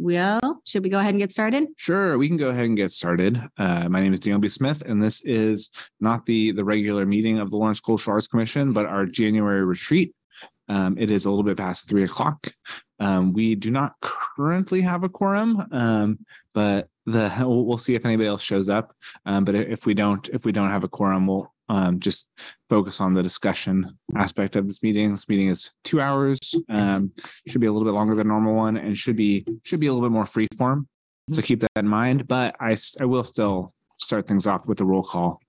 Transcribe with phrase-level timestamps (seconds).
[0.00, 1.66] Well, should we go ahead and get started?
[1.76, 3.42] Sure, we can go ahead and get started.
[3.58, 4.46] Uh, my name is Daniel B.
[4.46, 8.72] Smith, and this is not the the regular meeting of the Lawrence Cultural Arts Commission,
[8.72, 10.14] but our January retreat.
[10.68, 12.52] Um, it is a little bit past three o'clock.
[13.00, 16.20] Um, we do not currently have a quorum, um,
[16.54, 18.94] but the we'll, see if anybody else shows up.
[19.26, 22.30] Um, but if we don't, if we don't have a quorum, we'll um, just
[22.68, 25.12] focus on the discussion aspect of this meeting.
[25.12, 26.38] This meeting is two hours.
[26.68, 27.12] Um,
[27.46, 29.92] should be a little bit longer than normal one, and should be should be a
[29.92, 30.88] little bit more free form.
[31.28, 32.26] So keep that in mind.
[32.26, 35.40] But I I will still start things off with the roll call.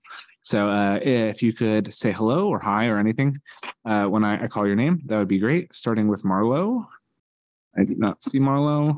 [0.42, 3.40] So uh, if you could say hello or hi or anything
[3.86, 5.76] uh, when I, I call your name, that would be great.
[5.76, 6.88] Starting with Marlo.
[7.78, 8.96] I did not see Marlo.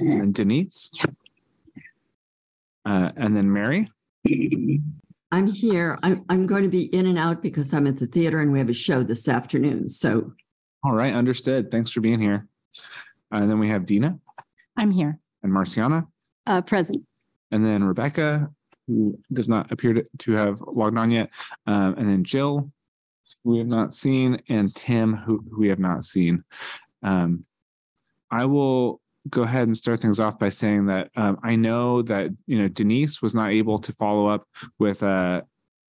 [0.00, 0.92] And Denise.
[2.84, 3.88] Uh, and then Mary.
[5.34, 5.98] I'm here.
[6.04, 8.60] I'm, I'm going to be in and out because I'm at the theater and we
[8.60, 9.88] have a show this afternoon.
[9.88, 10.32] So
[10.84, 11.72] All right, understood.
[11.72, 12.46] Thanks for being here.
[13.34, 14.16] Uh, and then we have Dina
[14.76, 15.18] I'm here.
[15.42, 16.06] and Marciana,
[16.46, 17.02] Uh, present.
[17.50, 18.48] and then Rebecca,
[18.86, 21.30] who does not appear to, to have logged on yet,
[21.66, 22.70] um, and then Jill,
[23.42, 26.44] who we have not seen, and Tim, who, who we have not seen.
[27.02, 27.44] Um,
[28.30, 32.30] I will go ahead and start things off by saying that um, I know that
[32.46, 34.46] you know Denise was not able to follow up
[34.78, 35.44] with a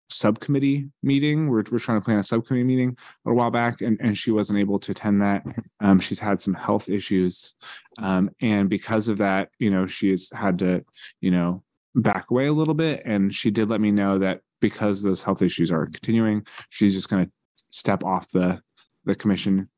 [0.10, 1.50] subcommittee meeting.
[1.50, 4.60] We're, we're trying to plan a subcommittee meeting a while back, and, and she wasn't
[4.60, 5.44] able to attend that.
[5.82, 7.56] Um, she's had some health issues,
[7.98, 10.86] um, and because of that, you know, she's had to,
[11.20, 13.02] you know, back away a little bit.
[13.06, 17.10] And she did let me know that because those health issues are continuing, she's just
[17.10, 17.32] going to
[17.70, 18.62] step off the
[19.06, 19.70] the commission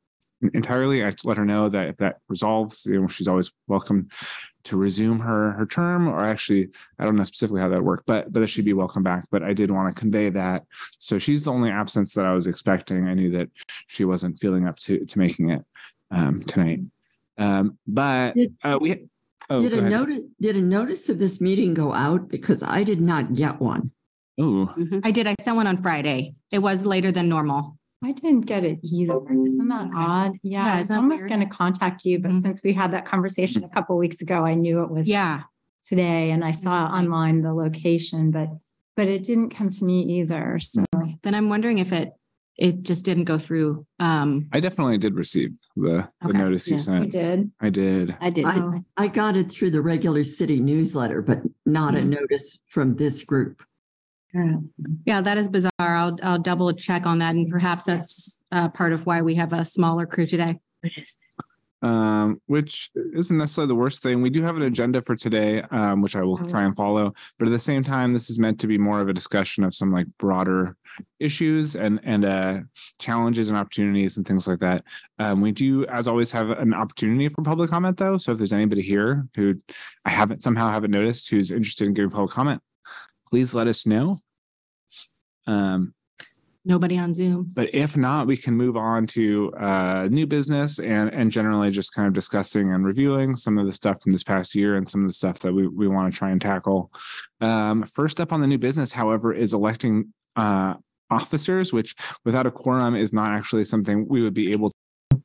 [0.53, 1.03] entirely.
[1.03, 4.09] I let her know that if that resolves, you know, she's always welcome
[4.66, 8.31] to resume her her term, or actually, I don't know specifically how that worked, but
[8.31, 9.25] but that she'd be welcome back.
[9.31, 10.64] But I did want to convey that.
[10.97, 13.08] So she's the only absence that I was expecting.
[13.08, 13.50] I knew that
[13.88, 15.64] she wasn't feeling up to to making it
[16.11, 16.80] um, tonight.
[17.38, 19.08] Um, but Did- uh, we.
[19.47, 22.30] Oh, did a notice, did a notice of this meeting go out?
[22.30, 23.92] Because I did not get one.
[24.42, 24.67] Ooh,
[25.03, 25.27] I did.
[25.27, 26.33] I sent one on Friday.
[26.52, 27.77] It was later than normal.
[28.05, 29.20] I didn't get it either.
[29.45, 30.33] Isn't that odd?
[30.43, 32.42] Yeah, Yeah, I was almost going to contact you, but Mhm.
[32.43, 35.43] since we had that conversation a couple weeks ago, I knew it was Yeah.
[35.88, 36.94] today and I saw Mhm.
[36.94, 38.49] online the location, but
[38.98, 40.58] but it didn't come to me either.
[40.60, 40.82] So
[41.23, 42.14] Then I'm wondering if it
[42.58, 43.86] it just didn't go through.
[43.99, 47.11] Um, I definitely did receive the the Okay, notice you yeah, you sent.
[47.11, 47.52] did.
[47.60, 48.15] I did.
[48.21, 48.45] I did.
[48.45, 52.11] I, I got it through the regular city newsletter, but not a Hmm.
[52.11, 53.61] notice from this group.
[55.05, 55.71] Yeah, that is bizarre.
[55.79, 59.53] I'll I'll double check on that, and perhaps that's uh, part of why we have
[59.53, 60.59] a smaller crew today.
[61.85, 64.21] um, which isn't necessarily the worst thing.
[64.21, 67.13] We do have an agenda for today, um, which I will try and follow.
[67.37, 69.75] But at the same time, this is meant to be more of a discussion of
[69.75, 70.77] some like broader
[71.19, 72.59] issues and and uh,
[72.97, 74.83] challenges and opportunities and things like that.
[75.19, 78.17] Um, we do, as always, have an opportunity for public comment, though.
[78.17, 79.61] So if there's anybody here who
[80.05, 82.61] I haven't somehow haven't noticed who's interested in giving public comment,
[83.35, 84.15] please let us know.
[85.45, 85.93] Um,
[86.63, 87.51] Nobody on Zoom.
[87.53, 91.93] but if not, we can move on to uh, new business and and generally just
[91.93, 95.01] kind of discussing and reviewing some of the stuff from this past year and some
[95.01, 96.93] of the stuff that we, we want to try and tackle.
[97.41, 100.75] Um, first up on the new business, however, is electing uh,
[101.11, 105.21] officers, which without a quorum is not actually something we would be able to.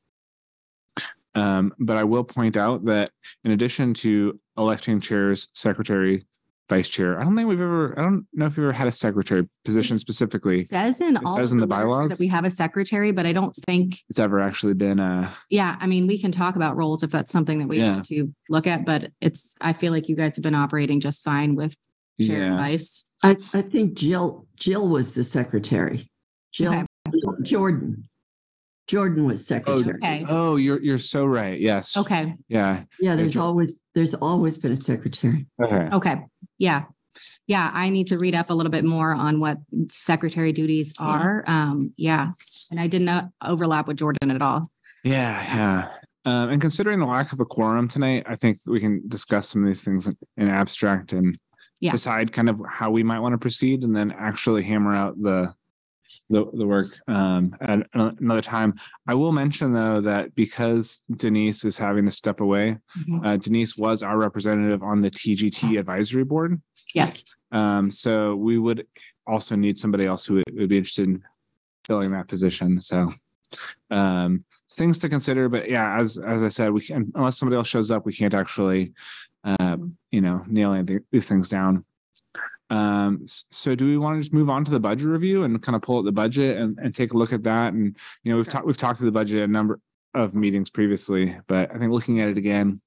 [1.36, 3.12] Um, but I will point out that
[3.44, 6.24] in addition to electing chairs, secretary,
[6.70, 8.92] vice chair, I don't think we've ever, I don't know if we've ever had a
[8.92, 10.60] secretary position specifically.
[10.60, 12.10] It says in It all says in the literature bylaws?
[12.10, 13.96] that we have a secretary, but I don't think.
[14.08, 17.32] It's ever actually been uh Yeah, I mean, we can talk about roles if that's
[17.32, 17.96] something that we Yeah.
[17.96, 19.56] need to look at, but it's.
[19.60, 21.76] I feel like you guys have been operating just fine with
[22.22, 23.04] chair and yeah vice.
[23.22, 26.10] I, I think Jill, Jill was the secretary.
[26.52, 26.84] Jill, Okay.
[27.42, 28.04] Jordan.
[28.86, 29.98] Jordan was secretary.
[30.02, 30.24] Okay.
[30.28, 32.34] oh you're you're so right yes Okay.
[32.48, 35.46] yeah Yeah, there's always, there's always been a secretary.
[35.62, 36.16] okay Okay.
[36.60, 36.84] Yeah.
[37.48, 37.68] Yeah.
[37.74, 41.42] I need to read up a little bit more on what secretary duties are.
[41.48, 42.30] Um, yeah.
[42.70, 44.68] And I did not overlap with Jordan at all.
[45.02, 45.88] yeah yeah
[46.26, 49.62] um, and considering the lack of a quorum tonight i think we can discuss some
[49.62, 51.38] of these things in, in abstract and
[51.80, 51.92] Yeah.
[51.92, 55.54] decide kind of how we might want to proceed and then actually hammer out the
[56.28, 58.74] the, the work um, at another time.
[59.06, 63.26] I will mention though that because Denise is having to step away, Mhm.
[63.26, 66.60] uh, Denise was our representative on the TGT advisory board.
[66.94, 67.24] Yes.
[67.52, 68.86] Um, so we would
[69.26, 71.22] also need somebody else who would, would be interested in
[71.86, 72.80] filling that position.
[72.80, 73.12] So
[73.90, 75.48] um, things to consider.
[75.48, 78.34] But yeah, as as I said, we can unless somebody else shows up, we can't
[78.34, 78.92] actually
[79.44, 79.76] uh,
[80.10, 81.84] you know nail anything, these things down.
[82.70, 85.76] Um, so do we want to just move on to the budget review and kind
[85.76, 87.72] of pull out the budget and, and take a look at that?
[87.72, 89.80] And you know, we've talked we've talked to the budget a number
[90.14, 92.80] of meetings previously, but I think looking at it again,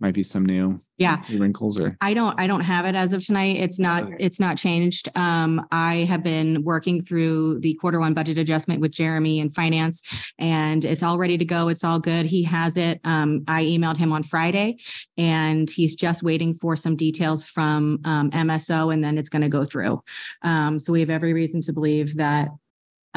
[0.00, 1.22] might be some new Yeah.
[1.36, 3.56] wrinkles or I don't, I don't have it as of tonight.
[3.56, 4.16] It's not, Okay.
[4.20, 5.08] it's not changed.
[5.16, 10.02] Um, I have been working through the quarter one budget adjustment with Jeremy and finance
[10.38, 11.68] and it's all ready to go.
[11.68, 12.26] It's all good.
[12.26, 13.00] He has it.
[13.04, 14.78] Um, I emailed him on Friday
[15.16, 19.48] and he's just waiting for some details from, um, MSO and then it's going to
[19.48, 20.00] go through.
[20.42, 22.48] Um, so we have every reason to believe that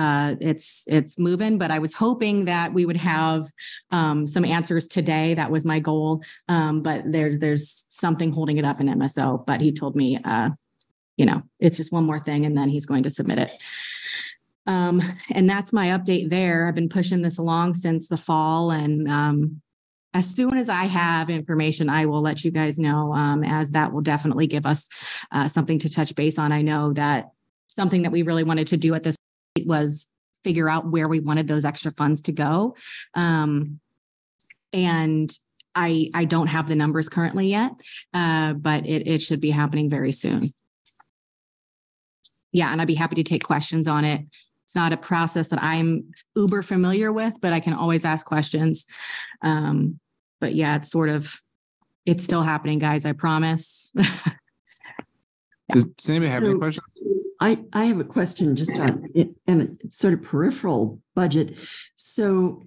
[0.01, 3.45] uh, it's, it's moving, but I was hoping that we would have,
[3.91, 5.35] um, some answers today.
[5.35, 6.23] That was my goal.
[6.47, 10.49] Um, but there, there's something holding it up in MSO, but he told me, uh,
[11.17, 13.51] you know, it's just one more thing and then he's going to submit it.
[14.65, 16.67] Um, and that's my update there.
[16.67, 19.61] I've been pushing this along since the fall and, um,
[20.13, 23.93] as soon as I have information, I will let you guys know, um, as that
[23.93, 24.89] will definitely give us,
[25.31, 26.51] uh, something to touch base on.
[26.51, 27.29] I know that
[27.69, 29.15] something that we really wanted to do at this
[29.55, 30.09] point was
[30.43, 32.75] figure out where we wanted those extra funds to go.
[33.13, 33.79] Um,
[34.73, 35.31] and
[35.75, 37.71] I, I don't have the numbers currently yet,
[38.13, 40.53] uh, but it, it should be happening very soon.
[42.51, 44.21] Yeah, and I'd be happy to take questions on it.
[44.65, 48.87] It's not a process that I'm uber familiar with, but I can always ask questions.
[49.41, 49.99] Um,
[50.39, 51.39] but yeah, it's sort of,
[52.05, 53.93] it's still happening, guys, I promise.
[55.71, 56.87] does, does anybody have any questions?
[57.41, 59.09] I, I have a question just on,
[59.47, 61.57] and it's sort of peripheral budget.
[61.95, 62.63] So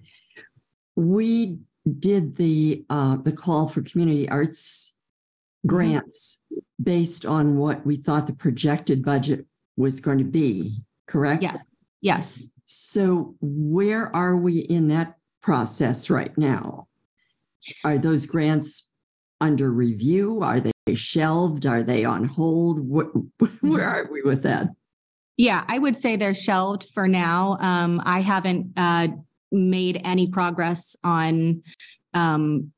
[0.96, 1.60] we
[1.98, 4.98] did the, uh, the call for community arts
[5.64, 6.42] grants
[6.82, 11.42] based on what we thought the projected budget was going to be, correct?
[11.42, 11.62] Yes,
[12.00, 12.48] yes.
[12.64, 16.88] So where are we in that process right now?
[17.84, 18.90] Are those grants
[19.40, 20.42] under review?
[20.42, 21.64] Are they shelved?
[21.64, 22.80] Are they on hold?
[22.80, 23.10] What,
[23.62, 24.68] where are we with that?
[25.36, 27.56] Yeah, I would say they're shelved for now.
[27.60, 29.08] Um, I haven't uh
[29.50, 31.62] made any progress on
[32.12, 32.72] um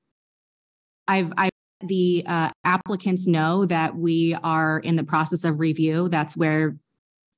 [1.08, 1.50] I've I
[1.80, 6.08] the uh applicants know that we are in the process of review.
[6.08, 6.76] That's where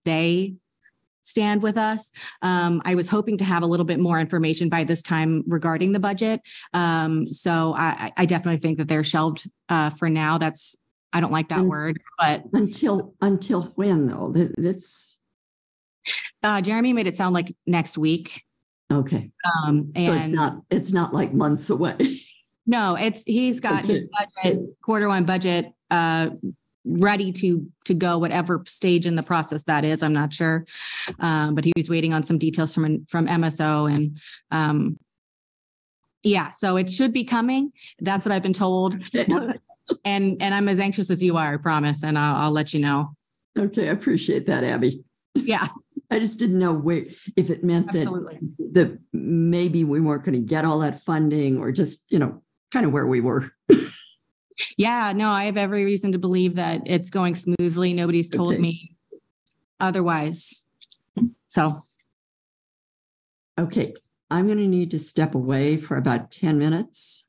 [0.05, 0.55] they
[1.28, 2.10] stand with us.
[2.42, 5.92] Um, I was hoping to have a little bit more information by this time regarding
[5.92, 6.40] the budget.
[6.72, 10.38] Um, so I, I definitely think that they're shelved uh for now.
[10.38, 10.75] That's
[11.12, 11.69] I don't like that Mm.
[11.69, 14.32] word, but Until, until when though?
[14.34, 15.20] Th- This,
[16.42, 18.44] uh Jeremy made it sound like next week.
[18.92, 19.31] okay.
[19.64, 21.96] Um, So it's not, it's not like months away.
[22.66, 26.31] no, it's, he's got his budget, quarter one budget, uh,
[26.88, 30.02] ready to, to go whatever stage in the process that is.
[30.02, 30.67] I'm not sure.
[31.20, 34.19] Um, but he was waiting on some details from, from MSO and,
[34.50, 34.99] um,
[36.25, 37.73] yeah, so it should be coming.
[38.00, 38.96] That's what I've been told.
[40.05, 42.02] And, and I'm as anxious as you are, I promise.
[42.02, 43.17] And I'll, I'll let you know.
[43.58, 45.02] Okay, I appreciate that, Abby.
[45.34, 45.69] Yeah,
[46.11, 47.06] I just didn't know where,
[47.37, 48.38] if it meant that,
[48.73, 52.87] that maybe we weren't going to get all that funding or just, you know, kind
[52.87, 53.50] of where we were.
[54.76, 57.94] Yeah, no, I have every reason to believe that it's going smoothly.
[57.94, 58.60] Nobody's told Okay.
[58.62, 58.96] me
[59.81, 60.66] otherwise.
[61.46, 61.82] So,
[63.58, 63.94] Okay,
[64.31, 67.26] I'm going to need to step away for about 10 minutes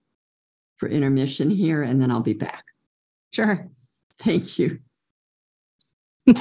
[0.77, 2.65] for intermission here, and then I'll be back.
[3.33, 3.67] sure.
[4.21, 4.79] Thank you.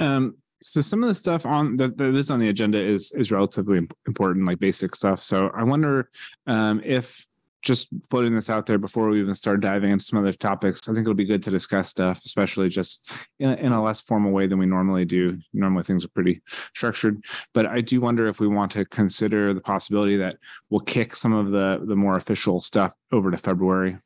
[0.00, 3.32] Um, so some of the stuff on that, that is on the agenda is is
[3.32, 5.20] relatively important, like basic stuff.
[5.20, 6.10] So I wonder
[6.46, 7.26] um, if
[7.62, 10.92] just floating this out there before we even start diving into some other topics, I
[10.92, 14.30] think it'll be good to discuss stuff, especially just in a, in a less formal
[14.32, 15.38] way than we normally do.
[15.52, 16.40] Normally things are pretty
[16.74, 17.24] structured,
[17.54, 20.36] but I do wonder if we want to consider the possibility that
[20.70, 23.98] we'll kick some of the the more official stuff over to February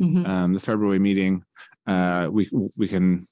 [0.00, 0.28] Mhm.
[0.28, 1.42] um, the February meeting,
[1.88, 3.24] uh, we we can,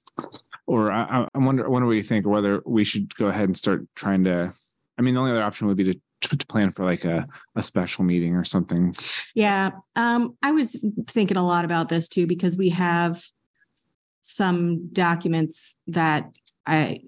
[0.67, 3.29] or I, I- I wonder, I wonder what you think, or whether we should go
[3.29, 4.53] ahead and start trying to.
[4.99, 7.63] I mean, the only other option would be to, to plan for like a a
[7.63, 8.95] special meeting or something.
[9.35, 13.25] Yeah, um, I was thinking a lot about this too because we have
[14.23, 17.03] some documents that I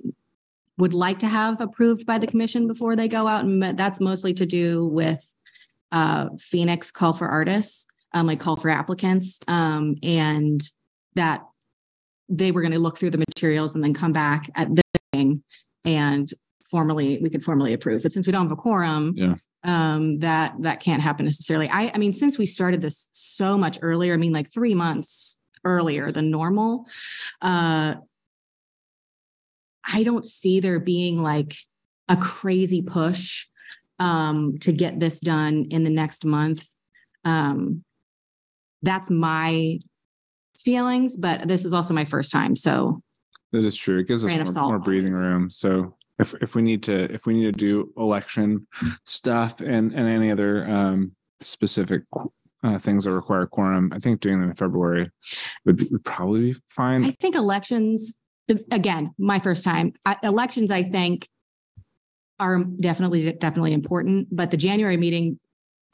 [0.77, 4.33] would like to have approved by the commission before they go out, and that's mostly
[4.35, 5.29] to do with
[5.91, 10.63] uh, Phoenix call for artists, um, like call for applicants, um, and
[11.17, 11.43] that
[12.29, 15.43] they were going to look through the materials and then come back at the thing
[15.85, 16.33] and
[16.71, 18.03] formally we could formally approve.
[18.03, 19.35] But since we don't have a quorum, Yeah.
[19.65, 21.69] um, that that can't happen necessarily.
[21.69, 25.39] I I mean, since we started this so much earlier, I mean, like three months
[25.65, 26.87] earlier than normal,
[27.43, 27.97] uh,
[29.91, 31.55] I don't see there being like
[32.09, 33.47] a crazy push
[33.99, 36.67] um, to get this done in the next month.
[37.25, 37.85] Um,
[38.83, 39.79] that's my
[40.57, 43.03] feelings, but this is also my first time, so
[43.53, 43.99] That is true.
[44.01, 45.51] It gives us more, more breathing room.
[45.51, 48.67] So if if we need to if we need to do election
[49.05, 52.03] stuff and and any other um, specific
[52.63, 53.93] uh, things that require quorum.
[53.95, 55.11] I think doing them in February
[55.65, 57.05] would, would probably be fine.
[57.05, 58.19] I think elections,
[58.71, 61.29] again, my first time, I- elections, I think
[62.41, 65.39] are definitely, definitely important, but the January meeting,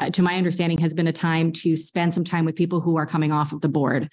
[0.00, 2.96] uh, to my understanding, has been a time to spend some time with people who
[2.96, 4.10] are coming off of the board.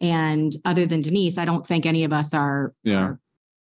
[0.00, 2.72] And other than Denise, I don't think any of us are.
[2.82, 3.00] Yeah.
[3.00, 3.20] are-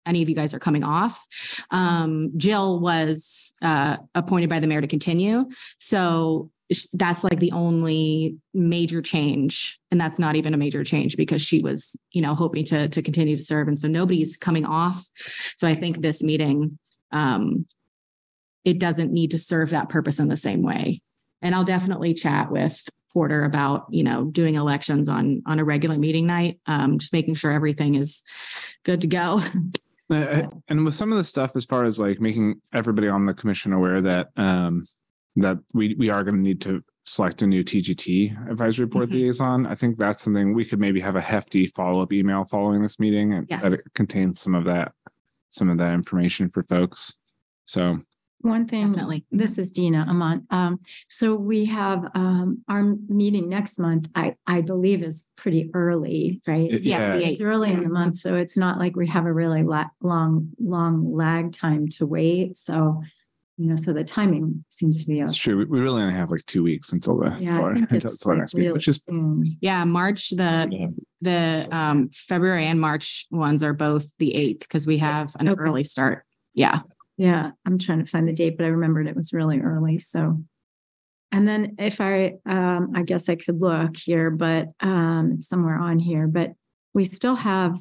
[0.10, 1.26] Any of you guys are coming off.
[1.72, 5.46] Um, Jill was, uh, appointed by the mayor to continue.
[5.78, 6.52] So
[6.94, 9.80] that's like the only major change.
[9.90, 13.02] And that's not even a major change because she was, you know, hoping to, to
[13.02, 13.68] continue to serve.
[13.68, 15.10] And so nobody's coming off.
[15.56, 16.78] So I think this meeting,
[17.12, 17.66] um,
[18.64, 21.02] it doesn't need to serve that purpose in the same way.
[21.42, 25.98] And I'll definitely chat with Porter about, you know, doing elections on, on a regular
[25.98, 26.60] meeting night.
[26.68, 28.24] Um, just making sure everything is
[28.84, 29.42] good to go.
[30.10, 33.34] Uh, and with some of the stuff as far as like making everybody on the
[33.34, 34.84] commission aware that um
[35.36, 39.14] that we we are going to need to select a new TGT advisory board Mhm.
[39.14, 39.66] liaison.
[39.68, 43.34] I think that's something we could maybe have a hefty follow-up email following this meeting
[43.34, 44.94] and that it contains some of that
[45.50, 47.18] some of that information for folks.
[47.66, 48.00] So
[48.42, 49.26] One thing, Definitely.
[49.32, 50.48] this is Dina Amon.
[50.50, 50.80] Um,
[51.10, 56.72] so we have, um, our meeting next month, I, I believe is pretty early, right?
[56.72, 57.30] It- Yes, yeah.
[57.30, 60.52] It's early in the month, so it's not like we have a really la- long,
[60.58, 62.56] long lag time to wait.
[62.56, 63.02] So,
[63.58, 65.20] you know, so the timing seems to be.
[65.20, 65.40] it's okay.
[65.52, 65.58] true.
[65.58, 68.38] We, we really only have like two weeks until the Yeah, or- until, until like
[68.38, 69.58] next week, which is soon.
[69.60, 75.00] Yeah, March, the, the, um, February and March ones are both the eighth because we
[75.00, 75.60] have an Okay.
[75.60, 76.24] early start.
[76.54, 76.80] Yeah.
[77.20, 80.42] Yeah, I'm trying to find the date, but I remembered it was really early, so.
[81.34, 85.78] And then if I, um, I guess I could look here, but, um, it's somewhere
[85.78, 86.54] on here, but
[86.94, 87.76] we still have.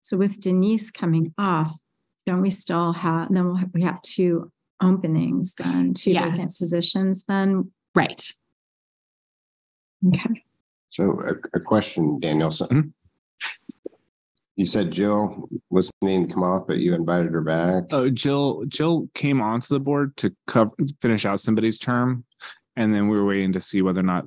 [0.00, 1.76] So with Denise coming off,
[2.24, 4.50] don't we still have, then we'll have- we have two
[4.82, 6.56] openings then, two vacant Yes.
[6.58, 7.70] positions then?
[7.94, 8.32] Right.
[10.08, 10.42] Okay.
[10.88, 12.68] So a, a question, Danielson.
[12.68, 12.92] Mhm.
[14.60, 17.84] You said Jill was needing to come off, but you invited her back.
[17.92, 22.26] Oh, Jill, Jill came onto the board to cover, finish out somebody's term.
[22.76, 24.26] And then we were waiting to see whether or not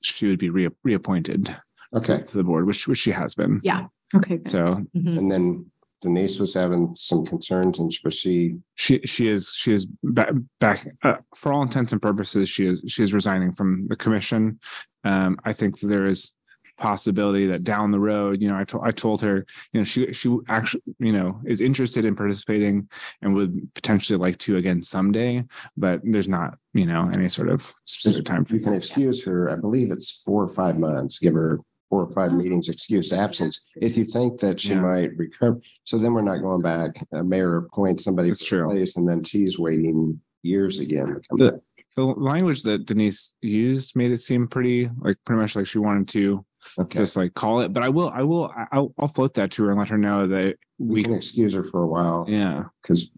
[0.00, 1.52] she would be rea- reappointed
[1.96, 2.22] Okay.
[2.22, 3.58] to the board, which, which she has been.
[3.64, 3.86] Yeah.
[4.14, 4.36] Okay.
[4.36, 4.46] good.
[4.46, 5.18] So Mhm.
[5.18, 5.66] And then
[6.00, 10.86] Denise was having some concerns and was she, she, she is, she is back, back,
[11.02, 14.60] uh, for all intents and purposes, she is, she is resigning from the commission.
[15.02, 16.36] Um, I think that there is
[16.78, 20.12] possibility that down the road, you know, I told, I told her, you know, she,
[20.12, 22.88] she actually, you know, is interested in participating
[23.20, 25.44] and would potentially like to again someday,
[25.76, 28.44] but there's not, you know, any sort of specific time.
[28.50, 32.12] you can excuse her, I believe it's four or five months, give her four or
[32.12, 32.36] five oh.
[32.36, 33.68] meetings excused absence.
[33.76, 34.80] If you think that she Yeah.
[34.80, 37.06] might recover, so then we're not going back.
[37.12, 38.70] A mayor appoints somebody That's for true.
[38.70, 41.08] place and then she's waiting years again.
[41.08, 41.60] to come The- back.
[41.94, 46.08] The language that Denise used made it seem pretty, like pretty much like she wanted
[46.08, 46.42] to
[46.78, 49.50] Okay, just like call it, but I will, I will, I- I'll, I'll float that
[49.52, 52.24] to her and let her know that we we can excuse her for a while
[52.28, 53.10] yeah, because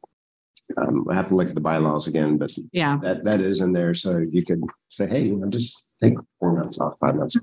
[0.79, 2.99] um, I have to look at the bylaws again, but Yeah.
[3.03, 3.95] that, that is in there.
[3.95, 7.37] So you could say, hey, you know, just take four months off, five months.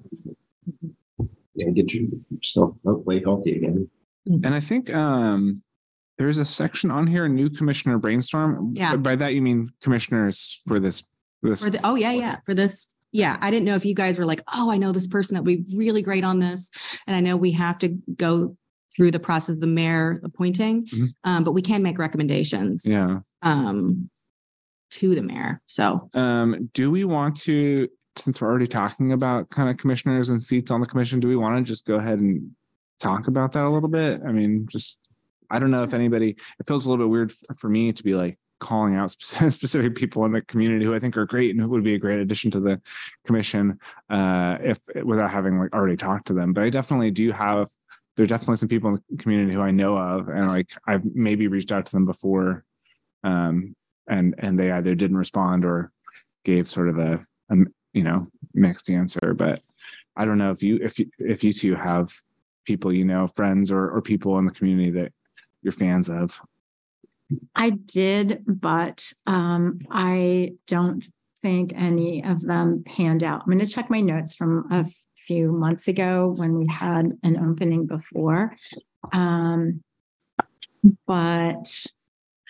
[1.59, 3.89] And get you still hopefully healthy again.
[4.25, 5.61] and I think um
[6.17, 8.71] there's a section on here, new commissioner brainstorm.
[8.73, 8.95] Yeah.
[8.95, 11.03] By that you mean commissioners for this
[11.41, 12.87] this For the, oh, yeah, yeah, for this.
[13.11, 15.43] Yeah, I didn't know if you guys were like, oh, I know this person that
[15.43, 16.71] would be really great on this.
[17.07, 18.55] And I know we have to go
[18.95, 21.07] through the process of the mayor appointing, Mhm.
[21.23, 22.85] um, but we can make recommendations.
[22.85, 23.19] yeah.
[23.41, 24.09] Um,
[24.91, 25.61] to the mayor.
[25.67, 27.87] So, Um, do we want to,
[28.17, 31.37] since we're already talking about kind of commissioners and seats on the commission, do we
[31.37, 32.51] want to just go ahead and
[32.99, 34.19] talk about that a little bit?
[34.27, 34.99] I mean, just,
[35.49, 38.13] I don't know if anybody, it feels a little bit weird for me to be
[38.15, 41.67] like calling out specific people in the community who I think are great and who
[41.67, 42.81] would be a great addition to the
[43.25, 46.53] commission, uh, if, without having like already talked to them.
[46.53, 47.69] But I definitely do have,
[48.15, 51.03] there are definitely some people in the community who I know of and like I've
[51.13, 52.63] maybe reached out to them before.
[53.23, 53.75] Um,
[54.07, 55.91] and, and they either didn't respond or
[56.43, 57.55] gave sort of a, a
[57.93, 59.61] you know mixed answer but
[60.15, 62.13] i don't know if you if you if you two have
[62.65, 65.11] people you know friends or or people in the community that
[65.61, 66.39] you're fans of
[67.55, 71.05] I did, but um, I don't
[71.41, 73.41] think any of them panned out.
[73.41, 74.85] I'm going to check my notes from a
[75.27, 78.55] few months ago when we had an opening before.
[79.11, 79.83] Um,
[81.07, 81.87] but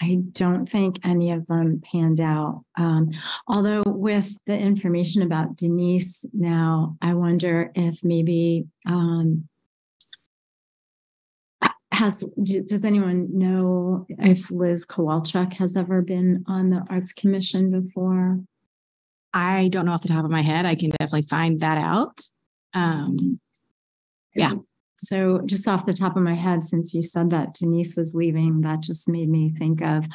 [0.02, 2.64] I don't think any of them panned out.
[2.78, 3.12] Um,
[3.48, 9.48] although with the information about Denise now, I wonder if maybe um,
[12.02, 12.24] has,
[12.66, 18.40] does anyone know if Liz Kowalczyk has ever been on the Arts Commission before?
[19.34, 20.66] I don't know off the top of my head.
[20.66, 22.22] I can definitely find that out.
[22.74, 23.40] Um,
[24.34, 24.54] Yeah.
[25.08, 28.62] So just off the top of my head, since you said that Denise was leaving,
[28.62, 30.06] that just made me think of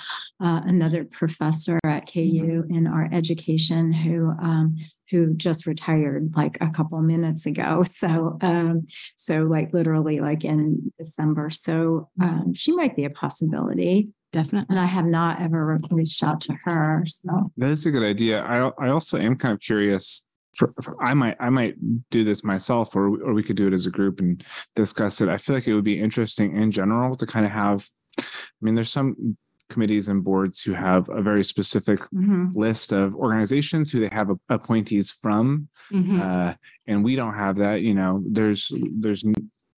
[0.41, 4.77] uh, another professor at KU in our education who um,
[5.11, 7.83] who just retired like a couple minutes ago.
[7.97, 11.49] So um, so like literally like in December.
[11.51, 14.11] So um, she might be a possibility.
[14.33, 14.67] definitely.
[14.69, 17.05] And I have not ever reached out to her.
[17.07, 18.43] So That is a good idea.
[18.43, 20.26] I I also am kind of curious.
[20.57, 21.75] For, for I might I might
[22.11, 24.43] do this myself, or or we could do it as a group and
[24.75, 25.29] discuss it.
[25.29, 27.89] I feel like it would be interesting in general to kind of have.
[28.19, 28.25] I
[28.63, 29.37] mean, there's some
[29.69, 34.31] committees and boards who have a very specific Mhm, list of organizations who they have
[34.31, 36.21] a- appointees from, mhm.
[36.21, 36.55] uh,
[36.87, 37.83] and we don't have that.
[37.83, 39.25] You know, there's there's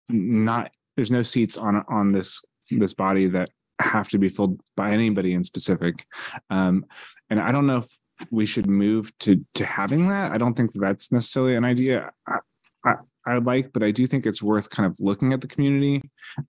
[0.08, 4.90] not there's no seats on on this this body that have to be filled by
[4.92, 6.06] anybody in specific,
[6.50, 6.84] um,
[7.30, 7.88] and I don't know if
[8.30, 10.32] we should move to to having that.
[10.32, 12.10] I don't think that's necessarily an idea.
[12.26, 12.38] I,
[12.84, 12.94] I,
[13.26, 16.02] I like, but I do think it's worth kind of looking at the community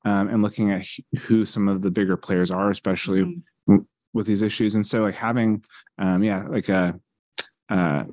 [0.05, 0.85] um, and looking at
[1.21, 3.85] who some of the bigger players are, especially Mhm.
[4.13, 4.75] with these issues.
[4.75, 5.63] And so, like having,
[5.97, 6.99] um, yeah, like a,
[7.69, 8.05] uh,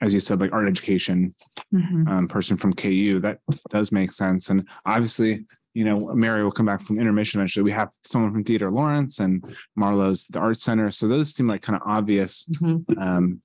[0.00, 1.32] as you said, like art education
[1.72, 2.08] mhm.
[2.08, 3.20] um, person from KU.
[3.20, 3.38] That
[3.70, 4.50] does make sense.
[4.50, 7.64] And obviously, you know, Mary will come back from intermission eventually.
[7.64, 9.44] We have someone from Theater Lawrence and
[9.76, 10.90] Marlowe's the Art Center.
[10.90, 12.98] So those seem like kind of obvious Mhm.
[12.98, 13.40] um,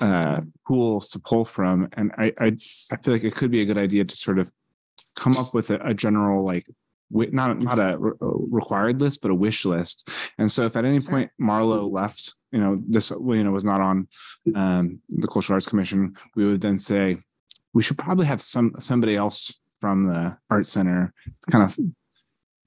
[0.00, 1.88] uh, pools to pull from.
[1.92, 2.46] And I, I,
[2.92, 4.50] I feel like it could be a good idea to sort of
[5.16, 6.66] come up with a, a general like
[7.10, 10.08] not not a re- required list, but a wish list.
[10.38, 13.80] And so, if at any point Marlowe left, you know, this you know was not
[13.80, 14.06] on
[14.54, 17.18] um, the Cultural Arts Commission, we would then say
[17.74, 21.12] we should probably have some somebody else from the art center
[21.50, 21.78] kind of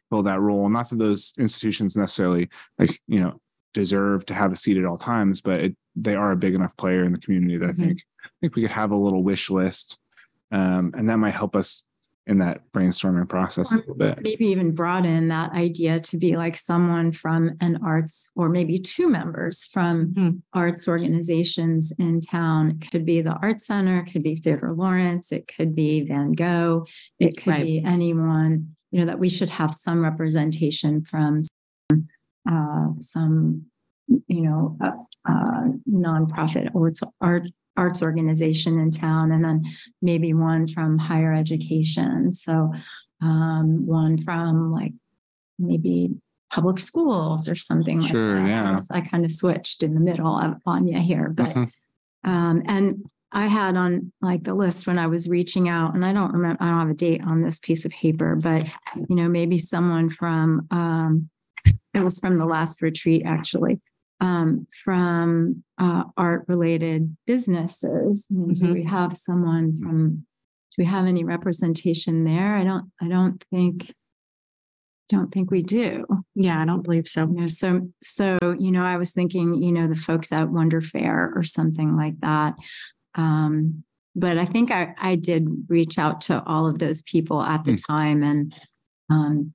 [0.10, 0.68] fill that role.
[0.70, 3.40] Not that those institutions necessarily like you know
[3.74, 6.76] deserve to have a seat at all times, but it, they are a big enough
[6.78, 7.78] player in the community that I Mhm.
[7.78, 10.00] think I think we could have a little wish list,
[10.52, 11.84] um, and that might help us
[12.26, 14.20] in that brainstorming process a little bit.
[14.22, 19.10] maybe even broaden that idea to be like someone from an arts or maybe two
[19.10, 20.30] members from Hmm.
[20.54, 22.80] arts organizations in town.
[22.82, 26.32] It could be the Art Center, it could be Theater Lawrence, it could be Van
[26.32, 26.86] Go,
[27.20, 27.64] it could Right.
[27.64, 31.42] be anyone, you know, that we should have some representation from
[31.92, 32.08] some,
[32.50, 33.64] uh, some,
[34.08, 34.92] you know, uh,
[35.30, 37.44] uh, nonprofit arts, art,
[37.76, 39.64] arts organization in town, and then
[40.02, 42.32] maybe one from higher education.
[42.32, 42.72] So
[43.22, 44.94] um, one from like
[45.58, 46.12] maybe
[46.52, 48.48] public schools or something like Sure, that.
[48.48, 48.80] yeah.
[48.80, 51.72] So I kind of switched in the middle of Anya here, but Mhm.
[52.24, 56.14] um, and I had on like the list when I was reaching out, and I
[56.14, 58.68] don't remember, I don't have a date on this piece of paper, but
[59.10, 61.30] you know, maybe someone from um,
[61.96, 63.82] it was from the last retreat actually,
[64.22, 68.28] um, from uh, art related businesses.
[68.32, 68.74] I mean, do Mhm.
[68.74, 70.16] we have someone from?
[70.16, 72.56] Do we have any representation there?
[72.56, 72.92] I don't.
[73.02, 73.94] I don't think.
[75.10, 76.06] Don't think we do.
[76.34, 77.28] Yeah, I don't believe so.
[77.28, 80.82] You know, so so you know, I was thinking, you know, the folks at Wonder
[80.82, 82.56] Fair or something like that.
[83.16, 83.84] Um,
[84.16, 87.76] but I think I I did reach out to all of those people at the
[87.76, 88.56] time, and
[89.10, 89.54] um,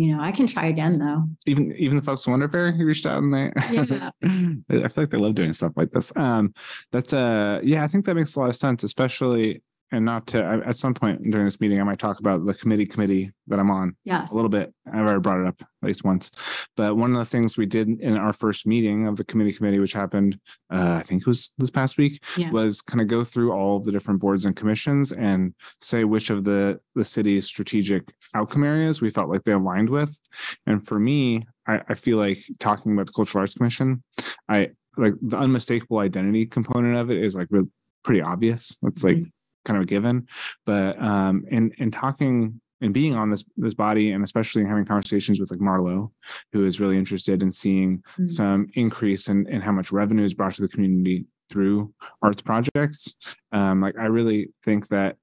[0.00, 1.24] you know, I can try again though.
[1.46, 4.10] Even even the folks Wonder Fair who reached out and they Yeah.
[4.24, 6.10] I feel like they love doing stuff like this.
[6.16, 6.54] Um
[6.90, 10.44] that's uh yeah, I think that makes a lot of sense, especially and not to
[10.44, 13.58] I- at some point during this meeting, I might talk about the committee committee that
[13.58, 14.30] I'm on Yes.
[14.30, 14.72] a little bit.
[14.86, 16.30] I've already brought it up at least once.
[16.76, 19.78] But one of the things we did in our first meeting of the committee committee,
[19.78, 20.38] which happened,
[20.72, 22.50] uh, I think it was this past week, Yeah.
[22.50, 26.30] was kind of go through all of the different boards and commissions and say which
[26.30, 30.20] of the the city's strategic outcome areas we felt like they aligned with.
[30.66, 34.02] And for me, I, I feel like talking about the Cultural Arts Commission,
[34.48, 37.68] I like the unmistakable identity component of it is like real
[38.04, 38.76] pretty obvious.
[38.82, 39.24] It's like
[39.64, 40.26] kind of a given.
[40.66, 45.38] But um in in talking and being on this this body and especially having conversations
[45.38, 46.10] with like Marlo,
[46.52, 48.28] who is really interested in seeing Mhm.
[48.30, 51.92] some increase in, in how much revenue is brought to the community through
[52.22, 53.16] arts projects.
[53.52, 55.16] Um, like I really think that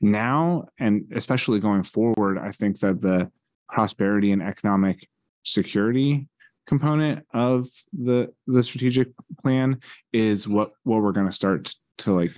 [0.00, 3.30] now and especially going forward, I think that the
[3.70, 5.08] prosperity and economic
[5.44, 6.28] security
[6.66, 9.08] component of the the strategic
[9.42, 9.80] plan
[10.12, 12.32] is what what we're going to start to like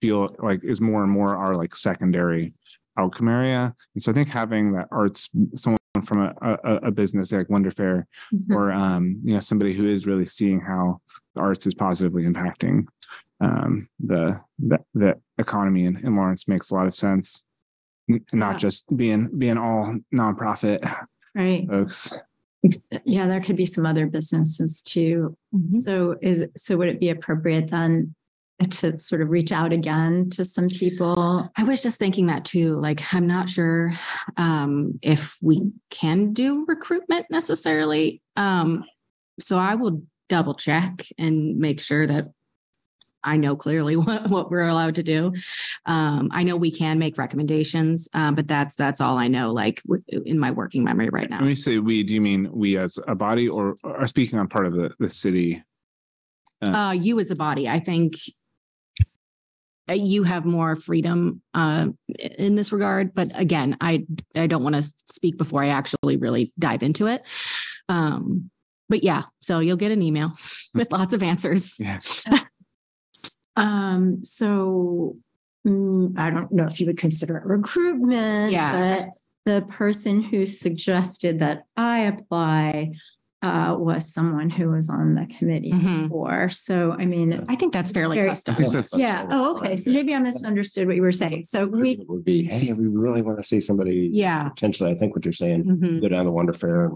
[0.00, 2.52] feel like is more and more our like secondary
[2.98, 7.32] outcome area and so i think having that arts someone from a, a, a business
[7.32, 8.54] like wonder fair Mhm.
[8.54, 11.00] or um you know somebody who is really seeing how
[11.34, 12.86] the arts is positively impacting
[13.40, 17.44] um the the, the economy in, in lawrence makes a lot of sense
[18.10, 18.58] N- not Yeah.
[18.58, 20.80] just being being all nonprofit
[21.34, 21.68] Right.
[21.68, 22.12] folks
[23.04, 25.36] Yeah, there could be some other businesses too.
[25.54, 25.70] Mhm.
[25.72, 28.15] So is, so would it be appropriate then
[28.64, 31.50] to sort of reach out again to some people.
[31.56, 32.80] I was just thinking that too.
[32.80, 33.92] Like, I'm not sure
[34.36, 38.22] um, if we can do recruitment necessarily.
[38.36, 38.84] Um,
[39.38, 42.28] so I will double check and make sure that
[43.22, 45.34] I know clearly what, what we're allowed to do.
[45.84, 49.52] Um, I know we can make recommendations, um, but that's that's all I know.
[49.52, 51.40] Like w- in my working memory right now.
[51.40, 54.48] When you say we, do you mean we as a body or are speaking on
[54.48, 55.62] part of the, the city?
[56.62, 58.20] uh, you as a body, I think uh,
[59.88, 61.86] you have more freedom uh,
[62.18, 63.14] in this regard.
[63.14, 67.22] But again, I I don't want to speak before I actually really dive into it.
[67.88, 68.50] Um,
[68.88, 70.32] but yeah, so you'll get an email
[70.74, 71.78] with lots of answers.
[71.78, 72.00] Yeah.
[73.58, 75.16] Um, so
[75.66, 78.52] mm, I don't know if you would consider it recruitment.
[78.52, 78.98] Yeah.
[79.00, 79.08] But
[79.50, 82.92] the person who suggested that I apply
[83.46, 86.04] uh, was someone who was on the committee Mhm.
[86.04, 86.48] before.
[86.48, 88.54] So, I mean, I think that's fairly Very- I custom.
[88.56, 89.26] think that's, yeah.
[89.30, 89.76] Oh, okay.
[89.76, 91.44] So maybe I misunderstood what you were saying.
[91.44, 94.10] So we, It Would be, hey, we really want to see somebody.
[94.12, 94.48] Yeah.
[94.48, 96.00] Potentially, I think what you're saying, Mhm.
[96.00, 96.90] go down the Wonder Fair.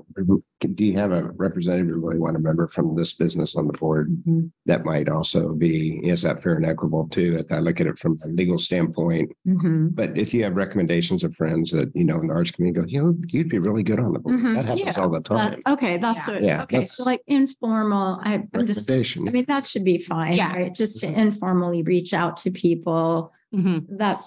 [0.76, 3.72] Do you have a representative you really want a member from this business on the
[3.74, 4.14] board?
[4.28, 4.50] Mhm.
[4.66, 7.36] That might also be, is that fair and equitable too?
[7.38, 9.32] If I look at it from a legal standpoint.
[9.46, 9.94] Mhm.
[9.94, 12.86] But if you have recommendations of friends that, you know, in the arts community go,
[12.86, 14.38] you know, you'd be really good on the board.
[14.38, 14.54] Mhm.
[14.54, 15.02] That happens Yeah.
[15.02, 15.60] all the That- time.
[15.68, 16.39] okay, that's Yeah.
[16.40, 16.76] What, Yeah, okay.
[16.76, 19.29] that's- So like informal, I, I'm just, Recommendation.
[19.29, 20.53] I mean, that should be fine, Yeah.
[20.55, 20.74] right?
[20.74, 23.87] Just to informally reach out to people Mhm.
[23.98, 24.22] that,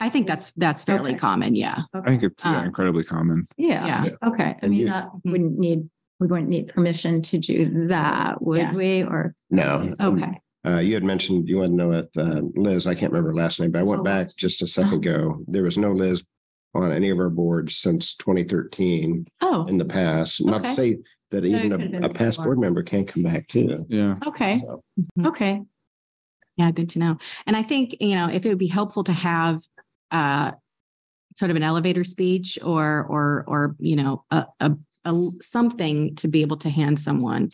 [0.00, 1.18] I think that's that's fairly Okay.
[1.18, 1.54] common.
[1.56, 1.82] Yeah.
[1.94, 3.44] I think it's yeah, Um, incredibly common.
[3.56, 4.10] yeah, Yeah.
[4.28, 4.44] okay.
[4.44, 5.88] I And mean, you- that wouldn't need,
[6.20, 8.74] we wouldn't need permission to do that, would Yeah.
[8.74, 9.02] we?
[9.02, 9.92] Or, No.
[10.00, 10.40] okay.
[10.66, 13.36] Uh, you had mentioned, you want to know if, uh, Liz, I can't remember her
[13.36, 14.04] last name, but I went Oh.
[14.04, 15.44] back just a second ago.
[15.46, 16.24] There was no Liz
[16.74, 20.44] on any of our boards since twenty thirteen Oh, in the past.
[20.44, 20.74] Not to Okay.
[20.74, 20.98] say
[21.30, 22.44] that it even could have been a, a past before.
[22.54, 23.84] board member can't come back too.
[23.88, 24.16] Yeah.
[24.26, 24.82] okay, So,
[25.24, 25.62] okay.
[26.56, 27.18] Yeah, good to know.
[27.46, 29.60] And I think, you know, if it would be helpful to have
[30.10, 30.52] uh
[31.36, 34.72] sort of an elevator speech or or or, you know, a a,
[35.04, 37.50] a something to be able to hand someone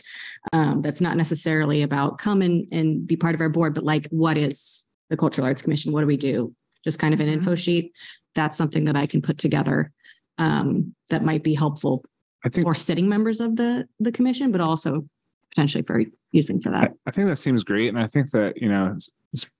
[0.52, 4.06] um that's not necessarily about come and and be part of our board, but like
[4.10, 5.92] what is the Cultural Arts Commission?
[5.92, 6.54] What do we do?
[6.84, 7.92] Just kind of an info sheet.
[8.34, 9.92] That's something that I can put together
[10.38, 12.02] um that might be helpful
[12.44, 15.06] I think for sitting members of the the commission, but also
[15.50, 16.92] potentially for using for that.
[17.06, 17.88] I think that seems great.
[17.88, 18.96] And I think that, you know,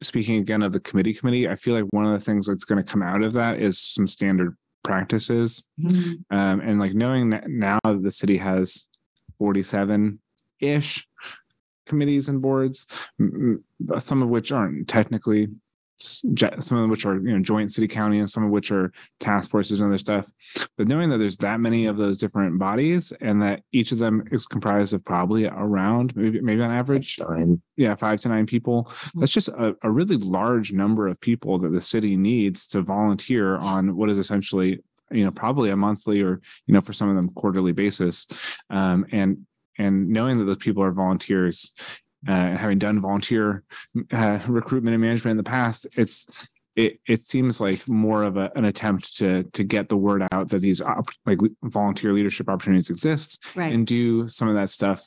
[0.02, 2.82] speaking again of the committee committee, I feel like one of the things that's going
[2.82, 5.62] to come out of that is some standard practices.
[6.30, 8.88] Um, and like knowing that now that the city has
[9.38, 10.18] 47
[10.60, 11.06] ish
[11.86, 12.86] committees and boards,
[13.20, 15.60] m- m- some of which aren't technically, s- je-
[16.02, 19.50] some of which are, you know, joint city county and some of which are task
[19.50, 20.30] forces and other stuff.
[20.76, 24.24] But knowing that there's that many of those different bodies and that each of them
[24.30, 28.90] is comprised of probably around maybe, maybe on average, Stein, yeah, five to nine people.
[29.14, 33.56] That's just a, a really large number of people that the city needs to volunteer
[33.56, 37.16] on what is essentially, you know, probably a monthly or, you know, for some of
[37.16, 38.26] them quarterly basis.
[38.70, 39.46] Um, and,
[39.78, 41.72] and knowing that those people are volunteers,
[42.28, 43.64] uh, and having done volunteer
[44.12, 46.26] uh, recruitment and management in the past, it's,
[46.76, 50.48] it, it seems like more of a, an attempt to to get the word out
[50.48, 53.72] that these op- like volunteer leadership opportunities exist Right.
[53.72, 55.02] and do some of that stuff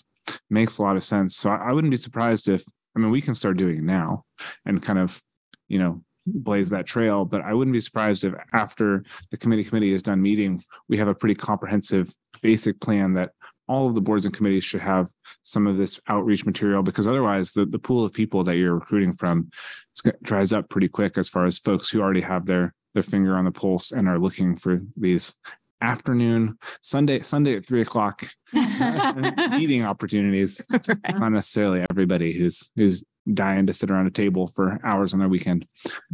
[0.50, 1.36] makes a lot of sense.
[1.36, 2.64] So I, I wouldn't be surprised if,
[2.96, 4.26] I mean, we can start doing it now
[4.66, 5.22] and kind of,
[5.68, 9.92] you know, blaze that trail, but I wouldn't be surprised if after the committee committee
[9.92, 13.32] is done meeting, we have a pretty comprehensive basic plan that
[13.68, 17.52] all of the boards and committees should have some of this outreach material because otherwise
[17.54, 19.50] the, the pool of people that you're recruiting from
[19.92, 23.04] it's gonna- dries up pretty quick as far as folks who already have their their
[23.04, 25.36] finger on the pulse and are looking for these
[25.82, 28.24] afternoon Sunday Sunday at three o'clock
[28.54, 30.66] meeting opportunities.
[30.70, 35.28] Not necessarily everybody who's who's dying to sit around a table for hours on their
[35.30, 35.66] weekend.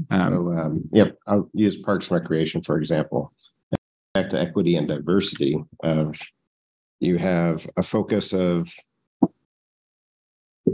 [0.10, 3.34] Um, So, um, yep, I'll use Parks and Recreation, for example.
[4.14, 6.16] Back to equity and diversity of,
[7.02, 8.72] you have a focus of,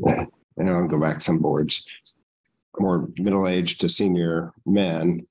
[0.03, 1.87] and I'll go back some boards,
[2.79, 5.25] more middle-aged to senior men.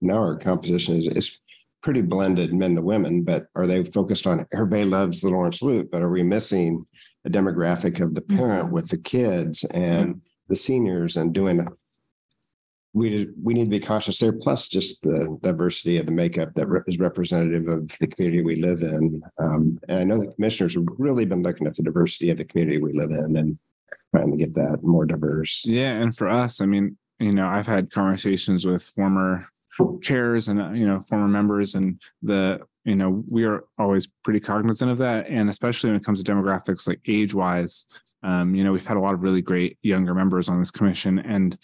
[0.00, 1.38] Now our composition is, is
[1.82, 5.90] pretty blended men to women, but are they focused on, everybody loves the Lawrence Loop,
[5.92, 6.86] but are we missing
[7.26, 8.74] a demographic of the parent mm-hmm.
[8.74, 10.18] with the kids and mm-hmm.
[10.48, 11.66] the seniors and doing
[12.92, 14.32] we we need to be cautious there.
[14.32, 18.56] Plus, just the diversity of the makeup that rep- is representative of the community we
[18.56, 19.22] live in.
[19.38, 22.44] Um, and I know the commissioners have really been looking at the diversity of the
[22.44, 23.58] community we live in and
[24.14, 25.64] trying to get that more diverse.
[25.66, 29.46] yeah, and for us, I mean, you know, I've had conversations with former
[30.02, 34.90] chairs and you know former members, and the you know we are always pretty cognizant
[34.90, 37.86] of that, and especially when it comes to demographics, like age wise.
[38.22, 41.18] Um, you know, we've had a lot of really great younger members on this commission,
[41.20, 41.56] and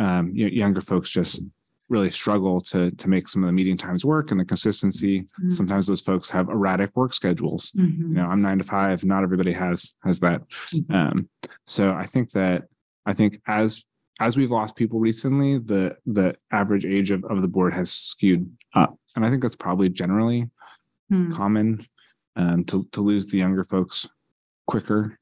[0.00, 1.42] um, you know, younger folks just
[1.88, 5.26] really struggle to to make some of the meeting times work and the consistency.
[5.40, 5.52] Mhm.
[5.52, 7.72] Sometimes those folks have erratic work schedules.
[7.74, 7.98] You Mhm.
[8.16, 9.04] know, I'm nine to five.
[9.04, 10.42] Not everybody has has that.
[10.72, 10.90] Mhm.
[10.94, 11.28] Um,
[11.66, 12.68] so I think that
[13.06, 13.84] I think as
[14.20, 18.44] as we've lost people recently, the the average age of, of the board has skewed
[18.74, 18.96] up.
[19.16, 20.48] And I think that's probably generally
[21.10, 21.32] Hmm.
[21.32, 21.86] common
[22.36, 24.06] um, to to lose the younger folks
[24.66, 25.18] quicker.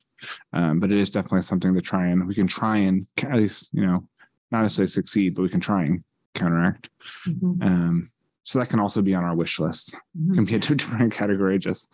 [0.53, 3.71] Um, but it is definitely something to try and we can try and at least,
[3.73, 4.07] you know,
[4.51, 6.03] not necessarily succeed, but we can try and
[6.35, 6.91] counteract.
[7.27, 7.63] Mhm.
[7.63, 8.05] Um,
[8.43, 10.35] so that can also be on our wish list Mhm.
[10.35, 11.93] can be a different category just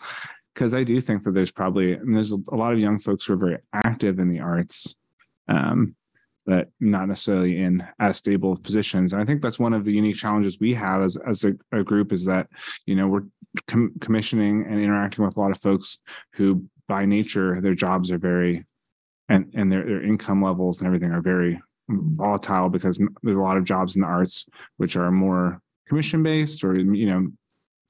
[0.55, 3.33] because I do think that there's probably and there's a lot of young folks who
[3.33, 4.95] are very active in the arts,
[5.49, 5.97] um,
[6.47, 9.13] but not necessarily in as stable positions.
[9.13, 11.83] And I think that's one of the unique challenges we have as as a, a
[11.83, 12.49] group is that
[12.87, 13.25] you know we're
[13.67, 15.99] com- commissioning and interacting with a lot of folks
[16.35, 18.65] who by nature their jobs are very
[19.29, 23.57] and and their their income levels and everything are very volatile because there's a lot
[23.57, 24.47] of jobs in the arts
[24.79, 27.29] which are more commission based or you know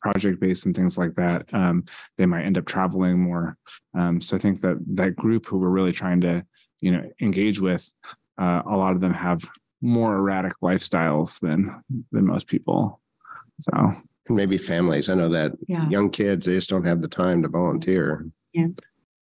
[0.03, 1.85] project based and things like that um,
[2.19, 3.57] they might end up traveling more
[3.97, 6.45] um, so i think that that group who we're really trying to
[6.81, 7.91] you know engage with
[8.39, 9.45] uh, a lot of them have
[9.81, 13.01] more erratic lifestyles than than most people
[13.61, 13.71] so
[14.27, 15.09] And maybe families.
[15.09, 15.89] I know that Yeah.
[15.91, 18.27] young kids, they just don't have the time to volunteer.
[18.53, 18.69] Yeah.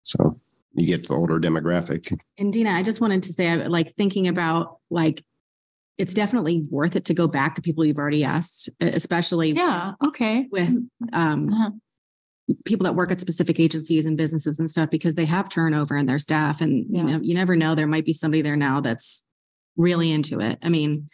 [0.05, 0.41] So
[0.75, 2.17] you get the older demographic.
[2.39, 5.25] And Dina, I just wanted to say, I like thinking about like,
[5.99, 10.49] it's definitely worth it to go back to people you've already asked, especially Yeah, okay.
[10.51, 10.71] with
[11.13, 11.71] um, Uh-huh.
[12.65, 16.07] people that work at specific agencies and businesses and stuff because they have turnover in
[16.07, 17.01] their staff, and Yeah.
[17.01, 17.75] you know, you never know.
[17.75, 19.27] There might be somebody there now that's
[19.77, 20.59] really into it.
[20.63, 21.07] I mean,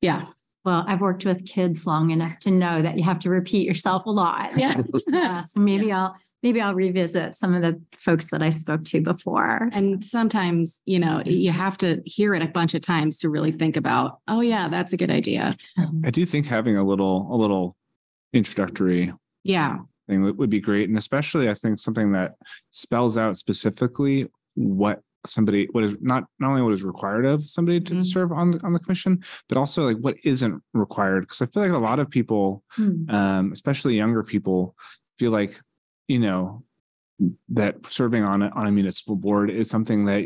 [0.00, 0.26] yeah,
[0.64, 4.04] Well, I've worked with kids long enough to know that you have to repeat yourself
[4.06, 4.58] a lot.
[4.58, 4.82] yeah.
[5.08, 9.00] Yeah, so maybe I'll, maybe I'll revisit some of the folks that I spoke to
[9.00, 9.68] before.
[9.72, 13.50] And sometimes, you know, you have to hear it a bunch of times to really
[13.50, 15.56] think about, oh yeah, that's a good idea.
[16.04, 17.74] i do think having a little a little
[18.32, 19.78] introductory Yeah.
[20.08, 22.34] thing would, would be great and especially i think something that
[22.70, 27.80] spells out specifically what somebody what is not not only what is required of somebody
[27.80, 28.04] to Mhm.
[28.04, 29.12] serve on the on the commission
[29.48, 33.10] but also like what isn't required because i feel like a lot of people Hmm.
[33.18, 34.76] um especially younger people
[35.18, 35.52] feel like
[36.08, 36.62] you know
[37.48, 40.24] that serving on a, on a municipal board is something that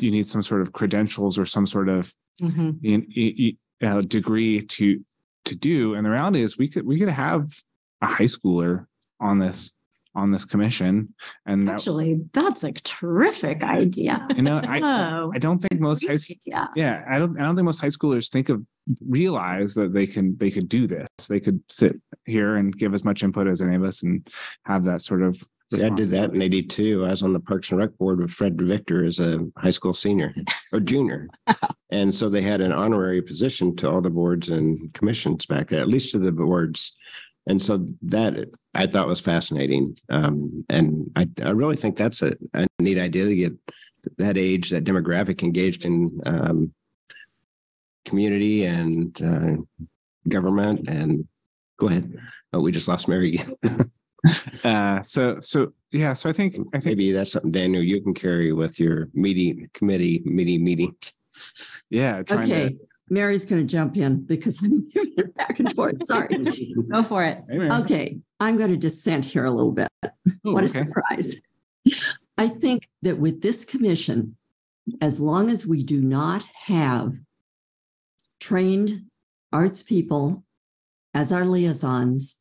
[0.00, 2.78] you need some sort of credentials or some sort of Mhm.
[2.84, 3.56] in, in,
[3.88, 5.04] uh, degree to
[5.44, 7.48] to do and the reality is we could we could have
[8.02, 8.86] a high schooler
[9.20, 9.72] on this
[10.18, 11.14] on this commission
[11.46, 14.26] and that, Actually, that's a terrific idea.
[14.36, 16.68] you know i Oh, i don't think most high great s- idea.
[16.76, 18.62] yeah i don't i don't think most high schoolers think of
[19.06, 23.04] realize that they can they could do this they could sit here and give as
[23.04, 24.26] much input as any of us and
[24.64, 27.04] have that sort of See, I did that in eighty-two.
[27.04, 29.92] I was on the Parks and Rec Board with Fred DeVictor as a high school
[29.92, 30.34] senior
[30.72, 31.28] or junior.
[31.90, 35.80] And so they had an honorary position to all the boards and commissions back there,
[35.82, 36.94] at least to the boards.
[37.48, 38.34] And so that
[38.74, 39.98] I thought was fascinating.
[40.10, 43.52] Um, and I, I really think that's a, a neat idea to get
[44.18, 46.72] that age, that demographic engaged in, um,
[48.04, 49.56] community and, uh,
[50.28, 51.26] government and
[51.78, 52.14] go ahead.
[52.52, 53.90] Oh, we just lost Mary again.
[54.64, 58.14] uh so so yeah so i think i think Maybe that's something, Daniel, you can
[58.14, 61.18] carry with your meeting, committee, meeting, meetings.
[61.88, 62.78] yeah trying Okay, to
[63.10, 66.04] Mary's going to jump in because I'm doing it back and forth.
[66.04, 66.28] Sorry.
[66.90, 67.42] Go for it.
[67.50, 69.88] Okay, I'm going to dissent here a little bit.
[70.04, 70.84] Oh, What a okay.
[70.86, 71.40] surprise.
[72.36, 74.36] I think that with this commission,
[75.00, 77.14] as long as we do not have
[78.40, 79.02] trained
[79.52, 80.44] arts people
[81.14, 82.40] as our liaisons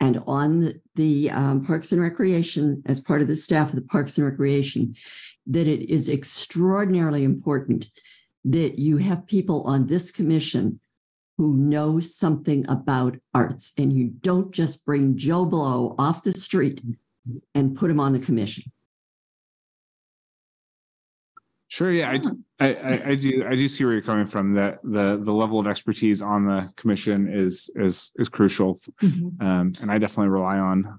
[0.00, 3.82] and on the- the um, Parks and Recreation as part of the staff of the
[3.82, 4.94] Parks and Recreation,
[5.46, 7.90] that it is extraordinarily important
[8.52, 10.80] that you have people on this commission
[11.36, 16.82] who know something about arts and you don't just bring Joe Blow off the street
[17.54, 18.64] and put him on the commission.
[21.70, 21.92] Sure.
[21.92, 23.44] Yeah, I, I, I, I do.
[23.46, 24.54] I do see where you're coming from.
[24.54, 29.40] That the the level of expertise on the commission is is is crucial, Mhm.
[29.42, 30.98] um, and I definitely rely on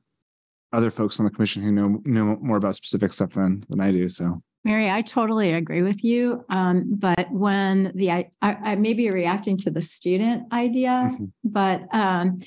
[0.72, 3.92] other folks on the commission who know know more about specific stuff than than I
[3.92, 4.08] do.
[4.10, 6.44] So Mary, I totally agree with you.
[6.50, 11.32] Um, but when the I, I, may be reacting to the student idea, Mhm.
[11.44, 12.40] but um,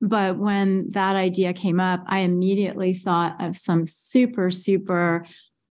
[0.00, 5.26] but when that idea came up, I immediately thought of some super super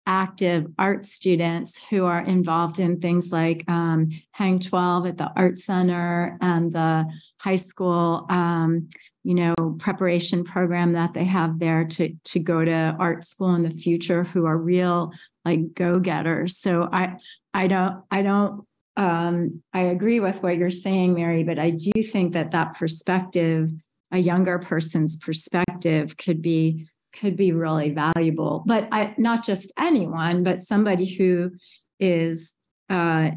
[0.07, 5.59] active art students who are involved in things like um, Hang 12 at the Art
[5.59, 7.07] Center and the
[7.38, 8.88] high school, um,
[9.22, 13.62] you know, preparation program that they have there to, to go to art school in
[13.62, 15.11] the future, who are real
[15.44, 16.57] like go-getters.
[16.59, 17.16] So I,
[17.52, 22.02] I don't, I don't, um, I agree with what you're saying, Mary, but I do
[22.02, 23.70] think that that perspective,
[24.12, 28.62] a younger person's perspective could be, could be really valuable.
[28.66, 31.52] But I, not just anyone, but somebody who
[31.98, 32.54] is,
[32.88, 33.30] uh,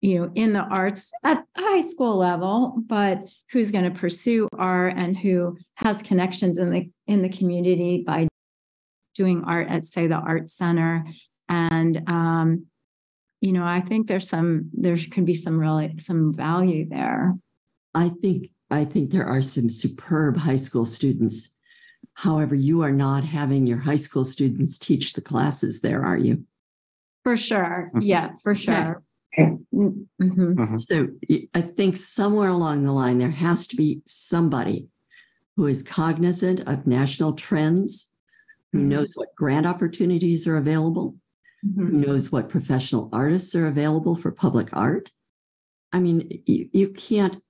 [0.00, 4.94] you know, in the arts at high school level, but who's going to pursue art
[4.96, 8.26] and who has connections in the in the community by
[9.14, 11.04] doing art at say the art center
[11.50, 12.66] and um,
[13.42, 17.34] you know i think there's some there can be some really some value there
[17.92, 21.52] I think I think there are some superb high school students.
[22.14, 26.44] However, you are not having your high school students teach the classes there, are you?
[27.24, 28.00] for sure Mhm.
[28.02, 29.02] yeah for sure
[29.36, 30.80] Mhm.
[30.88, 31.08] So
[31.54, 34.90] i think somewhere along the line, there has to be somebody
[35.56, 38.12] who is cognizant of national trends,
[38.72, 38.86] who Mhm.
[38.92, 41.16] knows what grant opportunities are available,
[41.62, 42.06] who Mhm.
[42.06, 45.12] knows what professional artists are available for public art.
[45.92, 47.42] I mean, you, you can't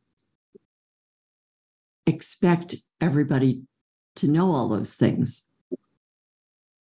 [2.06, 3.62] expect everybody
[4.16, 5.46] to know all those things.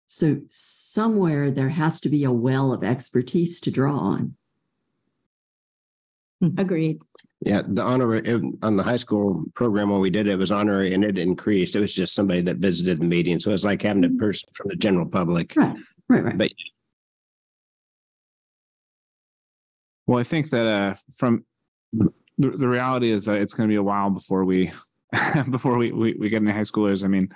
[0.05, 4.35] So somewhere there has to be a well of expertise to draw on.
[6.57, 6.99] agreed
[7.41, 8.23] Yeah, the honorary
[8.61, 11.75] on the high school program when we did it, it was honorary and it increased.
[11.75, 13.39] It was just somebody that visited the meeting.
[13.39, 15.53] So it's like having a person from the general public.
[15.57, 15.75] Right,
[16.07, 16.37] right, right.
[16.37, 16.51] But
[20.07, 21.45] Well, I think that uh, from
[21.93, 24.71] the, the reality is that it's going to be a while before we
[25.51, 27.03] before we, we we get any high schoolers.
[27.03, 27.29] I mean,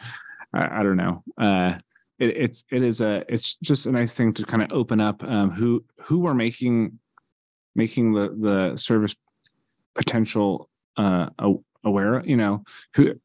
[0.54, 1.24] I, I don't know.
[1.38, 1.78] Uh,
[2.20, 5.24] it, it's it is a it's just a nice thing to kind of open up
[5.24, 7.00] um, who who are making
[7.76, 9.16] making the the service
[9.96, 11.30] potential uh,
[11.84, 12.24] aware.
[12.26, 12.64] You know
[12.96, 13.16] who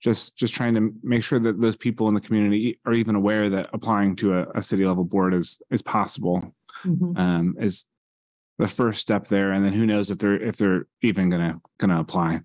[0.00, 3.50] just just trying to make sure that those people in the community are even aware
[3.50, 7.18] that applying to a, a city level board is is possible Mhm.
[7.18, 7.86] um, is
[8.58, 12.00] the first step there, and then who knows if they're if they're even gonna gonna
[12.00, 12.40] apply.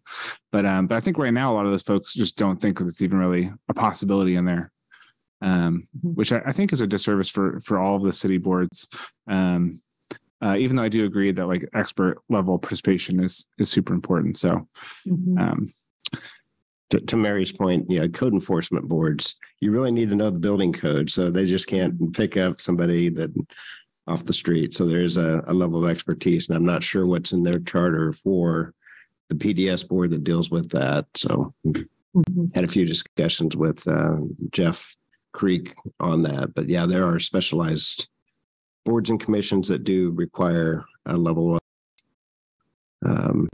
[0.52, 2.80] But um, but I think right now a lot of those folks just don't think
[2.80, 4.72] that it's even really a possibility in there,
[5.41, 6.15] um, Mhm.
[6.15, 8.88] which I, I think is a disservice for for all of the city boards.
[9.28, 9.80] Um,
[10.41, 14.38] uh, even though I do agree that like expert level participation is is super important.
[14.38, 14.67] So
[15.08, 15.39] Mhm.
[15.39, 15.67] um,
[16.91, 20.74] to, to Mary's point, yeah, code enforcement boards, you really need to know the building
[20.74, 21.12] code.
[21.12, 23.30] So they just can't pick up somebody that
[24.10, 24.74] off the street.
[24.76, 28.12] So there's a, a level of expertise and I'm not sure what's in their charter
[28.12, 28.74] for
[29.30, 31.06] the PDS board that deals with that.
[31.15, 31.54] So
[32.15, 32.56] Mhm.
[32.56, 34.17] had a few discussions with uh,
[34.52, 34.95] Jeff
[35.32, 36.56] Crick on that.
[36.56, 38.10] But yeah, there are specialized
[38.84, 41.62] boards and commissions that do require a level of
[43.06, 43.48] um,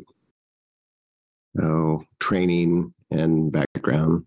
[1.62, 4.26] oh, training and background.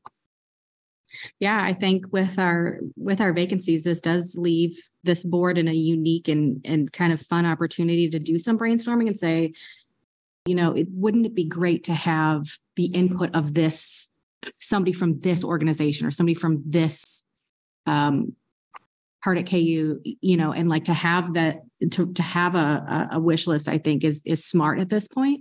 [1.40, 5.72] Yeah, I think with our with our vacancies, this does leave this board in a
[5.72, 9.52] unique and and kind of fun opportunity to do some brainstorming and say,
[10.46, 12.44] you know, it wouldn't it be great to have
[12.76, 14.10] the input of this
[14.58, 17.24] somebody from this organization or somebody from this
[17.86, 18.34] um
[19.22, 23.20] part at KU, you know, and like to have that to to have a a,
[23.20, 25.40] wish list, I think is is smart at this point.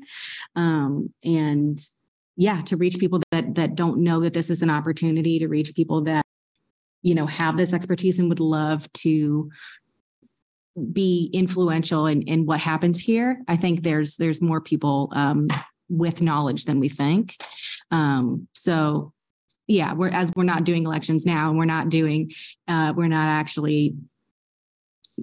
[0.56, 1.80] Um and
[2.38, 5.76] yeah to reach people that that don't know that this is an opportunity to reach
[5.76, 6.23] people that
[7.02, 9.50] you know have this expertise and would love to
[10.93, 13.41] be influential in in what happens here.
[13.47, 15.50] I think there's there's more people um
[15.89, 17.36] with knowledge than we think.
[17.91, 19.13] Um so
[19.65, 22.32] yeah we're as we're not doing elections now and we're not doing
[22.67, 23.95] uh we're not actually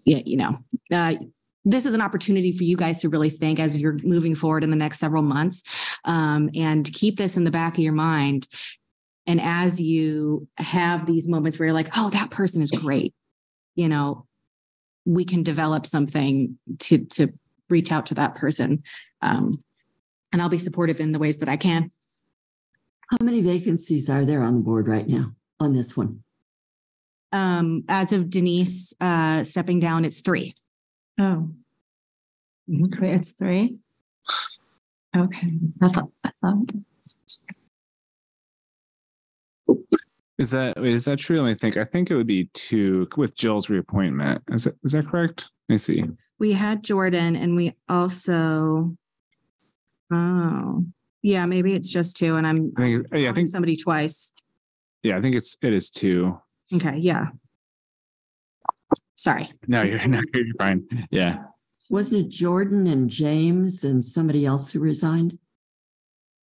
[0.04, 0.58] yeah you know
[0.92, 1.14] uh
[1.64, 4.70] this is an opportunity for you guys to really think as you're moving forward in
[4.70, 5.62] the next several months
[6.04, 8.46] um, and keep this in the back of your mind.
[9.26, 13.14] And as you have these moments where you're like, oh, that person is great,
[13.74, 14.26] you know,
[15.06, 17.32] we can develop something to to
[17.70, 18.82] reach out to that person.
[19.22, 19.52] Um,
[20.32, 21.90] and I'll be supportive in the ways that I can.
[23.10, 26.22] How many vacancies are there on the board right now on this one?
[27.32, 30.54] Um, as of Denise uh, stepping down, it's three.
[31.18, 31.50] Oh
[32.70, 32.84] mm-hmm.
[32.92, 33.78] Three- it's three
[35.16, 35.52] okay
[35.82, 36.70] i thought i thought
[40.38, 41.40] is that wait, is that true?
[41.40, 41.76] Let me think.
[41.76, 44.42] I think it would be two with Jill's reappointment.
[44.50, 45.48] Is that is that correct?
[45.68, 46.04] Let me see.
[46.38, 48.96] We had Jordan and we also,
[50.12, 50.84] oh,
[51.22, 54.32] yeah, maybe it's just two and I'm I think yeah, I think somebody twice.
[55.04, 56.40] yeah, I think it's it is two.
[56.74, 57.26] Okay, yeah.
[59.24, 59.50] Sorry.
[59.66, 60.86] No, you're no, you're fine.
[61.10, 61.44] Yeah.
[61.88, 65.38] Wasn't it Jordan and James and somebody else who resigned?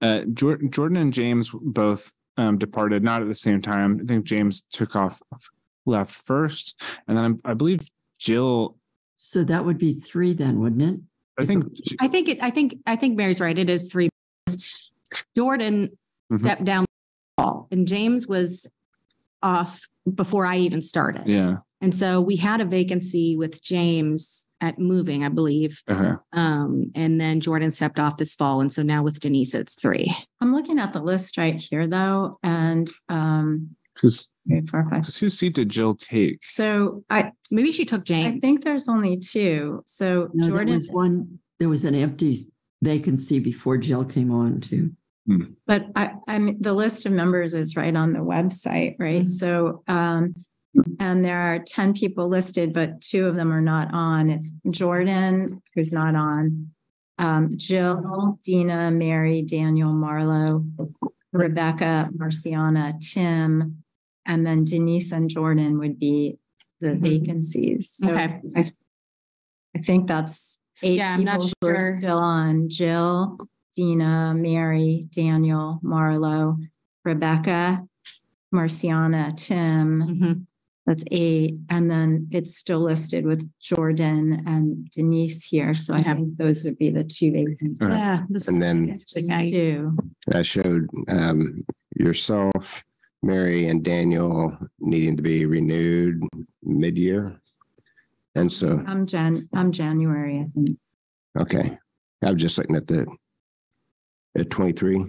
[0.01, 4.01] Uh, Jordan, Jordan and James both um, departed, not at the same time.
[4.03, 5.21] I think James took off,
[5.85, 8.79] left first, and then I, I believe Jill,
[9.17, 11.01] So that would be three then, wouldn't it?
[11.39, 11.65] I think,
[12.01, 13.59] I think it, I think, I think Mary's right.
[13.59, 14.09] It is three.
[15.37, 15.91] Jordan
[16.33, 16.39] Mhm.
[16.39, 16.87] stepped down
[17.71, 18.71] and James was
[19.43, 21.27] off before I even started.
[21.27, 25.83] yeah, And so we had a vacancy with James at moving, I believe.
[25.91, 26.13] okay.
[26.33, 28.61] Um, and then Jordan stepped off this fall.
[28.61, 30.15] And so now with Denise, it's three.
[30.41, 35.19] I'm looking at the list right here though, and um, Because three, four, five, six.
[35.19, 36.39] whose seat did Jill take?
[36.43, 38.37] So I, Maybe she took James.
[38.37, 39.83] I think there's only two.
[39.85, 42.37] So No, there Jordan, was one, there was an empty
[42.81, 44.93] vacancy before Jill came on too.
[45.67, 49.23] but I, I'm, the list of members is right on the website, right?
[49.23, 49.29] Mhm.
[49.29, 50.45] So, um,
[50.99, 54.31] and there are 10 people listed, but two of them are not on.
[54.31, 56.71] It's Jordan, who's not on.
[57.19, 60.67] Um, Jill, Dina, Mary, Daniel, Marlo,
[61.33, 63.85] Rebecca, Marciana, Tim,
[64.27, 66.39] and then Denise and Jordan would be
[66.81, 67.01] the Mhm.
[67.01, 67.91] vacancies.
[67.91, 68.41] So Okay.
[68.57, 68.73] I,
[69.77, 72.69] I think that's eight Yeah, people who are still on.
[72.69, 73.39] Jill,
[73.75, 76.59] Dina, Mary, Daniel, Marlo,
[77.05, 77.87] Rebecca,
[78.51, 80.03] Marciana, Tim.
[80.03, 80.47] Mhm.
[80.87, 81.59] That's eight.
[81.71, 85.75] And then it's still listed with Jordan and Denise here.
[85.75, 86.15] So I Okay.
[86.15, 87.81] think those would be the two vacancies.
[87.81, 87.97] Okay.
[87.97, 88.25] Yeah.
[88.29, 89.31] this- And then Interesting.
[89.31, 89.97] I- Two.
[90.33, 91.65] I showed um,
[91.97, 92.83] yourself,
[93.23, 96.21] Mary, and Daniel needing to be renewed
[96.65, 97.39] mid-year.
[98.35, 100.79] And so, I'm Jan, I'm January, I think.
[101.39, 101.79] okay,
[102.23, 103.07] I'm just looking at the
[104.35, 105.05] at 23.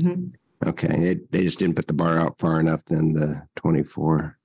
[0.00, 0.32] Mhm.
[0.64, 4.37] Okay, they, they just didn't put the bar out far enough than the 24.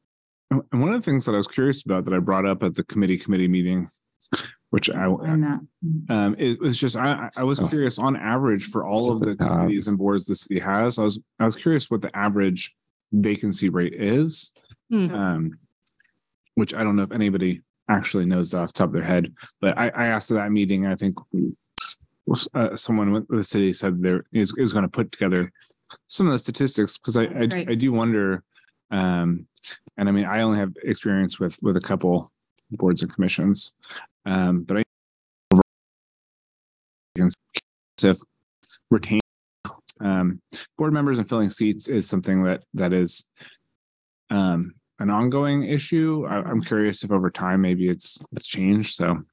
[0.52, 2.76] And one of the things that I was curious about that I brought up at
[2.76, 3.88] the committee committee meeting,
[4.70, 5.60] which I not.
[6.10, 7.68] um it was just I I I was Oh.
[7.68, 11.00] curious on average for all of the Uh, committees and boards the city has.
[11.00, 12.76] I was I was curious what the average
[13.12, 14.52] vacancy rate is.
[14.90, 15.14] Hmm.
[15.14, 15.60] Um
[16.56, 19.34] which I don't know if anybody actually knows that off the top of their head,
[19.60, 21.18] but I I asked at that meeting, I think
[22.54, 25.52] uh, someone with the city said there is is going to put together
[26.08, 27.66] some of the statistics because I, I.
[27.74, 28.44] I do wonder
[28.94, 29.48] um
[29.98, 32.32] and I mean I only have experience with with a couple
[32.72, 33.74] boards and commissions.
[34.26, 34.84] Um but I
[38.04, 38.18] if
[38.92, 39.20] retain
[40.02, 40.42] um
[40.78, 43.28] board members and filling seats is something that that is
[44.30, 46.26] um an ongoing issue.
[46.28, 48.96] I, i'm curious if over time maybe it's it's changed.
[48.96, 49.24] So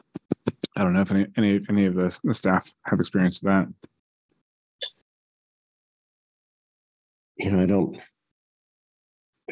[0.76, 3.68] i don't know if any any any of the, the staff have experience with that.
[7.36, 7.96] You know, I don't,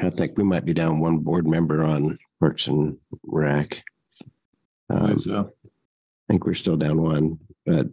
[0.00, 3.82] I think we might be down one board member on Parks and Rec.
[4.90, 7.88] Um, so I think we're still down one, but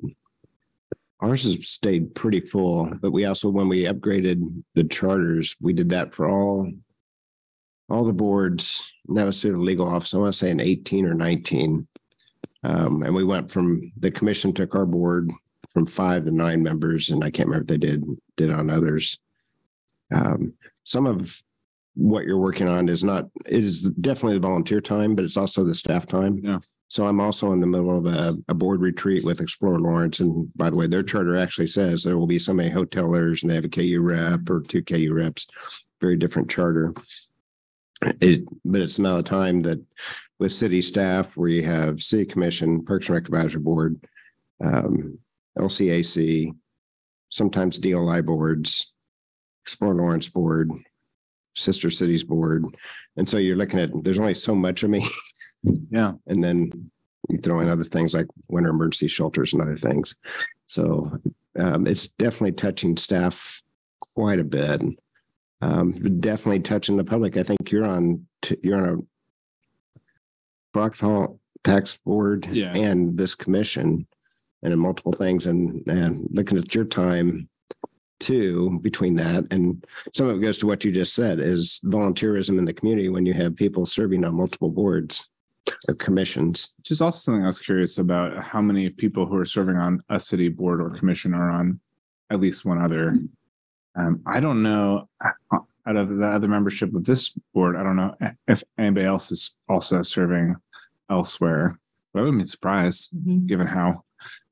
[1.19, 2.91] ours has stayed pretty full.
[3.01, 6.71] But we also, when we upgraded the charters, we did that for all
[7.89, 8.91] all the boards.
[9.07, 10.13] And that was through the legal office.
[10.13, 11.87] I want to say in 18 or 19.
[12.63, 15.29] Um, and we went from the commission took our board
[15.69, 18.03] from five to nine members, and I can't remember if they did
[18.37, 19.19] did on others.
[20.11, 20.53] Um,
[20.83, 21.43] some of
[21.95, 25.73] what you're working on is not is definitely the volunteer time, but it's also the
[25.73, 26.39] staff time.
[26.43, 26.59] Yeah.
[26.87, 30.19] So I'm also in the middle of a, a board retreat with Explore Lawrence.
[30.19, 33.49] And by the way, their charter actually says there will be so many hotelers and
[33.49, 35.47] they have a KU rep or two KU reps,
[35.99, 36.93] very different charter.
[38.21, 39.83] It, but it's now the time that
[40.37, 43.99] with city staff, we have city commission, Parks and Rec Advisory Board,
[44.63, 45.17] um,
[45.57, 46.53] LCAC,
[47.29, 48.93] sometimes DLI boards,
[49.63, 50.71] Explore Lawrence Board,
[51.55, 52.65] Sister Cities Board.
[53.17, 55.05] And so you're looking at, there's only so much of me.
[55.89, 56.91] yeah And then
[57.29, 60.15] you throw in other things like winter emergency shelters and other things.
[60.67, 61.19] So
[61.57, 63.63] um, it's definitely touching staff
[64.15, 64.81] quite a bit.
[65.61, 67.37] Um, definitely touching the public.
[67.37, 68.97] I think you're on, t- you're on a
[70.73, 72.73] Brockville tax board Yeah.
[72.75, 74.05] and this commission
[74.61, 77.47] and in multiple things and, and looking at your time
[78.19, 82.57] too between that and some of it goes to what you just said is volunteerism
[82.57, 85.27] in the community when you have people serving on multiple boards
[85.89, 86.73] or commissions.
[86.77, 90.01] which is also something i was curious about how many people who are serving on
[90.09, 91.79] a city board or commission are on
[92.29, 93.17] at least one other
[93.95, 95.57] um, i don't know uh,
[95.87, 98.15] out of the other membership of this board i don't know
[98.47, 100.55] if anybody else is also serving
[101.09, 101.77] elsewhere
[102.13, 103.45] but i wouldn't be surprised Mhm.
[103.45, 104.03] given how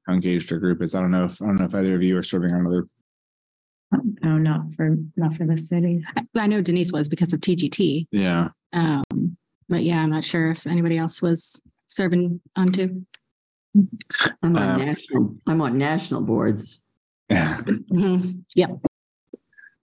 [0.06, 2.04] how engaged our group is i don't know if i don't know if either of
[2.04, 2.88] you are serving on other
[4.22, 6.04] No, not for, not for the city.
[6.16, 8.08] I- I know Denise was because of TGT.
[8.12, 9.04] yeah Um,
[9.70, 13.06] but yeah, I'm not sure if anybody else was serving on too.
[14.44, 16.80] I'm on Um, national, I'm on national boards.
[17.30, 17.58] yeah
[17.92, 18.44] Mhm.
[18.56, 18.70] Yep.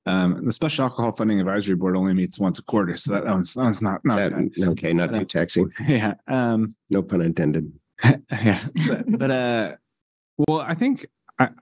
[0.06, 3.32] Um, the Special Alcohol Funding Advisory Board only meets once a quarter, so that, that
[3.32, 5.70] one's, that one's not, not, That- Okay, not too taxing.
[5.86, 6.14] yeah.
[6.26, 7.72] Um, No pun intended.
[8.32, 9.72] yeah but, but uh
[10.48, 11.04] well i think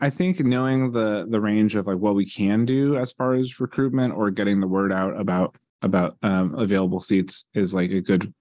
[0.00, 3.60] I, think knowing the the range of like what we can do as far as
[3.60, 8.32] recruitment or getting the word out about about um available seats is like a good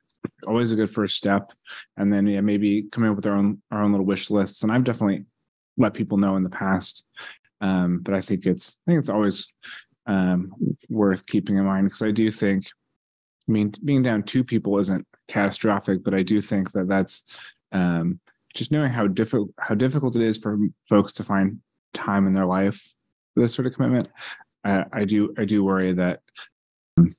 [0.48, 1.52] always a good first step.
[1.96, 4.64] And then yeah maybe coming up with our own our own little wish lists.
[4.64, 5.26] And i've definitely
[5.78, 7.06] let people know in the past
[7.62, 9.52] um but i think it's i think it's always
[10.08, 10.52] um
[10.90, 11.88] worth keeping in mind.
[11.88, 12.66] Because i do think
[13.48, 17.24] i mean being down two people isn't catastrophic but i do think that that's
[17.72, 18.20] um,
[18.58, 20.58] just knowing how difficult how difficult it is for
[20.90, 21.60] folks to find
[21.94, 22.94] time in their life
[23.34, 24.10] for this sort of commitment.
[24.64, 26.22] Uh, I do I do worry that
[26.98, 27.10] um,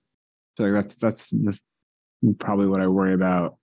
[0.59, 1.59] like that's that's the,
[2.39, 3.57] probably what I worry about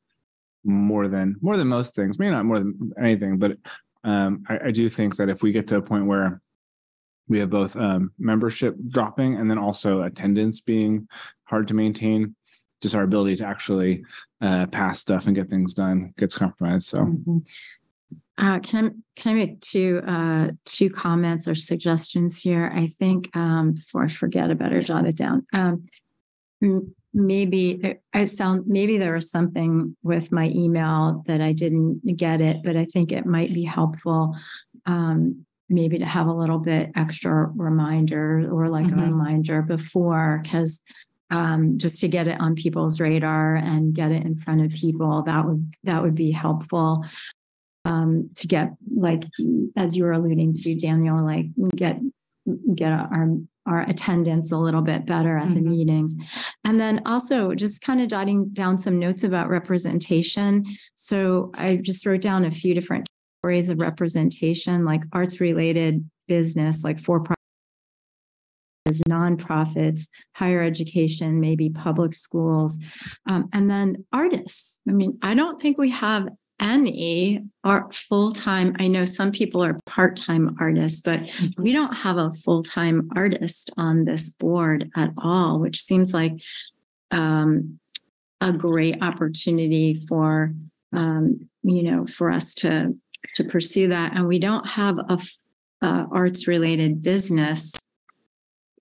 [0.63, 2.17] more than more than most things.
[2.17, 3.57] Maybe not more than anything, but
[4.03, 6.41] um, I, I do think that if we get to a point where
[7.27, 11.07] we have both um, membership dropping and then also attendance being
[11.45, 12.35] hard to maintain,
[12.81, 14.03] just our ability to actually
[14.41, 16.87] uh, pass stuff and get things done gets compromised.
[16.87, 17.15] So
[18.37, 18.89] Uh, can I
[19.21, 22.69] can I make two uh two comments or suggestions here?
[22.75, 25.45] I think um before I forget, I better jot it down.
[25.53, 25.85] Um,
[26.61, 32.41] m- maybe I sound maybe there was something with my email that I didn't get
[32.41, 34.35] it, but I think it might be helpful.
[34.85, 39.01] Um, maybe to have a little bit extra reminder or like a Mhm.
[39.11, 40.83] reminder before because
[41.31, 45.23] um, just to get it on people's radar and get it in front of people
[45.23, 47.05] that would that would be helpful.
[47.85, 49.23] Um, to get like
[49.77, 51.45] as you were alluding to daniel like
[51.75, 51.99] get
[52.73, 53.27] get our
[53.67, 55.65] our attendance a little bit better at the Mhm.
[55.69, 56.15] meetings.
[56.63, 60.63] And then also just kind of jotting down some notes about representation.
[60.95, 63.07] So i just wrote down a few different
[63.43, 67.34] categories of representation like arts related business like for profit
[68.85, 72.77] nonprofits higher education maybe public schools
[73.27, 74.79] um, and then artists.
[74.87, 76.27] I mean i don't think we have
[76.59, 81.19] any are full-time i know some people are part-time artists but
[81.57, 86.33] we don't have a full-time artist on this board at all which seems like
[87.11, 87.79] um,
[88.39, 90.53] a great opportunity for
[90.93, 92.95] um, you know for us to
[93.35, 94.15] to pursue that.
[94.15, 95.19] And we don't have a
[95.81, 97.73] uh, arts related business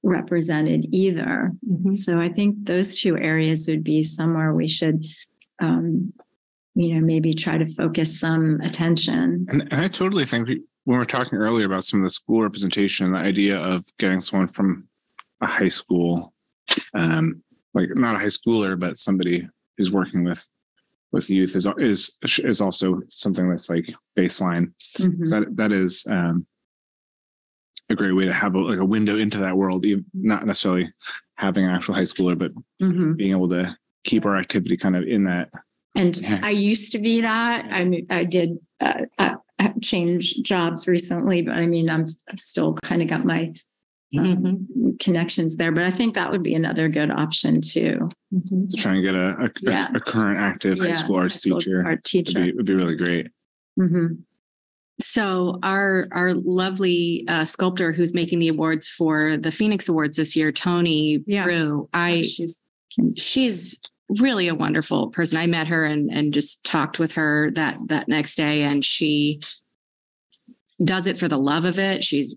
[0.04, 1.94] represented either Mhm.
[1.94, 5.04] so I think those two areas would be somewhere we should,
[5.60, 6.12] um,
[6.74, 9.46] you know, maybe try to focus some attention.
[9.48, 12.10] And, and I totally think we, when we we're talking earlier about some of the
[12.10, 14.88] school representation, the idea of getting someone from
[15.40, 16.34] a high school,
[16.94, 17.42] um,
[17.72, 19.48] like not a high schooler, but somebody
[19.78, 20.46] who's working with
[21.12, 23.86] with youth is is is also something that's like
[24.18, 24.72] baseline.
[24.98, 25.26] Mhm.
[25.26, 26.46] So that that is um,
[27.90, 30.92] a great way to have a, like a window into that world, even not necessarily
[31.36, 33.16] having an actual high schooler, but Mhm.
[33.16, 35.50] being able to keep our activity kind of in that.
[35.94, 36.40] And Yeah.
[36.42, 37.66] I used to be that.
[37.70, 39.34] I mean, I did uh, uh,
[39.80, 42.06] change jobs recently, but I mean, I'm
[42.36, 43.52] still kind of got my
[44.16, 44.68] um,
[45.00, 45.72] connections there.
[45.72, 48.08] But I think that would be another good option too.
[48.32, 48.68] Mhm.
[48.70, 49.88] To try and get a a, Yeah.
[49.94, 52.44] a current active high school arts high school teacher Art would teacher.
[52.44, 53.28] be would be really great.
[53.78, 54.18] Mhm.
[55.00, 60.36] So our our lovely uh, sculptor who's making the awards for the Phoenix Awards this
[60.36, 61.44] year, Tony Yeah.
[61.44, 62.54] Brew, I She's
[63.16, 63.80] she's
[64.20, 65.38] really a wonderful person.
[65.38, 69.40] I met her and and just talked with her that that next day, and she
[70.82, 72.04] does it for the love of it.
[72.04, 72.36] She's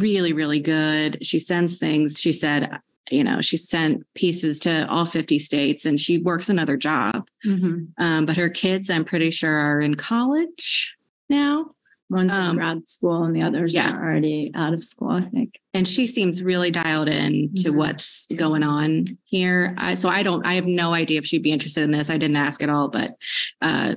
[0.00, 1.24] really really good.
[1.24, 2.20] She sends things.
[2.20, 2.78] She said,
[3.10, 7.28] you know, she sent pieces to all fifty states, and she works another job.
[7.46, 7.88] Mhm.
[7.98, 10.96] Um, but her kids, I'm pretty sure, are in college
[11.28, 11.74] now.
[12.12, 13.90] One's in Um, grad school and the others yeah.
[13.92, 15.58] are already out of school, I think.
[15.74, 17.76] and she seems really dialed in to Mhm.
[17.76, 19.74] what's going on here.
[19.78, 22.10] I, so I don't, I have no idea if she'd be interested in this.
[22.10, 23.16] I didn't ask at all, but
[23.60, 23.96] uh,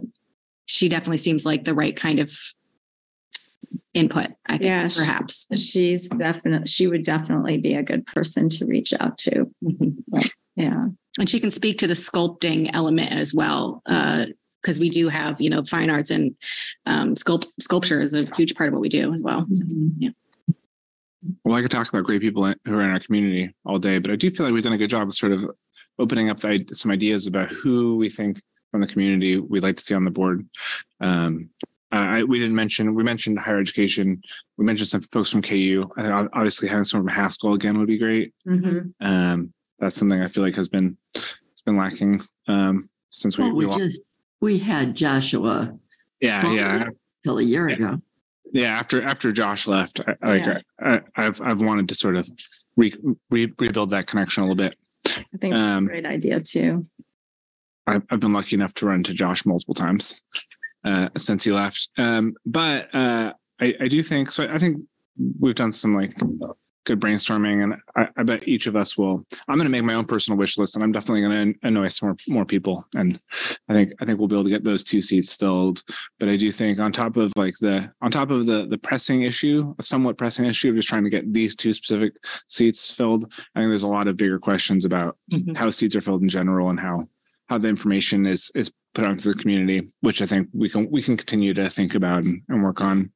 [0.65, 2.31] she definitely seems like the right kind of
[3.93, 4.27] input.
[4.45, 5.47] I think Yeah, she- perhaps.
[5.55, 9.49] She's definitely, she would definitely be a good person to reach out to.
[10.55, 10.87] Yeah.
[11.17, 13.81] And she can speak to the sculpting element as well.
[14.65, 16.35] Because we do have, you know, fine arts and
[16.87, 19.45] um, sculpt sculpture is a huge part of what we do as well.
[19.53, 19.63] So,
[19.99, 20.09] yeah.
[21.43, 24.11] Well, I could talk about great people who are in our community all day, but
[24.11, 25.49] I do feel like we've done a good job of sort of
[25.99, 28.41] opening up the, some ideas about who we think
[28.71, 30.47] from the community we'd like to see on the board.
[30.99, 31.49] Um,
[31.91, 34.21] I, we didn't mention, we mentioned higher education.
[34.57, 35.89] We mentioned some folks from KU.
[35.95, 38.33] I think obviously having someone from Haskell again would be great.
[38.45, 38.93] Mhm.
[38.99, 43.55] Um, that's something I feel like has been, it's been lacking um, since we, Well,
[43.55, 44.01] we we, just,
[44.41, 45.77] we had Joshua
[46.21, 46.85] yeah, yeah.
[47.23, 48.01] till a year ago.
[48.53, 50.59] yeah after after josh left I, like Yeah.
[50.79, 52.29] I, i've i've wanted to sort of
[52.77, 52.93] re,
[53.29, 54.75] re, rebuild that connection a little bit.
[55.07, 56.87] I think that's Um, a great idea too.
[57.87, 60.19] I've, I've been lucky enough to run to Josh multiple times
[60.83, 61.87] uh, since he left.
[61.97, 64.47] Um, but uh, I, I do think so.
[64.51, 64.77] I think
[65.39, 66.15] we've done some like
[66.85, 69.25] good brainstorming, and I, I bet each of us will.
[69.47, 71.87] I'm going to make my own personal wish list, and I'm definitely going to annoy
[71.89, 72.85] some more, more people.
[72.95, 73.19] And
[73.67, 75.83] I think I think we'll be able to get those two seats filled.
[76.19, 79.23] But I do think on top of like the on top of the the pressing
[79.23, 82.13] issue, a somewhat pressing issue of just trying to get these two specific
[82.47, 83.25] seats filled,
[83.55, 85.57] I think there's a lot of bigger questions about Mhm.
[85.57, 87.09] how seats are filled in general and how
[87.49, 90.89] how the information is is put out to the community, which I think we can
[90.89, 93.11] we can continue to think about and, and work on.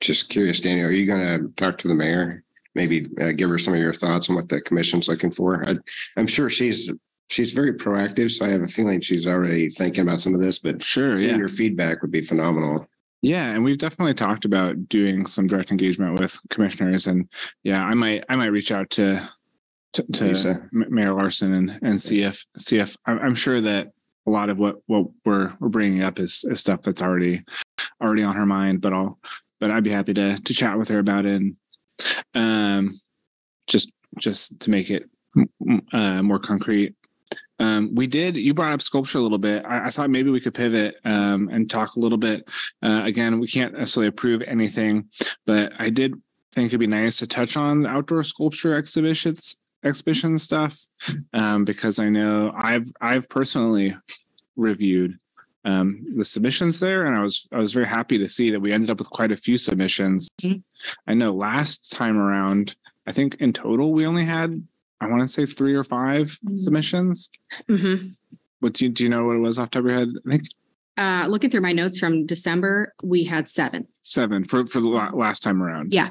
[0.00, 2.42] Just curious, Daniel, are you going to talk to the mayor?
[2.74, 5.68] Maybe uh, give her some of your thoughts on what the commission's looking for.
[5.68, 5.76] I,
[6.16, 6.90] I'm sure she's
[7.28, 10.58] she's very proactive, so I have a feeling she's already thinking about some of this.
[10.58, 12.86] But Sure, yeah, your feedback would be phenomenal.
[13.20, 17.28] yeah, and we've definitely talked about doing some direct engagement with commissioners, and
[17.62, 19.28] yeah, I might I might reach out to
[19.94, 23.92] to, to Mayor Larsen and and see if see if I'm, I'm sure that
[24.26, 27.44] a lot of what what we're we're bringing up is, is stuff that's already
[28.02, 29.18] already on her mind, but I'll
[29.60, 31.34] but I'd be happy to to chat with her about it.
[31.34, 31.56] And,
[32.34, 32.92] um,
[33.66, 35.08] just just to make it
[35.92, 36.94] uh, more concrete.
[37.58, 38.36] Um, we did.
[38.36, 39.64] You brought up sculpture a little bit.
[39.64, 42.48] I, I thought maybe we could pivot um, and talk a little bit.
[42.82, 45.08] Uh, again, we can't necessarily approve anything,
[45.46, 46.14] but I did
[46.52, 50.86] think it'd be nice to touch on the outdoor sculpture exhibitions exhibition stuff
[51.32, 53.96] um, because I know I've I've personally
[54.56, 55.18] reviewed
[55.64, 58.72] um, the submissions there, and I was I was very happy to see that we
[58.72, 60.28] ended up with quite a few submissions.
[60.40, 60.62] Mhm.
[61.06, 62.74] I know last time around,
[63.06, 64.66] I think in total we only had
[65.00, 66.56] I want to say three or 5 Mhm.
[66.58, 67.28] submissions.
[67.68, 68.14] Mhm.
[68.60, 70.08] What do you do you know what it was off the top of your head?
[70.26, 70.42] I think
[70.98, 73.86] Uh, looking through my notes from December, we had seven.
[74.02, 75.92] seven for for the last time around.
[75.94, 76.10] Yeah.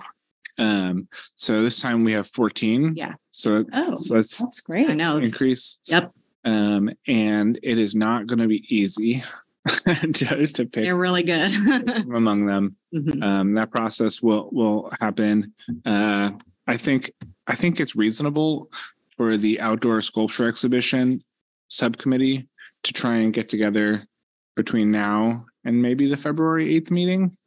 [0.57, 1.07] Um.
[1.35, 2.93] So this time we have fourteen.
[2.95, 3.13] Yeah.
[3.31, 4.89] So, Oh, so that's that's great.
[4.89, 5.17] I know.
[5.17, 5.79] increase.
[5.85, 6.13] Yep.
[6.43, 9.23] Um, and it is not going to be easy
[9.85, 11.53] to, to pick They're really good.
[12.15, 12.75] among them.
[12.93, 13.23] Mhm.
[13.23, 15.53] Um, that process will will happen.
[15.85, 16.31] Uh,
[16.67, 17.11] I think
[17.47, 18.69] I think it's reasonable
[19.17, 21.21] for the outdoor sculpture exhibition
[21.69, 22.47] subcommittee
[22.83, 24.07] to try and get together
[24.55, 27.37] between now and maybe the February eighth meeting.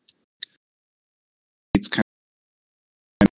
[1.74, 2.04] It's kind
[3.22, 3.28] of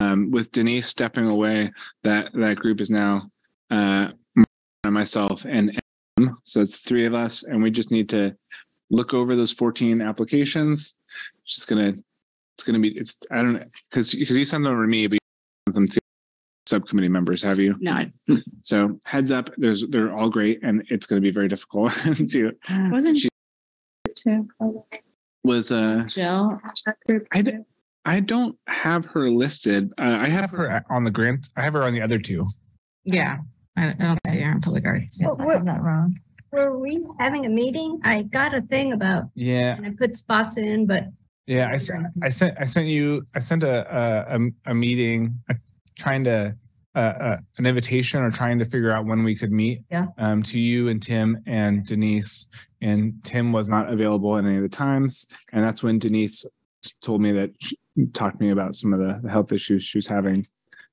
[0.00, 1.72] um, with Denise stepping away.
[2.04, 3.30] That that group is now
[3.70, 4.08] uh,
[4.84, 5.80] myself and.
[6.44, 8.34] So it's three of us, and we just need to
[8.90, 10.94] look over those 14 applications.
[11.46, 11.88] Just gonna,
[12.54, 15.14] it's gonna be, it's, I don't know, because, because you sent them to me, but
[15.14, 15.18] you
[15.68, 16.00] send them to
[16.66, 17.76] subcommittee members, have you?
[17.80, 18.06] No,
[18.62, 22.52] So heads up, there's, they're all great and it's gonna be very difficult to,
[22.90, 23.28] Wasn't She-
[24.14, 24.48] too
[25.44, 26.58] was, uh, Jill?
[26.86, 27.28] that group?
[27.30, 27.58] I d-
[28.04, 29.92] I don't have her listed.
[29.98, 31.50] Uh, I have her on the grant.
[31.56, 32.46] I have her on the other two.
[33.04, 33.38] yeah,
[33.76, 35.20] I don't, I don't see her in public arts.
[35.20, 36.18] Yes, I have that wrong.
[36.52, 38.00] Were we having a meeting?
[38.04, 41.04] I got a thing about, Yeah, and I put spots in, but
[41.46, 41.68] yeah.
[41.70, 45.54] I sent, I sent, I sent you, I sent a, a, a, a meeting, uh,
[45.98, 46.56] trying to,
[46.94, 49.82] uh, uh, an invitation or trying to figure out when we could meet.
[49.90, 50.06] Yeah.
[50.16, 52.46] Um, to you and Tim and Denise,
[52.80, 56.46] and Tim was not available at any of the times, and that's when Denise
[56.84, 57.76] s- told me that she
[58.14, 60.46] talked to me about some of the, the health issues she was having.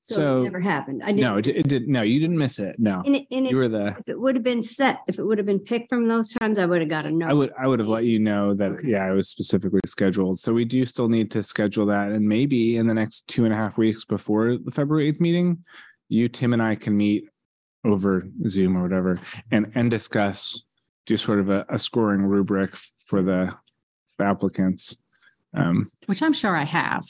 [0.04, 1.02] So So- it never happened.
[1.02, 1.60] I No, it, didn't.
[1.60, 1.88] it did.
[1.88, 2.76] No, you didn't miss it.
[2.78, 3.96] No, And it, and you it- were the.
[3.98, 6.58] if it would have been set, if it would have been picked from those times,
[6.58, 7.26] I would have got a no.
[7.26, 8.88] I would I would have let you know that Okay.
[8.90, 10.38] yeah, it was specifically scheduled.
[10.38, 13.54] So we do still need to schedule that, and maybe in the next two and
[13.54, 15.64] a half weeks before the February eighth meeting,
[16.10, 17.24] you Tim and I can meet
[17.84, 19.18] over Zoom or whatever
[19.50, 20.62] and and discuss
[21.06, 22.72] do sort of a, a scoring rubric
[23.06, 23.54] for the,
[24.18, 24.96] the applicants.
[25.56, 27.04] Um, Which I'm sure I have,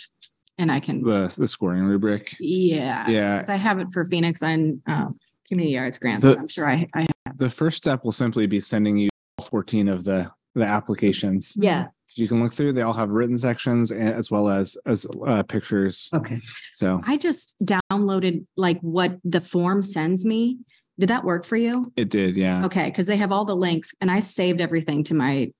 [0.58, 2.34] and I can, the the scoring rubric.
[2.40, 3.08] yeah.
[3.08, 6.24] Yeah, Because I have it for Phoenix and um, community arts grants.
[6.24, 9.08] The- I'm sure I, I the first step will simply be sending you
[9.42, 11.54] fourteen of the the applications.
[11.56, 12.74] Yeah, You can look through.
[12.74, 16.08] They all have written sections as well as as uh, pictures.
[16.14, 16.40] Okay.
[16.72, 20.58] So I just downloaded like what the form sends me.
[20.96, 21.84] Did that work for you?
[21.96, 22.64] it did, yeah.
[22.66, 25.50] Okay, because they have all the links and I saved everything to my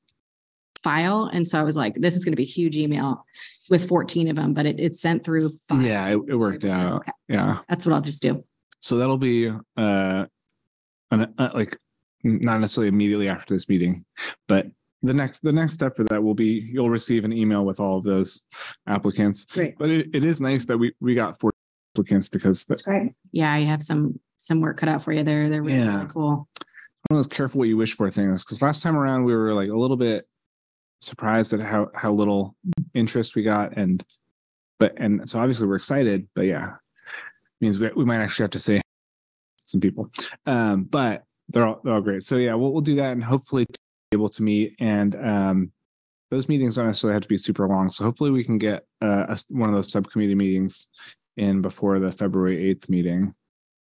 [0.84, 1.28] file.
[1.32, 3.24] And so I was like, this is going to be a huge email
[3.70, 5.50] with 14 of them, but it, it's sent through.
[5.68, 5.82] five.
[5.82, 6.96] Yeah, it, it worked out.
[7.00, 7.58] Okay, Yeah.
[7.68, 8.44] That's what I'll just do.
[8.80, 10.26] So that'll be uh,
[11.10, 11.76] an, uh like
[12.22, 14.04] not necessarily immediately after this meeting,
[14.48, 14.66] but
[15.02, 17.98] the next the next step for that will be you'll receive an email with all
[17.98, 18.42] of those
[18.86, 19.44] applicants.
[19.46, 19.76] great.
[19.78, 21.52] But it, it is nice that we we got four
[21.94, 23.12] applicants because That's great.
[23.32, 25.48] Yeah, I have some, some work cut out for you there.
[25.48, 25.96] They're really, Yeah.
[25.96, 26.30] really cool.
[26.30, 26.46] one
[27.10, 28.44] of those careful what you wish for things.
[28.44, 30.24] Because last time around we were like a little bit
[31.04, 32.56] surprised at how how little
[32.94, 34.04] interest we got, and
[34.78, 36.28] but and so obviously we're excited.
[36.34, 38.80] But yeah, it means we, we might actually have to say
[39.56, 40.10] some people.
[40.46, 42.22] Um, but they're all they're all great.
[42.22, 43.76] So yeah, we'll we'll do that and hopefully be
[44.16, 45.72] able to meet and um
[46.30, 47.88] those meetings don't necessarily have to be super long.
[47.88, 50.88] So hopefully we can get uh, a one of those subcommittee meetings
[51.36, 53.34] in before the February 8th meeting.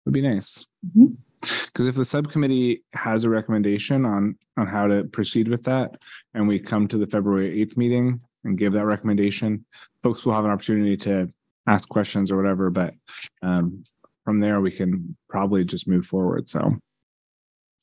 [0.05, 0.67] Would be nice.
[0.97, 1.17] Mhm.
[1.43, 5.97] Because if the subcommittee has a recommendation on on how to proceed with that,
[6.35, 9.65] and we come to the February eighth meeting and give that recommendation,
[10.03, 11.29] folks will have an opportunity to
[11.67, 12.71] ask questions or whatever.
[12.71, 12.95] But
[13.43, 13.83] um,
[14.25, 16.49] from there, we can probably just move forward.
[16.49, 16.79] So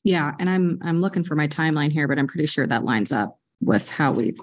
[0.04, 3.12] Yeah, and I'm I'm looking for my timeline here, but I'm pretty sure that lines
[3.12, 4.34] up with how we.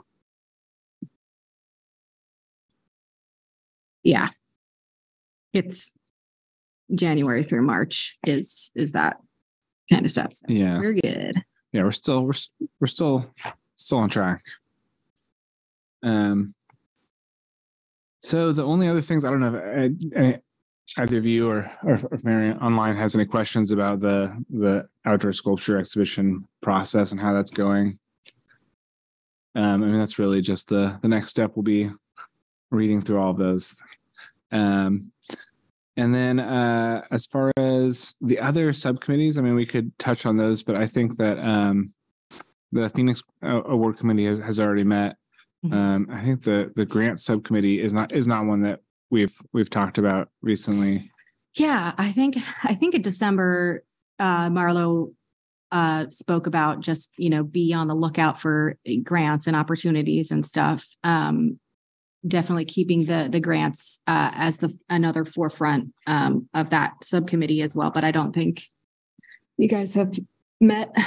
[4.03, 4.29] Yeah.
[5.53, 5.93] It's
[6.93, 9.17] January through March is is that
[9.91, 10.33] kind of stuff.
[10.33, 11.33] So yeah, We're good.
[11.71, 12.33] yeah, we're still we're
[12.79, 13.25] we're still
[13.75, 14.41] still on track.
[16.03, 16.53] Um.
[18.19, 20.37] So the only other things I don't know if uh, uh,
[20.97, 25.33] either of you or or if Mary online has any questions about the the outdoor
[25.33, 27.99] sculpture exhibition process and how that's going.
[29.55, 31.89] Um, I mean that's really just the the next step will be
[32.71, 33.75] reading through all of those.
[34.51, 35.11] Um,
[35.97, 40.37] and then uh, as far as the other subcommittees, I mean, we could touch on
[40.37, 41.91] those, but I think that um,
[42.71, 45.17] the Phoenix uh, Award Committee has, has already met.
[45.65, 45.73] Mhm.
[45.73, 49.71] Um, I think the the grant subcommittee is not is not one that we've we've
[49.71, 51.11] talked about recently.
[51.55, 53.83] Yeah, I think I think in December,
[54.19, 55.13] uh, Marlo
[55.71, 60.45] uh, spoke about just you know be on the lookout for grants and opportunities and
[60.45, 60.87] stuff.
[61.03, 61.59] Um,
[62.25, 67.75] definitely keeping the the grants uh, as the another forefront um, of that subcommittee as
[67.75, 67.91] well.
[67.91, 68.63] But I don't think
[69.57, 70.13] you guys have
[70.61, 70.95] met.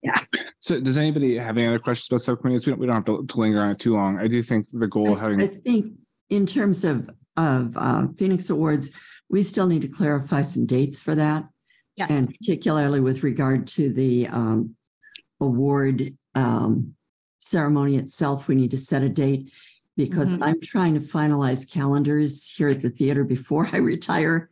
[0.00, 0.20] Yeah.
[0.60, 2.64] So, does anybody have any other questions about subcommittees?
[2.64, 4.16] We don't we don't have to, to linger on it too long.
[4.16, 5.92] I do think the goal of having I think
[6.30, 8.90] in terms of, of uh, Phoenix Awards,
[9.28, 11.48] we still need to clarify some dates for that.
[11.96, 12.10] Yes.
[12.10, 14.76] And particularly with regard to the um,
[15.40, 16.94] award um,
[17.48, 19.50] ceremony itself, we need to set a date
[19.96, 20.42] because Mhm.
[20.42, 24.50] I'm trying to finalize calendars here at the theater before I retire.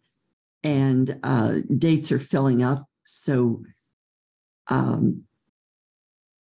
[0.62, 2.88] And uh, dates are filling up.
[3.05, 3.62] So
[4.66, 5.22] um,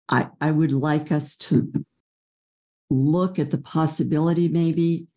[0.10, 1.86] I, I would like us to
[2.90, 5.08] look at the possibility maybe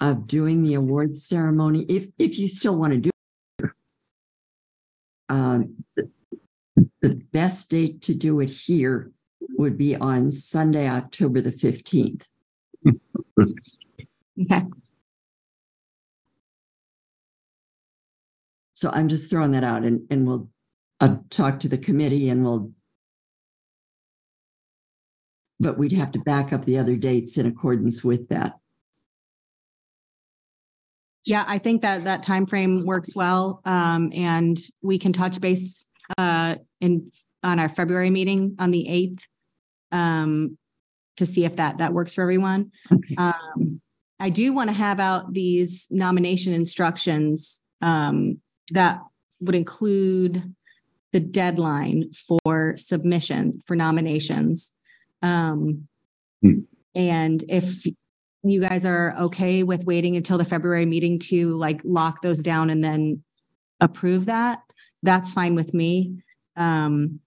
[0.00, 3.10] of doing the awards ceremony, if, if you still want to do
[3.58, 3.70] it.
[5.28, 5.84] Um,
[7.02, 9.12] the best date to do it here
[9.56, 12.26] would be on Sunday, October the fifteenth.
[14.40, 14.64] Okay.
[18.74, 20.48] So I'm just throwing that out and, and we'll,
[21.00, 22.70] I'll talk to the committee and we'll.
[25.60, 28.54] But we'd have to back up the other dates in accordance with that.
[31.24, 33.62] Yeah, I think that that time frame works well.
[33.64, 35.86] Um, and we can touch base
[36.18, 37.10] uh in
[37.42, 39.26] on our February meeting on the eighth.
[39.94, 40.58] Um,
[41.16, 42.72] to see if that that works for everyone.
[42.92, 43.14] Okay.
[43.16, 43.80] Um,
[44.18, 48.40] I do want to have out these nomination instructions um
[48.72, 49.00] that
[49.40, 50.42] would include
[51.12, 54.72] the deadline for submission for nominations.
[55.22, 55.86] Um,
[56.42, 56.60] Hmm.
[56.94, 57.86] and if
[58.42, 62.68] you guys are okay with waiting until the February meeting to like lock those down
[62.68, 63.22] and then
[63.80, 64.58] approve that,
[65.02, 66.22] that's fine with me.
[66.56, 67.20] Um,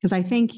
[0.00, 0.52] because I think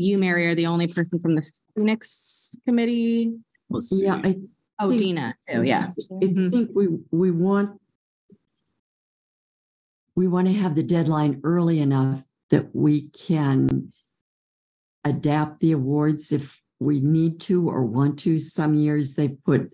[0.00, 3.32] you, Mary, are the only person from the Phoenix committee.
[3.68, 4.04] let's see.
[4.04, 4.36] Yeah, I,
[4.82, 5.92] Oh, Think- Dina, too, yeah.
[6.10, 6.50] I Mhm.
[6.50, 7.78] think we, we want.
[10.16, 13.92] We want to have the deadline early enough that we can.
[15.04, 18.38] Adapt the awards if we need to or want to.
[18.38, 19.72] Some years they put.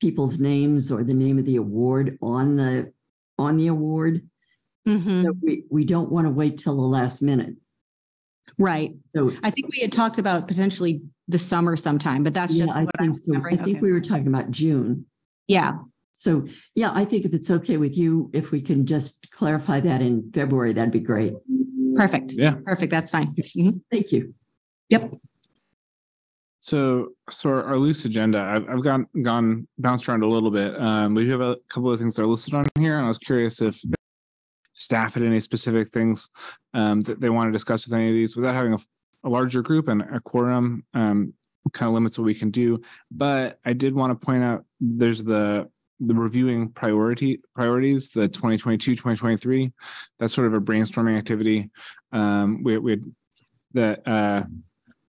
[0.00, 2.92] People's names or the name of the award on the,
[3.38, 4.28] on the award.
[4.86, 7.56] Mhm, So we, we don't want to wait till the last minute.
[8.58, 8.94] Right.
[9.16, 9.32] So.
[9.42, 12.84] I think we had talked about potentially the summer sometime, but that's Yeah, just I
[12.84, 13.42] what I'm think so.
[13.46, 13.80] I think Okay.
[13.80, 15.06] we were talking about June.
[15.48, 15.78] Yeah,
[16.12, 20.00] So, yeah, I think if it's okay with you, if we can just clarify that
[20.02, 21.34] in February, that'd be great.
[21.96, 22.32] perfect.
[22.34, 22.54] Yeah.
[22.64, 22.90] Perfect.
[22.90, 23.34] That's fine.
[23.34, 23.80] Mhm.
[23.90, 24.34] Thank you.
[24.90, 25.14] Yep.
[26.58, 30.80] So, so our, our loose agenda, I've, I've gone, gone bounced around a little bit.
[30.80, 33.08] Um, we do have a couple of things that are listed on here, and I
[33.08, 33.82] was curious if
[34.82, 36.30] staff had any specific things
[36.74, 38.78] um, that they want to discuss with any of these without having a,
[39.24, 40.84] a larger group and a quorum.
[40.94, 41.34] Um,
[41.72, 45.22] kind of limits what we can do, but I did want to point out there's
[45.22, 45.70] the
[46.00, 49.72] the reviewing priority priorities, the 2022, 2023.
[50.18, 51.70] That's sort of a brainstorming activity.
[52.10, 53.00] Um, we we
[53.74, 54.42] that uh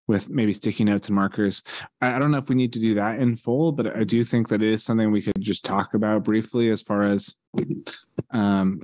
[0.08, 1.62] with maybe sticky notes and markers.
[2.00, 4.24] I, I don't know if we need to do that in full, but I do
[4.24, 7.34] think that it is something we could just talk about briefly as far as
[8.30, 8.82] um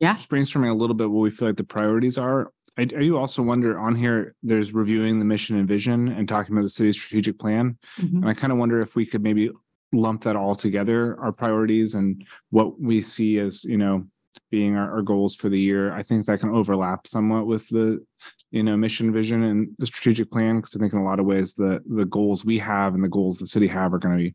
[0.00, 0.14] Yeah.
[0.14, 2.52] brainstorming a little bit what we feel like the priorities are.
[2.76, 6.54] I, I do also wonder on here, there's reviewing the mission and vision and talking
[6.54, 7.76] about the city's strategic plan.
[7.98, 8.18] Mhm.
[8.22, 9.50] And I kind of wonder if we could maybe
[9.92, 14.04] lump that all together, our priorities and what we see as, you know,
[14.50, 15.92] being our, our goals for the year.
[15.92, 18.04] I think that can overlap somewhat with the,
[18.50, 20.56] you know, mission, vision and the strategic plan.
[20.56, 23.08] Because I think in a lot of ways, the the goals we have and the
[23.08, 24.34] goals the city have are going to be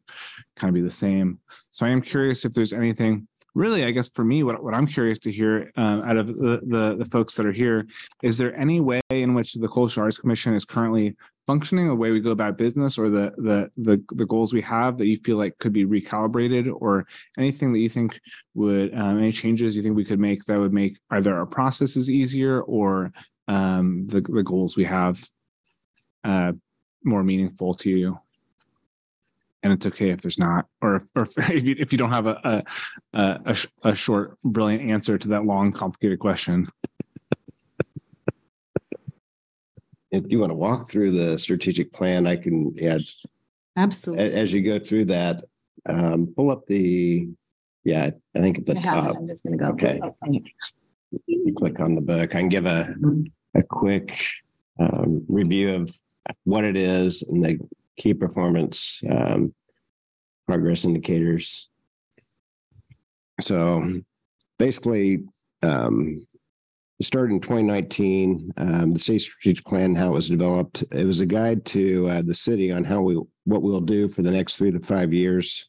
[0.58, 1.40] kind of be the same.
[1.72, 4.88] So I am curious if there's anything really, I guess for me, what, what I'm
[4.88, 7.88] curious to hear um, out of the, the the folks that are here,
[8.22, 12.12] is there any way in which the Cultural Arts Commission is currently functioning, the way
[12.12, 15.38] we go about business, or the the the the goals we have that you feel
[15.38, 17.06] like could be recalibrated, or
[17.38, 18.20] anything that you think
[18.56, 22.10] would um, any changes you think we could make that would make either our processes
[22.10, 23.12] easier or
[23.48, 25.24] um, the the goals we have
[26.24, 26.54] uh,
[27.04, 28.20] more meaningful to you.
[29.64, 32.28] And it's okay if there's not, or if, or if you, if you don't have
[32.28, 32.64] a a,
[33.18, 36.68] a, a, sh- a short, brilliant answer to that long, complicated question.
[40.12, 43.02] If you want to walk through the strategic plan, I can add,
[43.76, 44.32] Absolutely.
[44.34, 45.46] as you go through that,
[45.90, 47.28] um, pull up the,
[47.84, 49.16] yeah, I think at the top.
[49.18, 49.70] I'm just gonna go.
[49.70, 50.00] Okay.
[51.26, 52.94] you click on the book, I can give a,
[53.56, 54.20] a quick
[54.80, 55.92] um, review of
[56.44, 57.60] what it is and the
[57.98, 59.54] key performance um,
[60.48, 61.70] progress indicators.
[63.42, 64.02] So
[64.60, 65.24] basically,
[65.62, 66.26] um,
[67.00, 68.54] it started in 2019.
[68.58, 72.22] Um, the state strategic plan, how it was developed, it was a guide to uh,
[72.22, 75.68] the city on how we what we'll do for the next three to five years,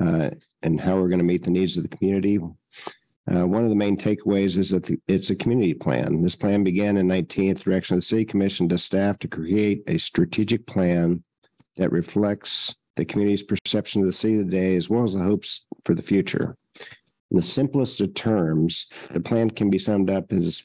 [0.00, 0.30] uh,
[0.62, 2.38] and how we're going to meet the needs of the community.
[3.28, 6.22] Uh, one of the main takeaways is that the, it's a community plan.
[6.22, 9.98] This plan began in 19th direction of the city commission to staff to create a
[9.98, 11.24] strategic plan
[11.76, 15.94] that reflects the community's perception of the city today as well as the hopes for
[15.94, 16.56] the future.
[17.30, 20.62] In the simplest of terms, the plan can be summed up as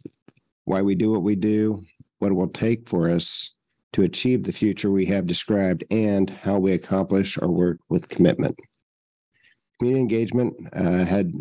[0.65, 1.83] why we do what we do,
[2.19, 3.53] what it will take for us
[3.93, 8.57] to achieve the future we have described, and how we accomplish our work with commitment.
[9.79, 11.33] Community engagement uh, had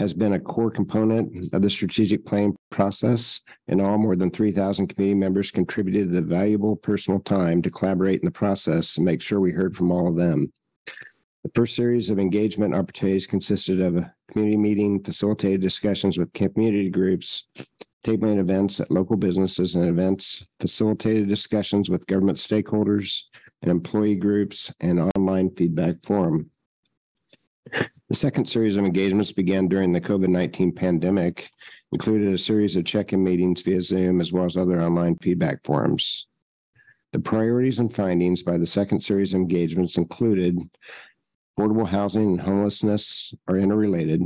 [0.00, 3.42] has been a core component of the strategic planning process.
[3.68, 8.24] In all, more than 3,000 community members contributed the valuable personal time to collaborate in
[8.24, 10.50] the process and make sure we heard from all of them.
[11.44, 16.88] The first series of engagement opportunities consisted of a community meeting, facilitated discussions with community
[16.88, 17.44] groups,
[18.02, 23.24] tabling events at local businesses and events, facilitated discussions with government stakeholders
[23.60, 26.50] and employee groups, and online feedback forum.
[28.10, 31.48] The second series of engagements began during the COVID 19 pandemic,
[31.92, 35.62] included a series of check in meetings via Zoom as well as other online feedback
[35.62, 36.26] forums.
[37.12, 40.58] The priorities and findings by the second series of engagements included
[41.56, 44.24] affordable housing and homelessness are interrelated.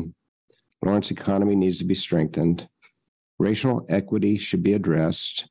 [0.82, 2.66] Lawrence economy needs to be strengthened.
[3.38, 5.46] Racial equity should be addressed.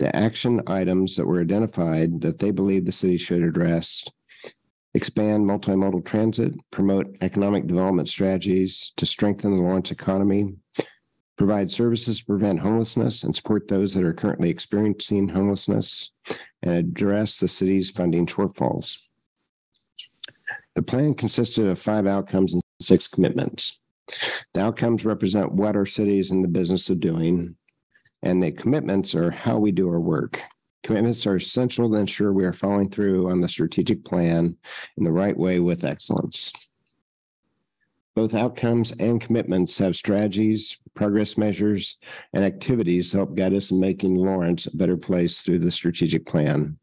[0.00, 4.02] The action items that were identified that they believe the city should address
[4.94, 10.54] expand multimodal transit, promote economic development strategies to strengthen the Lawrence economy,
[11.38, 16.10] provide services to prevent homelessness and support those that are currently experiencing homelessness,
[16.62, 18.98] and address the city's funding shortfalls.
[20.74, 23.80] The plan consisted of five outcomes and six commitments.
[24.54, 27.56] The outcomes represent what our city is in the business of doing,
[28.22, 30.42] and the commitments are how we do our work.
[30.82, 34.56] Commitments are essential to ensure we are following through on the strategic plan
[34.96, 36.52] in the right way with excellence.
[38.14, 41.98] Both outcomes and commitments have strategies, progress measures,
[42.34, 46.26] and activities to help guide us in making Lawrence a better place through the strategic
[46.26, 46.78] plan.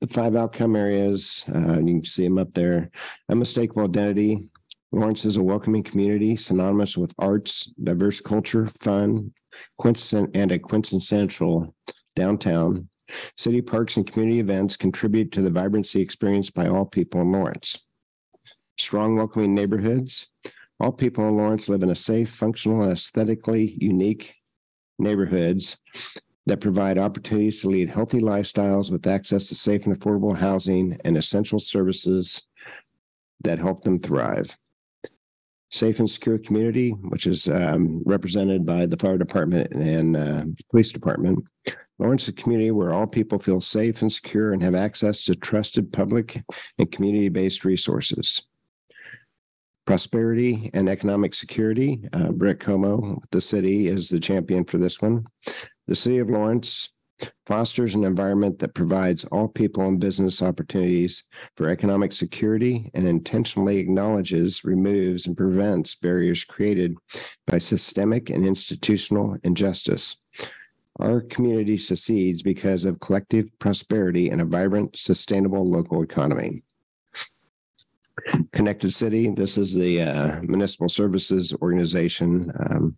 [0.00, 2.90] The five outcome areas, uh, you can see them up there.
[3.30, 4.48] Unmistakable identity.
[4.90, 9.32] Lawrence is a welcoming community synonymous with arts, diverse culture, fun,
[10.34, 11.74] and a quintessential
[12.16, 12.88] downtown.
[13.36, 17.84] City parks and community events contribute to the vibrancy experienced by all people in Lawrence.
[18.78, 20.26] Strong, welcoming neighborhoods.
[20.80, 24.34] All people in Lawrence live in a safe, functional, and aesthetically unique
[24.98, 25.78] neighborhoods
[26.46, 31.16] that provide opportunities to lead healthy lifestyles with access to safe and affordable housing and
[31.16, 32.46] essential services
[33.42, 34.56] that help them thrive.
[35.70, 40.92] Safe and secure community, which is um, represented by the fire department and uh, police
[40.92, 41.44] department.
[41.98, 45.34] Lawrence is a community where all people feel safe and secure and have access to
[45.34, 46.42] trusted public
[46.78, 48.42] and community based resources.
[49.86, 52.06] Prosperity and economic security.
[52.12, 55.24] Uh, Britt Crum-Cano, the city, is the champion for this one.
[55.86, 56.90] The city of Lawrence
[57.46, 61.24] fosters an environment that provides all people and business opportunities
[61.56, 66.94] for economic security and intentionally acknowledges, removes, and prevents barriers created
[67.46, 70.16] by systemic and institutional injustice.
[70.98, 76.62] Our community succeeds because of collective prosperity and a vibrant, sustainable local economy.
[78.52, 82.50] Connected City, this is the uh, municipal services organization.
[82.58, 82.96] Um,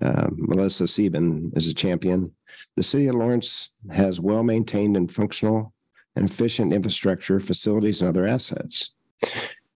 [0.00, 2.32] uh, Melissa Sieben is a champion.
[2.76, 5.74] The city of Lawrence has well maintained and functional
[6.16, 8.94] and efficient infrastructure, facilities, and other assets.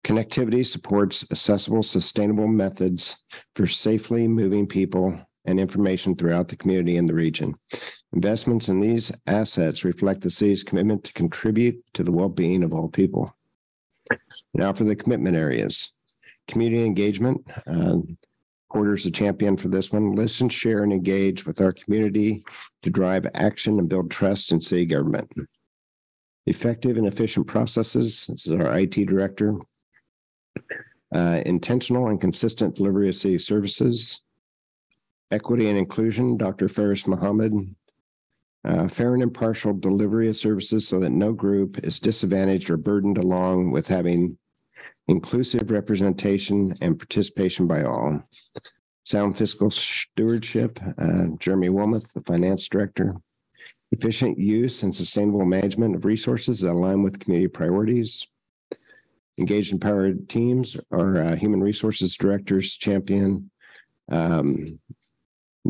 [0.02, 3.22] Connectivity supports accessible, sustainable methods
[3.54, 7.54] for safely moving people and information throughout the community and the region.
[8.12, 12.88] Investments in these assets reflect the city's commitment to contribute to the well-being of all
[12.88, 13.34] people.
[14.54, 15.92] Now for the commitment areas.
[16.48, 17.46] Community engagement.
[17.66, 17.98] uh,
[18.72, 20.14] Porter's the champion for this one.
[20.14, 22.44] Listen, share, and engage with our community
[22.82, 25.32] to drive action and build trust in city government.
[26.46, 28.28] Effective and efficient processes.
[28.28, 29.56] This is our IT director.
[31.12, 34.22] Uh, intentional and consistent delivery of city services.
[35.30, 36.68] Equity and inclusion, Dr.
[36.68, 37.74] Faris Mohammed.
[38.62, 43.16] Uh, fair and impartial delivery of services so that no group is disadvantaged or burdened
[43.16, 44.36] along with having
[45.08, 48.22] inclusive representation and participation by all.
[49.04, 53.16] Sound fiscal stewardship, uh, Jeremy Wilmoth, the finance director.
[53.92, 58.26] Efficient use and sustainable management of resources that align with community priorities.
[59.38, 63.50] Engaged empowered teams, our uh, human resources directors champion.
[64.10, 64.78] Um,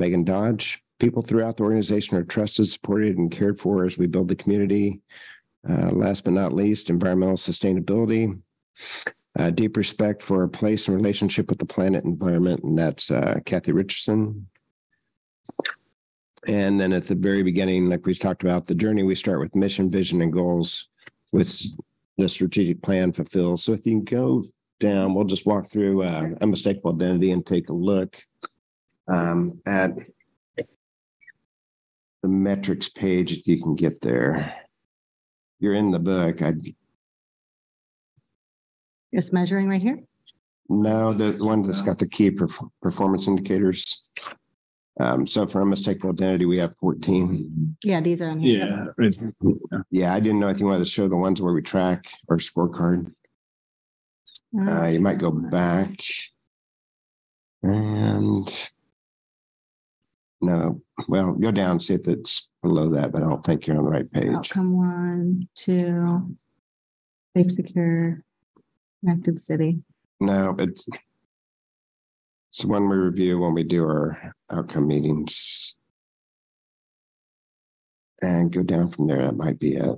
[0.01, 4.29] Megan Dodge, people throughout the organization are trusted, supported, and cared for as we build
[4.29, 5.01] the community.
[5.69, 8.41] Uh, last but not least, environmental sustainability.
[9.39, 13.39] Uh, deep respect for our place and relationship with the planet environment, and that's uh,
[13.45, 14.49] Kathy Richardson.
[16.49, 19.55] And then at the very beginning, like we talked about, the journey, we start with
[19.55, 20.89] mission, vision, and goals
[21.31, 21.63] with
[22.17, 23.61] the strategic plan fulfilled.
[23.61, 24.45] So if you can go
[24.81, 28.25] down, we'll just walk through uh, unmistakable identity and take a look
[29.11, 29.91] um, at
[30.57, 34.55] the metrics page if you can get there.
[35.59, 36.43] You're in the book.
[36.43, 36.55] I
[39.15, 40.01] Just measuring right here.
[40.69, 44.03] no, the one that's got the key perf- performance indicators.
[44.99, 47.77] Um, so for unmistakable identity, we have 14.
[47.83, 48.93] Yeah, these are on here.
[48.99, 49.31] Yeah.
[49.91, 52.37] Yeah, I didn't know if you wanted to show the ones where we track our
[52.37, 53.13] scorecard.
[54.59, 56.01] Uh, you might go back.
[57.63, 58.71] And
[60.41, 63.84] no, well, go down, see if it's below that, but I don't think you're on
[63.84, 64.28] the right page.
[64.34, 66.36] Outcome one, two,
[67.36, 68.22] safe, secure,
[69.01, 69.82] connected city.
[70.20, 70.86] No, it's
[72.51, 75.76] it's one we review when we do our outcome meetings.
[78.22, 79.22] And go down from there.
[79.22, 79.97] That might be it.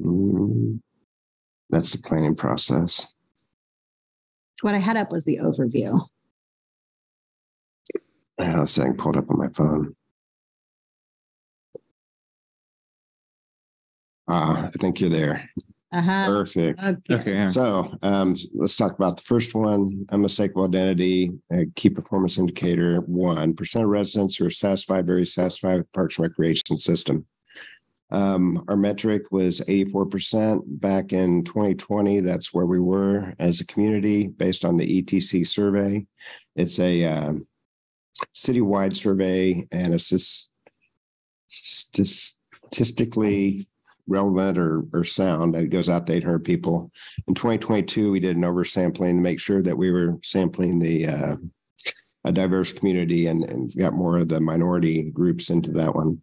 [0.00, 0.80] Mm,
[1.70, 3.12] That's the planning process.
[4.60, 5.98] What I had up was the overview.
[8.38, 9.94] I have saying pulled up on my phone.
[14.28, 15.48] Ah, I think you're there.
[15.92, 16.26] Uh-huh.
[16.26, 16.82] Perfect.
[16.82, 17.14] Okay.
[17.14, 17.48] Okay, yeah.
[17.48, 23.54] So um, let's talk about the first one, unmistakable identity, uh, key performance indicator one,
[23.54, 27.26] percent of residents who are satisfied, very satisfied with Parks and Recreation System.
[28.10, 32.20] Um, our metric was 84% back in 2020.
[32.20, 36.06] That's where we were as a community based on the ETC survey.
[36.56, 37.46] It's a um,
[38.34, 40.50] citywide survey and it's
[41.48, 43.66] statistically
[44.06, 45.56] relevant or, or sound.
[45.56, 46.90] It goes out to 800 people.
[47.26, 51.36] In 2022, we did an oversampling to make sure that we were sampling the uh,
[52.24, 56.20] a diverse community and, and got more of the minority groups into that one.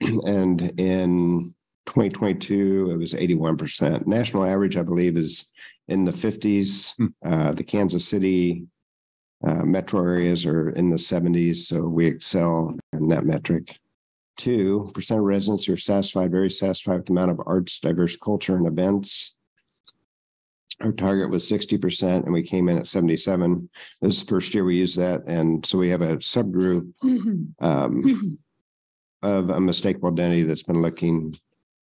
[0.00, 1.54] And in
[1.86, 4.06] 2022, it was 81%.
[4.06, 5.50] National average, I believe, is
[5.88, 6.94] in the 50s.
[6.96, 7.06] Hmm.
[7.24, 8.66] Uh, the Kansas City
[9.46, 13.78] uh, metro areas are in the 70s, so we excel in that metric.
[14.36, 18.56] Two percent of residents are satisfied, very satisfied with the amount of arts, diverse culture,
[18.56, 19.36] and events.
[20.80, 23.70] Our target was sixty percent, and we came in at seventy-seven.
[24.02, 26.92] This is the first year we used that, and so we have a subgroup
[27.60, 28.38] um,
[29.22, 31.36] of unmistakable identity that's been looking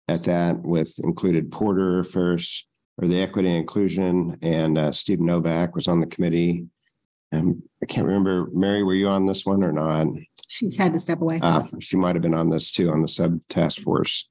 [0.08, 5.74] at that with included Porter first, or the equity and inclusion, and uh, Steve Novak
[5.74, 6.66] was on the committee.
[7.30, 10.06] And I can't remember, Mary, were you on this one or not?
[10.48, 11.40] She's had to step away.
[11.42, 14.26] Uh, she might have been on this too, on the sub task force.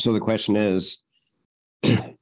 [0.00, 1.02] So the question is,
[1.82, 2.16] and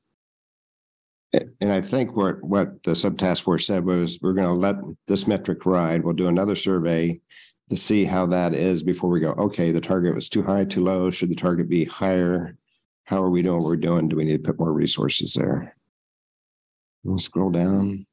[1.62, 4.76] I think what, what the sub task force said was, we're going to let
[5.06, 6.04] this metric ride.
[6.04, 7.20] We'll do another survey
[7.70, 10.82] to see how that is before we go, okay, the target was too high, too
[10.82, 11.10] low.
[11.10, 12.56] Should the target be higher?
[13.04, 14.08] How are we doing what we're doing?
[14.08, 15.76] Do we need to put more resources there?
[17.04, 18.06] We'll scroll down.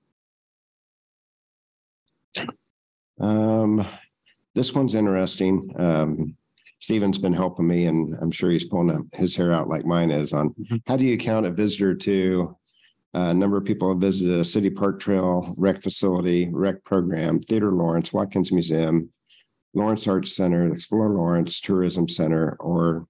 [3.22, 3.86] Um,
[4.56, 5.70] this one's interesting.
[5.78, 6.36] Um,
[6.80, 10.34] Stephen's been helping me and I'm sure he's pulling his hair out like mine is
[10.34, 10.82] on Mhm.
[10.88, 12.58] how do you count a visitor to
[13.14, 17.72] a number of people have visited a city park trail, rec facility, rec program, Theater
[17.72, 19.12] Lawrence, Watkins Museum,
[19.74, 23.06] Lawrence Arts Center, Explore Lawrence Tourism Center, or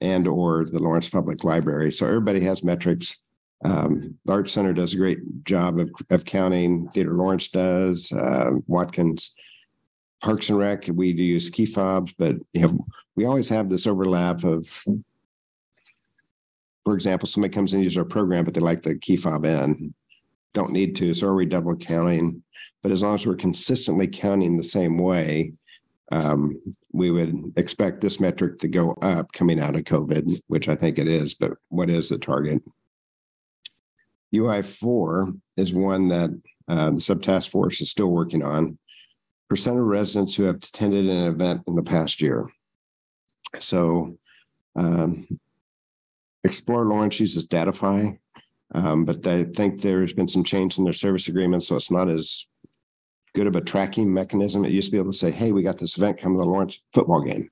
[0.00, 1.90] and or the Lawrence Public Library.
[1.90, 3.16] So everybody has metrics.
[3.64, 6.88] Um, the Arts Center does a great job of, of counting.
[6.90, 8.12] Theater Lawrence does.
[8.12, 9.34] Uh, Watkins
[10.22, 13.86] Parks and Rec, we do use key fobs, but you know, we always have this
[13.86, 14.66] overlap of,
[16.84, 19.94] for example, somebody comes and uses our program, but they like the key fob in.
[20.54, 22.42] Don't need to, so are we double counting?
[22.82, 25.52] But as long as we're consistently counting the same way,
[26.10, 26.60] um,
[26.92, 30.98] we would expect this metric to go up coming out of COVID, which I think
[30.98, 32.62] it is, but what is the target?
[34.34, 36.30] UI four is one that
[36.68, 38.78] uh, the subtask force is still working on.
[39.48, 42.48] Percent of residents who have attended an event in the past year.
[43.58, 44.18] So
[44.76, 45.26] um,
[46.44, 48.18] Explore Lawrence uses Datafy,
[48.74, 52.08] um, but they think there's been some change in their service agreement, so it's not
[52.08, 52.46] as
[53.34, 54.64] good of a tracking mechanism.
[54.64, 56.50] It used to be able to say, hey, we got this event coming to the
[56.50, 57.50] Lawrence football game.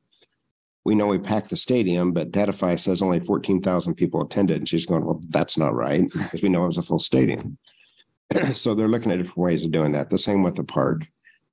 [0.87, 4.59] We know we packed the stadium, but Datafy says only 14,000 people attended.
[4.59, 7.59] And she's going, well, that's not right because we know it was a full stadium.
[8.55, 10.11] so they're looking at different ways of doing that.
[10.11, 11.03] The same with the park.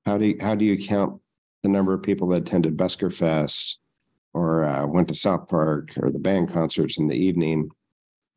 [0.05, 1.19] How do you, how do you count
[1.63, 3.79] the number of people that attended Busker Fest
[4.35, 7.71] or uh, went to South Park or the band concerts in the evening?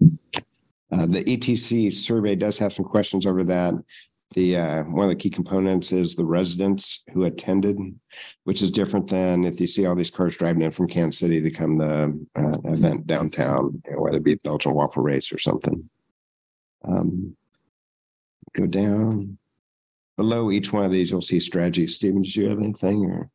[0.03, 3.75] Uh, the ETC survey does have some questions over that.
[4.35, 7.79] The uh, one of the key components is the residents who attended,
[8.45, 11.41] which is different than if you see all these cars driving in from Kansas City
[11.41, 15.39] to come the uh, event downtown, you know, whether it be Belgian waffle race or
[15.39, 15.89] something.
[16.85, 17.37] Um,
[18.55, 19.39] go down
[20.17, 21.87] below each one of these, you'll see strategy.
[21.87, 23.31] Stephen, did you have anything or?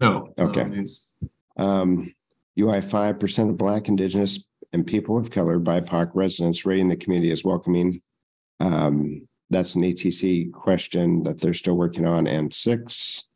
[0.00, 0.32] No.
[0.38, 0.60] Okay.
[0.62, 1.12] um, it's-
[1.56, 2.12] Um,
[2.58, 7.30] UI five percent of Black, Indigenous, and people of color, BIPOC residents rating the community
[7.32, 8.02] as welcoming.
[8.60, 13.26] Um, that's an ETC question that they're still working on, and six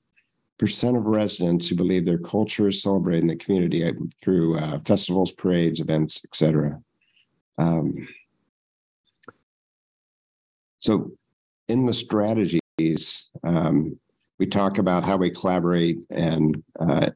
[0.58, 3.90] percent of residents who believe their culture is celebrated in the community
[4.22, 6.78] through uh, festivals, parades, events, etc.
[7.56, 8.06] Um,
[10.80, 11.12] so,
[11.68, 13.98] in the strategies, um,
[14.38, 17.10] we talk about how we collaborate and uh,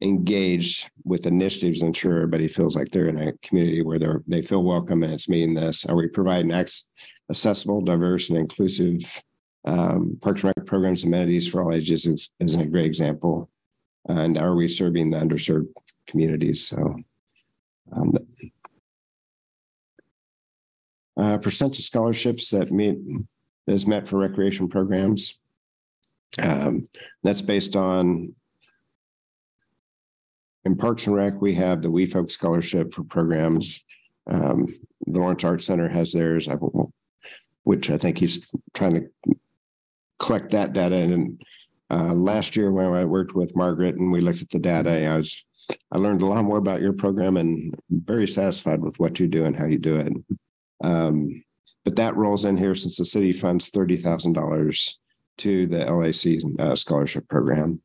[0.00, 5.02] engaged with initiatives ensure everybody feels like they're in a community where they feel welcome
[5.02, 5.86] and it's meeting this.
[5.86, 6.84] Are we providing ac-
[7.30, 9.22] accessible, diverse, and inclusive
[9.64, 13.50] um, parks and rec programs, amenities for all ages is, is a great example.
[14.08, 15.68] And are we serving the underserved
[16.06, 16.68] communities?
[16.68, 16.96] So
[17.92, 18.14] um,
[21.16, 22.98] uh, percent of scholarships that meet
[23.66, 25.40] is met for recreation programs.
[26.40, 26.88] Um,
[27.22, 28.34] that's based on
[30.64, 33.84] in Parks and Rec, we have the We Folk Scholarship for programs.
[34.28, 34.66] Um,
[35.06, 36.56] the Lawrence Art Center has theirs, I-
[37.66, 39.36] which I think he's trying to
[40.20, 40.94] collect that data.
[40.94, 41.42] And
[41.90, 45.16] uh, last year when I worked with Margaret and we looked at the data, I
[45.16, 45.44] was
[45.90, 49.44] I learned a lot more about your program and very satisfied with what you do
[49.44, 50.12] and how you do it.
[50.80, 51.42] Um,
[51.84, 55.00] but that rolls in here since the city funds thirty thousand dollars
[55.38, 57.82] to the LAC uh, scholarship program.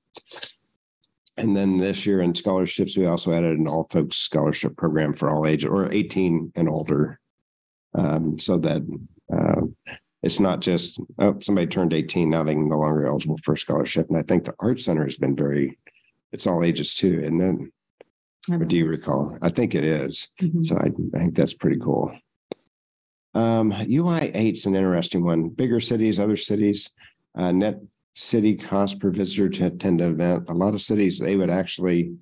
[1.37, 5.31] And then this year in scholarships, we also added an all folks scholarship program for
[5.31, 7.19] all ages or 18 and older.
[7.95, 8.83] Um, so that
[10.23, 13.57] it's not just, oh, somebody turned 18, now they can no longer eligible for a
[13.57, 14.07] scholarship.
[14.09, 15.79] And I think the Art Center has been very,
[16.31, 17.23] it's all ages too.
[17.25, 17.71] And then,
[18.51, 19.37] or do you recall?
[19.41, 20.29] I think it is.
[20.41, 20.65] Mhm.
[20.65, 22.15] So I, I think that's pretty cool.
[23.33, 25.49] Um, UI eight's an interesting one.
[25.49, 26.89] Bigger cities, other cities,
[27.35, 27.79] uh, net
[28.13, 30.49] city cost per visitor to attend an event.
[30.49, 32.13] A lot of cities, they would actually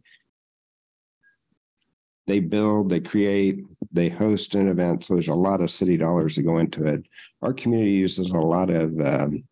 [2.30, 3.62] they build, they create,
[3.92, 5.04] they host an event.
[5.04, 7.04] So there's a lot of city dollars that go into it.
[7.42, 9.44] Our community uses a lot of um,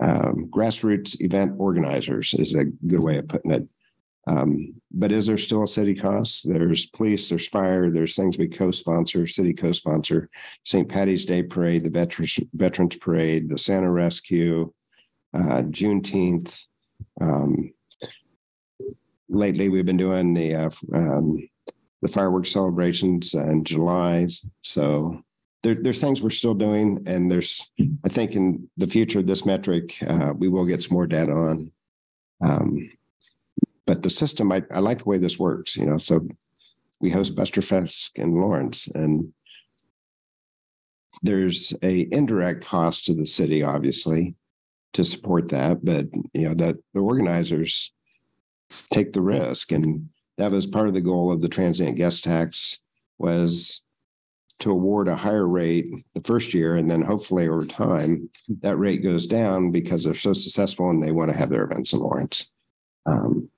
[0.00, 3.68] um, grassroots event organizers is a good way of putting it.
[4.28, 6.48] Um, but is there still a city cost?
[6.48, 10.30] There's police, there's fire, there's things we co-sponsor, city co-sponsor,
[10.64, 10.88] St.
[10.88, 14.72] Patty's Day Parade, the Veterans Veterans Parade, the Santa Rescue,
[15.34, 16.56] uh, Juneteenth.
[17.20, 17.72] Um,
[19.28, 21.48] lately, we've been doing the uh, um,
[22.02, 24.28] the fireworks celebrations in July.
[24.62, 25.22] So
[25.62, 27.60] there, there's things we're still doing, and there's
[28.04, 31.72] I think in the future this metric uh, we will get some more data on.
[32.40, 32.90] Um,
[33.86, 36.28] but the system, I, I like the way this works, you know, so
[37.00, 39.32] we host Busker Fest in Lawrence and
[41.22, 44.34] there's a indirect cost to the city, obviously,
[44.92, 47.92] to support that, but you know, that the organizers
[48.92, 49.72] take the risk.
[49.72, 52.78] And that was part of the goal of the transient guest tax
[53.18, 53.82] was
[54.60, 58.28] to award a higher rate the first year and then hopefully over time
[58.60, 61.92] that rate goes down because they're so successful and they want to have their events
[61.92, 62.52] in Lawrence.
[63.06, 63.48] Um,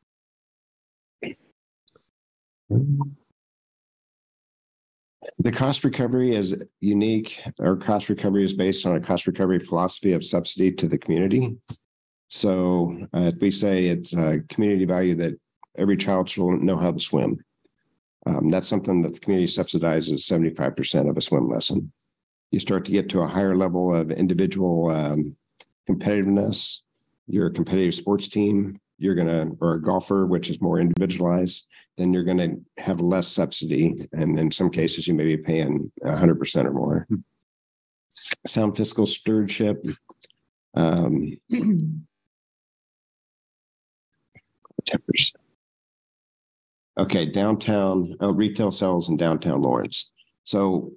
[5.39, 7.43] the cost recovery is unique.
[7.61, 11.57] Our cost recovery is based on a cost recovery philosophy of subsidy to the community.
[12.31, 15.39] So uh, we say it's a community value that
[15.77, 17.44] every child should know how to swim.
[18.24, 21.93] Um, that's something that the community subsidizes 75% of a swim lesson.
[22.52, 25.36] You start to get to a higher level of individual um,
[25.89, 26.81] competitiveness.
[27.27, 31.66] You're a competitive sports team, you're going to, or a golfer, which is more individualized,
[31.97, 33.97] then you're going to have less subsidy.
[34.12, 37.09] And in some cases, you may be paying 100% or more.
[38.47, 39.85] Sound fiscal stewardship.
[40.74, 41.36] Um,
[44.85, 45.32] 10%.
[46.98, 50.12] Okay, downtown uh, retail sales in downtown Lawrence.
[50.44, 50.93] So,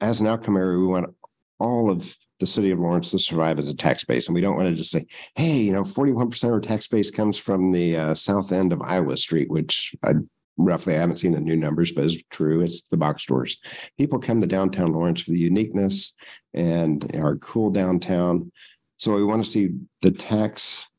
[0.00, 1.14] as an outcome area, we want
[1.58, 4.56] all of the city of Lawrence to survive as a tax base, and we don't
[4.56, 7.70] want to just say, "Hey, you know, forty-one percent of our tax base comes from
[7.70, 10.12] the uh, south end of Iowa Street," which I
[10.58, 12.60] roughly I haven't seen the new numbers, but it's true.
[12.60, 13.58] It's the box stores.
[13.96, 16.14] People come to downtown Lawrence for the uniqueness
[16.52, 18.52] and our cool downtown.
[18.98, 19.70] So we want to see
[20.02, 20.90] the tax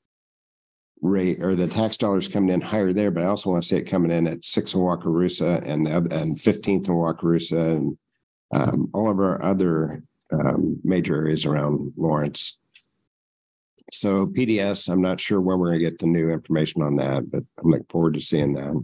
[1.02, 3.78] rate or the tax dollars coming in higher there, but I also want to see
[3.78, 7.98] it coming in at six in Wakarusa and and fifteenth in Wakarusa and
[8.54, 12.58] um, all of our other um, major areas around Lawrence.
[13.92, 17.30] So PDS, I'm not sure when we're going to get the new information on that,
[17.32, 18.76] but I'm looking forward to seeing that.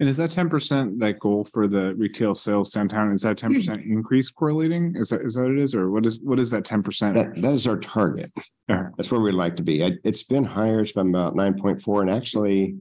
[0.00, 3.12] And is that ten percent that goal for the retail sales downtown?
[3.12, 4.94] Is that ten percent increase correlating?
[4.96, 7.14] Is that is that what it is, or what is what is that ten percent?
[7.14, 8.32] That that is our target.
[8.68, 8.88] Yeah.
[8.96, 9.84] That's where we'd like to be.
[9.84, 10.80] I, it's been higher.
[10.80, 12.76] It's been about nine point four, and actually,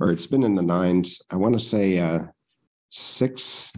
[0.00, 1.20] or it's been in the nines.
[1.30, 2.24] I want to say uh,
[2.88, 3.72] Sixth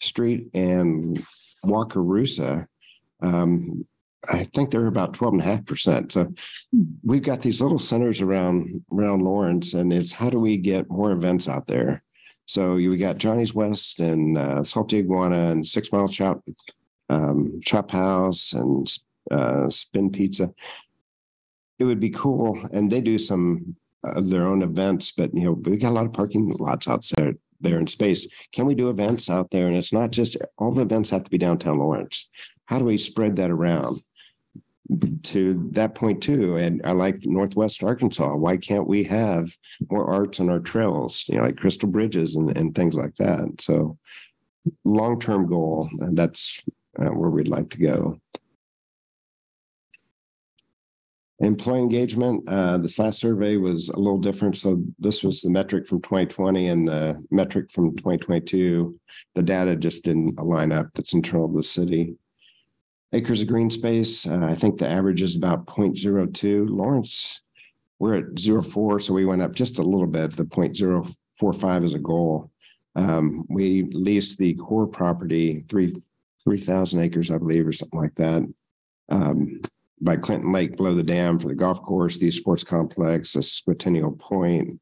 [0.00, 1.24] Street and
[1.64, 2.66] Wakarusa.
[3.22, 3.86] Um,
[4.28, 6.12] I think they're about 12 and a half percent.
[6.12, 6.32] So
[7.02, 11.12] we've got these little centers around around Lawrence, and it's how do we get more
[11.12, 12.02] events out there?
[12.46, 16.42] So we got Johnny's West and uh, Salty Iguana and Six Mile Chop,
[17.08, 18.86] um, Chop House and
[19.30, 20.52] uh, Spin Pizza.
[21.78, 25.52] It would be cool, and they do some of their own events, but you know
[25.52, 28.26] we got a lot of parking lots out there there in space.
[28.52, 29.66] Can we do events out there?
[29.66, 32.28] And it's not just all the events have to be downtown Lawrence.
[32.64, 34.02] How do we spread that around?
[35.22, 36.56] To that point too.
[36.56, 38.34] And I like Northwest Arkansas.
[38.34, 39.50] Why can't we have
[39.90, 43.60] more arts on our trails, you know, like crystal bridges and, and things like that?
[43.60, 43.98] So
[44.84, 46.62] long-term goal, and that's
[46.98, 48.20] uh, where we'd like to go.
[51.38, 54.58] Employee engagement, uh, this last survey was a little different.
[54.58, 59.00] So this was the metric from 2020 and the metric from 2022.
[59.34, 60.88] The data just didn't line up.
[60.94, 62.16] That's internal to the city
[63.12, 64.26] acres of green space.
[64.26, 66.68] Uh, I think the average is about 0.02.
[66.68, 67.40] Lawrence,
[67.98, 70.32] we're at 0.4, so we went up just a little bit.
[70.32, 72.50] The 0.045 is a goal.
[72.96, 75.94] Um, we leased the Corps property, three
[76.44, 78.42] 3,000 acres, I believe, or something like that,
[79.10, 79.60] um,
[80.00, 84.18] by Clinton Lake below the dam for the golf course, the sports complex, the Sesquicentennial
[84.18, 84.80] Point,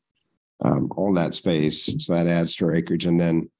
[0.64, 1.84] um, all that space.
[1.84, 3.06] So that adds to our acreage.
[3.06, 3.50] And then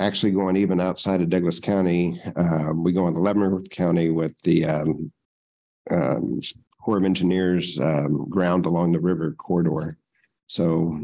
[0.00, 2.20] actually going even outside of Douglas County.
[2.34, 5.12] Uh, we go into Leavenworth County with the um,
[5.90, 6.40] um,
[6.80, 9.98] Corps of Engineers um, ground along the river corridor.
[10.46, 10.98] So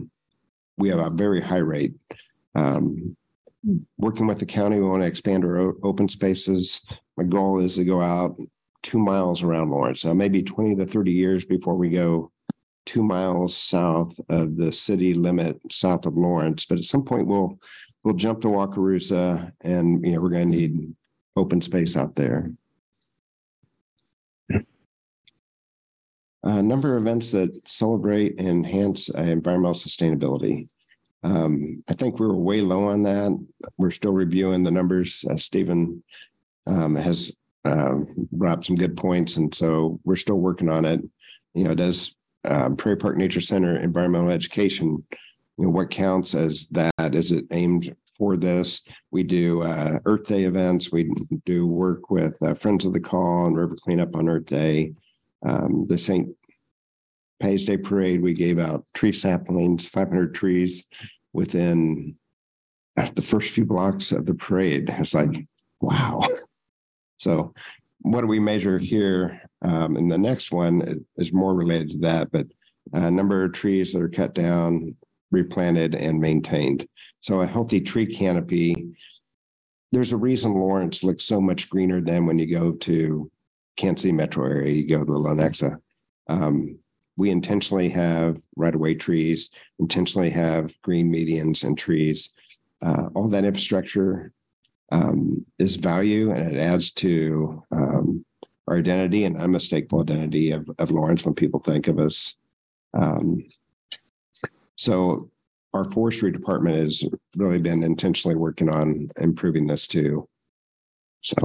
[0.79, 1.95] we have a very high rate.
[2.55, 3.17] Um,
[3.99, 6.81] working with the county, we want to expand our open spaces.
[7.17, 8.37] My goal is to go out
[8.83, 10.05] two miles around Lawrence.
[10.05, 12.33] Now, maybe 20 to 30 years before we go
[12.87, 16.65] two miles south of the city limit, south of Lawrence.
[16.65, 17.59] But at some point, we'll
[18.07, 20.95] we'll jump to Wakarusa, and you know we're going to need
[21.35, 22.53] open space out there.
[26.45, 30.69] A number of events that celebrate and enhance uh, environmental sustainability.
[31.25, 33.37] Um, I think we were way low on that.
[33.77, 35.25] We're still reviewing the numbers.
[35.29, 36.05] Uh, Stephen
[36.69, 37.97] um, has uh,
[38.31, 41.01] brought some good points, and so we're still working on it.
[41.55, 42.15] You know, does
[42.45, 45.05] um, Prairie Park Nature Center environmental education
[45.59, 50.27] you know what counts as that is it aimed for this we do uh, earth
[50.27, 51.11] day events we
[51.45, 54.93] do work with uh, friends of the Kaw and river cleanup on earth day
[55.45, 56.29] um, the st
[57.39, 60.87] Pay's Day Parade, we gave out tree saplings, five hundred trees
[61.33, 62.17] within
[62.97, 64.95] uh, the first few blocks of the parade.
[64.99, 65.47] It's like,
[65.81, 66.21] wow.
[67.19, 67.55] So
[68.01, 69.41] what do we measure here?
[69.63, 72.47] Um, and the next one is more related to that, but
[72.93, 74.95] a number of trees that are cut down,
[75.37, 76.87] replanted and maintained.
[77.21, 78.97] So a healthy tree canopy.
[79.93, 83.31] There's a reason Lawrence looks so much greener than when you go to
[83.77, 85.79] Kansas City metro area, you go to the Lenexa.
[86.29, 86.79] Um,
[87.17, 92.33] we intentionally have right of way trees, intentionally have green medians and trees.
[92.83, 94.33] Uh, all that infrastructure
[94.93, 98.25] um, is value and it adds to um,
[98.69, 102.37] our identity and unmistakable identity of, of Lawrence when people think of us.
[102.95, 103.45] Um,
[104.77, 105.31] so
[105.75, 107.05] our forestry department has
[107.37, 110.29] really been intentionally working on improving this too.
[111.21, 111.37] So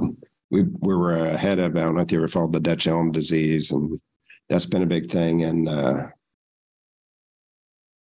[0.49, 3.11] we we were ahead of I don't know if you ever followed the Dutch elm
[3.11, 3.99] disease, and
[4.49, 5.43] that's been a big thing.
[5.43, 6.07] And uh,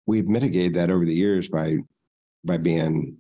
[0.05, 1.77] we've mitigated that over the years by
[2.43, 3.17] by being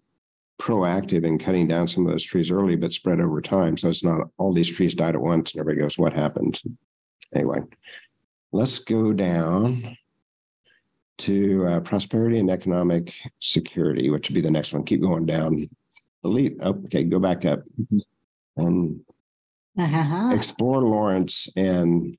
[0.59, 3.77] proactive in cutting down some of those trees early, but spread over time.
[3.77, 6.59] So it's not all these trees died at once, and everybody goes, "What happened?"
[7.33, 7.61] Anyway,
[8.51, 9.95] let's go down
[11.19, 14.83] to uh, prosperity and economic security, which would be the next one.
[14.83, 15.69] Keep going down.
[16.23, 16.57] Elite.
[16.61, 17.59] Oh, okay, go back up
[18.57, 19.01] and
[19.77, 22.17] explore Lawrence and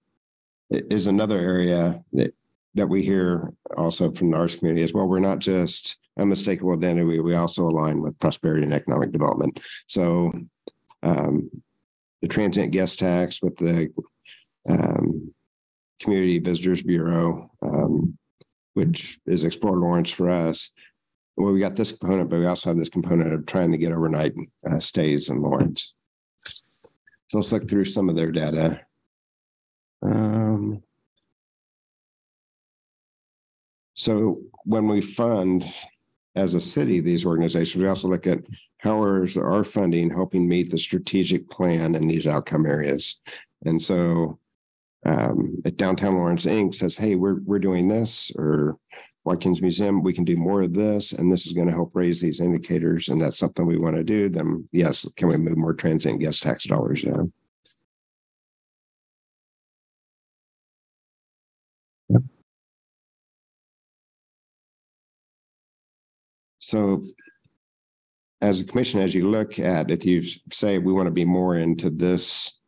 [0.70, 2.32] it is another area that
[2.74, 5.06] that we hear also from the arts community as well.
[5.06, 9.58] We're not just unmistakable identity, we also align with prosperity and economic development.
[9.88, 10.30] So
[11.02, 11.50] um,
[12.22, 13.92] the transient guest tax with the
[14.68, 15.34] um,
[15.98, 18.16] Community Visitors Bureau, um,
[18.74, 20.70] which is Explore Lawrence for us.
[21.36, 23.92] Well, we got this component, but we also have this component of trying to get
[23.92, 24.34] overnight
[24.70, 25.94] uh, stays in Lawrence.
[27.28, 28.80] So let's look through some of their data.
[30.02, 30.82] Um,
[33.94, 35.64] so when we fund
[36.34, 38.40] as a city these organizations, we also look at
[38.78, 43.20] how is our funding helping meet the strategic plan in these outcome areas.
[43.64, 44.38] And so
[45.06, 46.74] um, at Downtown Lawrence Inc.
[46.74, 48.76] says, hey, we're we're doing this, or
[49.24, 52.20] Watkins Museum, we can do more of this, and this is going to help raise
[52.20, 54.28] these indicators, and that's something we want to do.
[54.28, 57.32] Then, yes, can we move more transient guest tax dollars down?
[66.58, 67.02] So,
[68.40, 70.22] as a commission, as you look at, if you
[70.52, 72.59] say we want to be more into this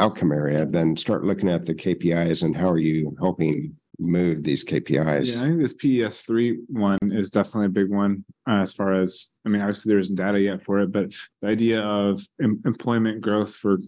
[0.00, 4.64] outcome area, then start looking at the KPIs and how are you helping move these
[4.64, 5.36] KPIs?
[5.36, 9.00] Yeah, I think this PES three one is definitely a big one uh, as far
[9.00, 11.12] as I mean, obviously there isn't data yet for it, but
[11.42, 13.78] the idea of em- employment growth for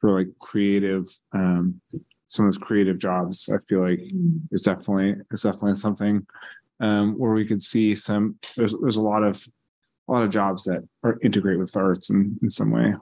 [0.00, 1.80] for like creative um
[2.26, 4.00] some of those creative jobs, I feel like
[4.52, 6.26] is definitely is definitely something
[6.80, 9.46] um where we could see some there's there's a lot of
[10.08, 12.94] a lot of jobs that are integrate with arts in, in some way.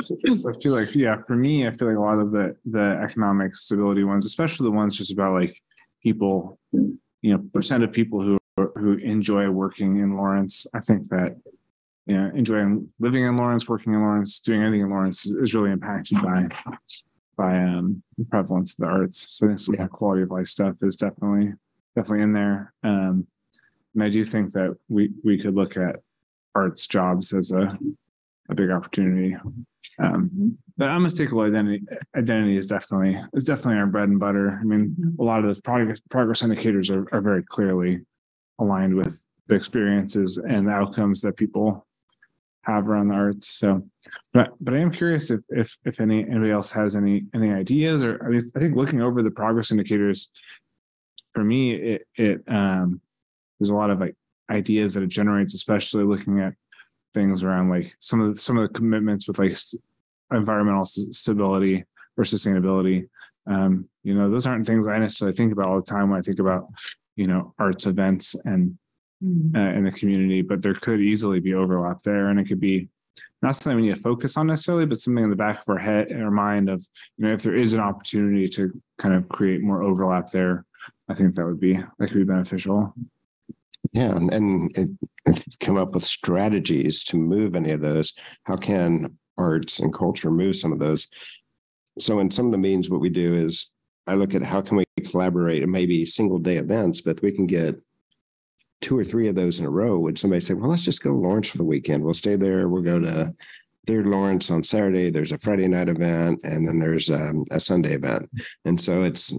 [0.00, 2.56] So, so I feel like, yeah, for me, I feel like a lot of the
[2.64, 5.60] the economic stability ones, especially the ones just about like
[6.02, 10.66] people, you know, percent of people who who enjoy working in Lawrence.
[10.74, 11.36] I think that
[12.06, 15.70] you know, enjoying living in Lawrence, working in Lawrence, doing anything in Lawrence is really
[15.70, 16.48] impacted by
[17.36, 19.18] by um the prevalence of the arts.
[19.18, 21.52] So I think some of the quality of life stuff is definitely
[21.96, 22.72] definitely in there.
[22.82, 23.26] Um
[23.94, 25.96] and I do think that we we could look at
[26.54, 27.78] arts jobs as a
[28.48, 29.36] a big opportunity.
[29.98, 31.84] Um, but unmistakable identity
[32.16, 34.58] identity is definitely is definitely our bread and butter.
[34.60, 38.00] I mean, a lot of those progress progress indicators are, are very clearly
[38.58, 41.86] aligned with the experiences and the outcomes that people
[42.62, 43.48] have around the arts.
[43.48, 43.86] So,
[44.32, 48.02] but but I am curious if if if any anybody else has any any ideas
[48.02, 50.30] or at least I think looking over the progress indicators
[51.34, 53.00] for me it it um
[53.58, 54.16] there's a lot of like
[54.50, 56.54] ideas that it generates, especially looking at
[57.14, 59.54] things around like some of the, some of the commitments with like
[60.32, 61.84] environmental stability
[62.16, 63.08] or sustainability.
[63.46, 66.22] Um, you know, those aren't things I necessarily think about all the time when I
[66.22, 66.68] think about
[67.16, 68.78] you know arts events and
[69.24, 72.88] uh, in the community, but there could easily be overlap there, and it could be
[73.40, 75.78] not something we need to focus on necessarily, but something in the back of our
[75.78, 76.86] head, our mind of
[77.16, 80.64] you know if there is an opportunity to kind of create more overlap there,
[81.08, 82.94] I think that would be that could be beneficial.
[83.94, 84.90] Yeah, and, and it,
[85.60, 88.12] come up with strategies to move any of those.
[88.42, 91.06] How can arts and culture move some of those?
[92.00, 93.70] So in some of the meetings, what we do is
[94.08, 97.46] I look at how can we collaborate and maybe single day events, but we can
[97.46, 97.80] get
[98.80, 99.96] two or three of those in a row.
[100.00, 102.02] Would somebody say, well, let's just go to Lawrence for the weekend.
[102.02, 102.68] We'll stay there.
[102.68, 103.32] We'll go to
[103.86, 105.10] Third Lawrence on Saturday.
[105.10, 108.28] There's a Friday night event and then there's um, a Sunday event.
[108.64, 109.32] And so it's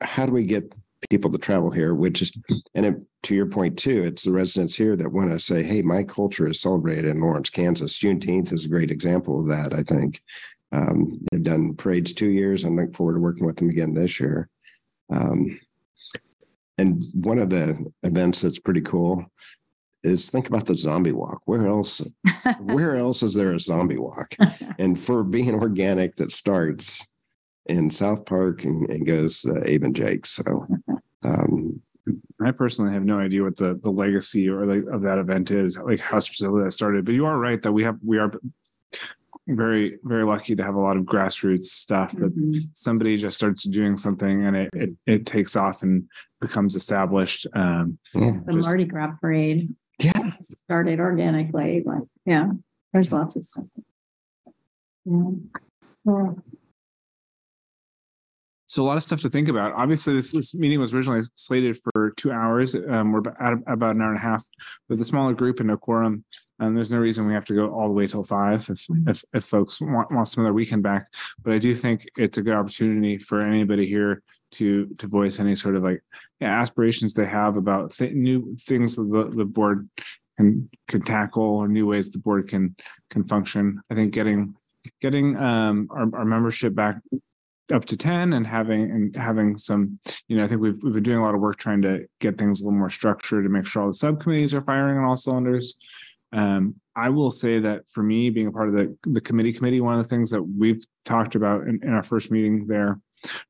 [0.00, 0.72] how do we get
[1.10, 2.32] people to travel here, which is,
[2.74, 5.82] and it, to your point too, it's the residents here that want to say, hey,
[5.82, 7.98] my culture is celebrated in Lawrence, Kansas.
[7.98, 10.22] Juneteenth is a great example of that, I think.
[10.72, 12.64] Um, they've done parades two years.
[12.64, 14.48] I'm looking forward to working with them again this year.
[15.10, 15.60] Um,
[16.78, 19.24] and one of the events that's pretty cool
[20.02, 21.42] is think about the zombie walk.
[21.44, 22.00] Where else?
[22.60, 24.34] where else is there a zombie walk?
[24.78, 27.06] And for being organic, that starts
[27.66, 30.26] in South Park and, and goes uh, Abe and Jake.
[30.26, 30.66] So,
[31.22, 31.80] um,
[32.44, 35.78] I personally have no idea what the the legacy or like of that event is,
[35.78, 37.04] like how specifically that started.
[37.04, 38.32] But you are right that we have we are
[39.48, 42.68] very very lucky to have a lot of grassroots stuff that Mhm.
[42.72, 46.08] somebody just starts doing something and it it, it takes off and
[46.40, 47.46] becomes established.
[47.54, 48.40] Um, yeah.
[48.46, 50.30] The Just- Mardi Gras parade yeah.
[50.40, 52.50] started organically, like, yeah,
[52.92, 53.64] there's lots of stuff.
[55.04, 55.30] Yeah.
[56.04, 56.42] Well,
[58.72, 59.74] so a lot of stuff to think about.
[59.74, 62.74] Obviously, this, this meeting was originally slated for two hours.
[62.74, 64.46] Um, we're at about an hour and a half
[64.88, 66.24] with a smaller group and no quorum.
[66.58, 69.24] And there's no reason we have to go all the way till five if if,
[69.34, 71.08] if folks want, want some of their weekend back.
[71.42, 74.22] But I do think it's a good opportunity for anybody here
[74.52, 76.02] to to voice any sort of like
[76.40, 79.86] yeah, aspirations they have about th- new things that the, the board
[80.38, 82.74] can can tackle or new ways the board can
[83.10, 83.82] can function.
[83.90, 84.54] I think getting
[85.02, 86.96] getting um, our, our membership back
[87.72, 89.98] up to 10 and having and having some
[90.28, 92.36] you know i think we've, we've been doing a lot of work trying to get
[92.38, 95.16] things a little more structured to make sure all the subcommittees are firing on all
[95.16, 95.74] cylinders.
[96.32, 99.80] Um, i will say that for me being a part of the, the committee committee
[99.80, 103.00] one of the things that we've talked about in, in our first meeting there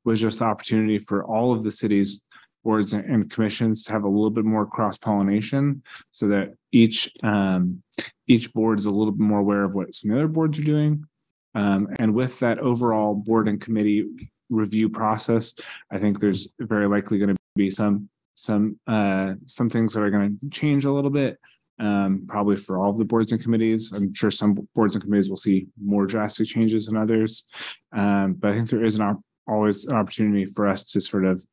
[0.04, 2.20] was just the opportunity for all of the cities
[2.64, 7.82] boards and- commissions to have a little bit more cross pollination so that each um,
[8.26, 11.04] each board is a little bit more aware of what some other boards are doing
[11.54, 14.06] um, and with that overall board and committee
[14.50, 15.54] review process,
[15.90, 20.10] I think there's very likely going to be some some uh, some things that are
[20.10, 21.38] going to change a little bit.
[21.78, 23.92] Um, probably for all of the boards and committees.
[23.92, 27.46] I'm sure some boards and committees will see more drastic changes than others.
[27.92, 31.24] Um, but I think there is an op- always an opportunity for us to sort
[31.24, 31.44] of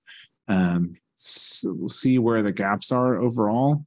[0.47, 3.85] um, s- see where the gaps are overall.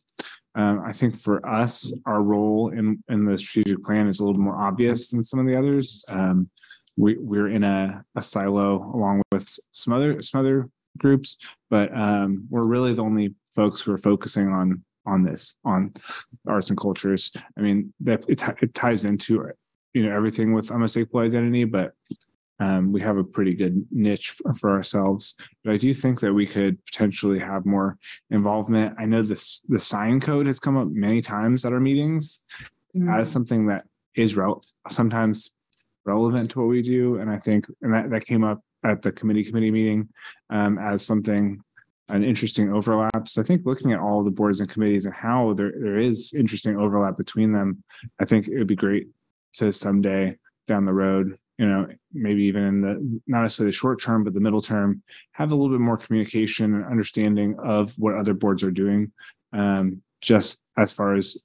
[0.55, 4.41] Um, I think for us, our role in in the strategic plan is a little
[4.41, 6.05] more obvious than some of the others.
[6.09, 6.51] Um,
[6.97, 10.69] we we're in a, a silo along with some other some other
[10.99, 11.39] groups,
[11.70, 15.95] but um, we're really the only folks who are focusing on on this on
[16.47, 17.33] arts and cultures.
[17.57, 19.51] I mean that it, it ties into
[19.95, 21.93] you know everything with unmistakable identity, but
[22.62, 25.34] um, we have a pretty good niche for, for ourselves.
[25.64, 27.98] But I do think that we could potentially have more
[28.30, 28.94] involvement.
[28.98, 32.44] I know this the sign code has come up many times at our meetings
[33.10, 33.84] as something that
[34.14, 35.55] is rel- sometimes
[36.05, 39.12] relevant to what we do, and I think and that that came up at the
[39.12, 40.09] committee committee meeting
[40.51, 41.62] um, as something
[42.09, 43.26] an interesting overlap.
[43.26, 46.34] So I think looking at all the boards and committees and how there there is
[46.34, 47.82] interesting overlap between them,
[48.20, 49.09] I think it would be great
[49.55, 50.36] to someday
[50.68, 54.34] down the road, you know, maybe even in the not necessarily the short term, but
[54.34, 58.64] the middle term, have a little bit more communication and understanding of what other boards
[58.64, 59.12] are doing.
[59.52, 61.40] Um, just as far as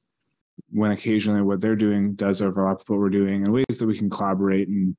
[0.72, 3.96] when occasionally what they're doing does overlap with what we're doing and ways that we
[3.96, 4.98] can collaborate and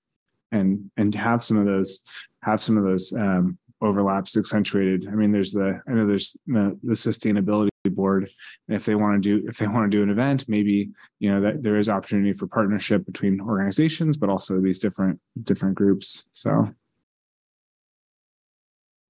[0.52, 2.04] and and have some of those
[2.44, 5.06] have some of those um overlaps accentuated.
[5.08, 8.28] I mean, there's the I know there's the, the sustainability board.
[8.68, 10.90] And if they want to do if they want to do an event, maybe
[11.20, 15.74] you know that there is opportunity for partnership between organizations, but also these different different
[15.74, 16.26] groups.
[16.32, 16.74] So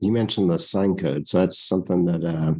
[0.01, 1.29] You mentioned the sign code.
[1.29, 2.55] So that's something that uh,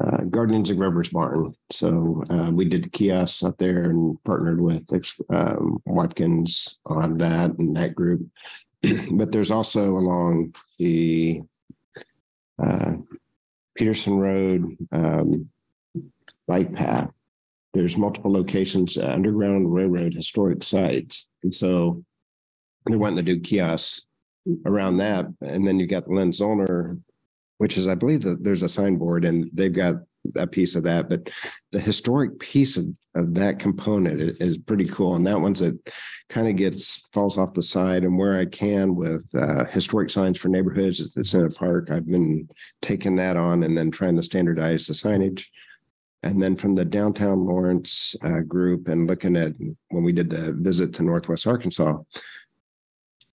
[0.00, 1.54] uh, Guardians of Grover's Barn.
[1.70, 4.86] So uh, we did the kiosks up there and partnered with
[5.30, 8.22] um, Watkins on that and that group.
[9.12, 11.42] but there's also along the
[12.62, 12.92] uh,
[13.74, 15.48] Peterson Road um,
[16.46, 17.10] bike path.
[17.74, 22.04] There's multiple locations, uh, underground railroad historic sites, and so
[22.88, 24.04] they wanting to do kiosks
[24.66, 25.26] around that.
[25.40, 27.00] And then you've got the Lynn Zollner,
[27.58, 29.96] which is, I believe that there's a signboard and they've got
[30.34, 31.30] that piece of that, but
[31.72, 35.14] the historic piece of, of that component is pretty cool.
[35.14, 35.78] And that one's that
[36.28, 40.38] kind of gets, falls off the side and where I can with uh, historic signs
[40.38, 42.48] for neighborhoods that's in a park, I've been
[42.80, 45.46] taking that on and then trying to standardize the signage.
[46.22, 49.54] And then from the downtown Lawrence uh, group and looking at
[49.88, 51.98] when we did the visit to Northwest Arkansas,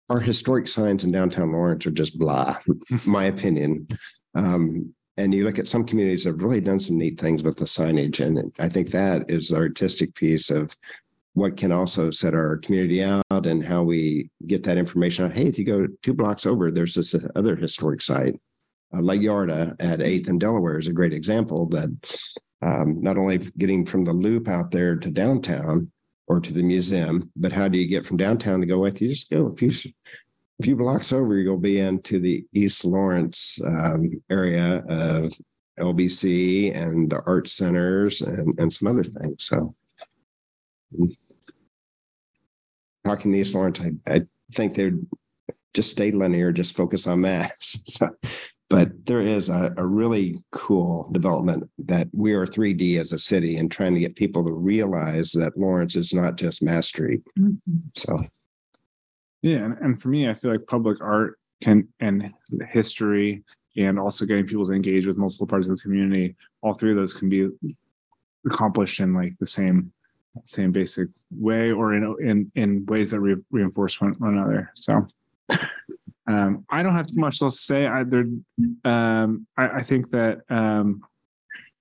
[0.10, 2.58] our historic signs in downtown Lawrence are just blah,
[3.08, 3.88] my opinion.
[4.36, 7.58] Um, and you look at some communities that have really done some neat things with
[7.58, 8.26] the signage.
[8.26, 10.76] And I think that is the artistic piece of
[11.34, 15.34] what can also set our community out and how we get that information out.
[15.34, 18.40] Hey, if you go two blocks over, there's this other historic site.
[18.94, 21.90] Uh, Lake Yarda at 8th and Delaware is a great example that
[22.62, 25.92] um, not only getting from the loop out there to downtown
[26.28, 29.02] or to the museum, but how do you get from downtown to go with?
[29.02, 29.72] You just go a few,
[30.60, 35.34] a few blocks over, you'll be into the East Lawrence um, area of
[35.80, 39.46] LBC and the art centers and, and some other things.
[39.46, 39.76] So
[43.06, 44.22] talking to East Lawrence, I, I
[44.54, 45.06] think they'd
[45.74, 47.78] just stay linear, just focus on mass.
[47.88, 48.10] so,
[48.70, 53.58] but there is a, a really cool development that we are 3D as a city
[53.58, 57.22] and trying to get people to realize that Lawrence is not just Mass Street.
[57.96, 58.24] So
[59.46, 62.34] Yeah, and, and for me, I feel like public art can and
[62.68, 63.44] history
[63.78, 66.98] and also getting people to engage with multiple parts of the community, all three of
[66.98, 67.50] those can be
[68.48, 69.94] accomplished in like the same
[70.46, 74.72] same basic way or in in in ways that re- reinforce one, one another.
[74.74, 75.06] So
[76.28, 77.86] um I don't have too much else to say.
[77.86, 78.26] I there
[78.84, 81.04] um I, I think that um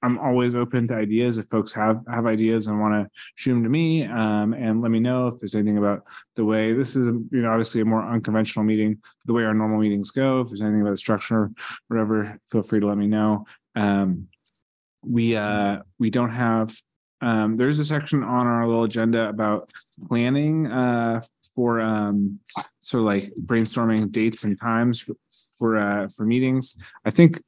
[0.05, 1.39] I'm always open to ideas.
[1.39, 4.91] If folks have have ideas and want to shoot them to me um, and let
[4.91, 6.05] me know if there's anything about
[6.37, 9.79] the way this is you know obviously a more unconventional meeting the way our normal
[9.79, 10.43] meetings go.
[10.43, 11.51] If there's anything about the structure
[11.89, 13.47] whatever feel free to let me know.
[13.75, 14.29] Um,
[15.07, 16.75] we uh we don't have
[17.21, 19.71] um there's a section on our little agenda about
[20.09, 21.23] planning uh
[21.55, 22.41] for um
[22.81, 25.15] sort of like brainstorming dates and times for
[25.59, 26.75] for uh for meetings.
[27.05, 27.41] I think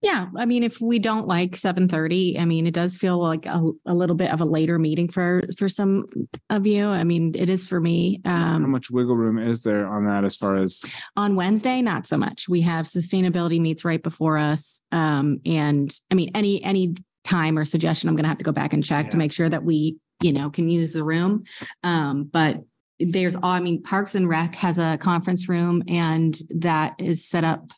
[0.00, 3.46] Yeah, I mean, if we don't like seven thirty, I mean, it does feel like
[3.46, 6.06] a, a little bit of a later meeting for for some
[6.50, 6.86] of you.
[6.86, 8.20] I mean, it is for me.
[8.24, 10.80] Um, how much wiggle room is there on that as far as
[11.16, 12.48] on Wednesday, not so much.
[12.48, 14.82] We have sustainability meets right before us.
[14.92, 16.94] Um, and I mean, any any
[17.24, 19.64] time or suggestion, I'm gonna have to go back and check to make sure that
[19.64, 21.42] we, you know, can use the room.
[21.82, 22.62] Um, but
[23.00, 23.44] there's, all.
[23.44, 27.70] I mean, Parks and Rec has a conference room and that is set up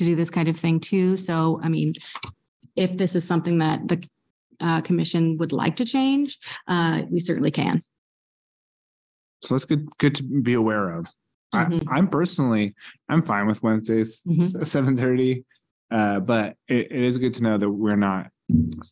[0.00, 1.16] to do this kind of thing too.
[1.16, 1.92] So, I mean,
[2.74, 4.02] if this is something that the
[4.58, 7.82] uh, commission would like to change, uh, we certainly can.
[9.42, 11.06] so that's good good to be aware of
[11.54, 11.84] I, Mhm.
[11.96, 12.74] i'm personally
[13.08, 14.66] i'm fine with wednesdays Mhm.
[14.66, 15.44] seven thirty
[15.90, 18.24] uh but it, it is good to know that we're not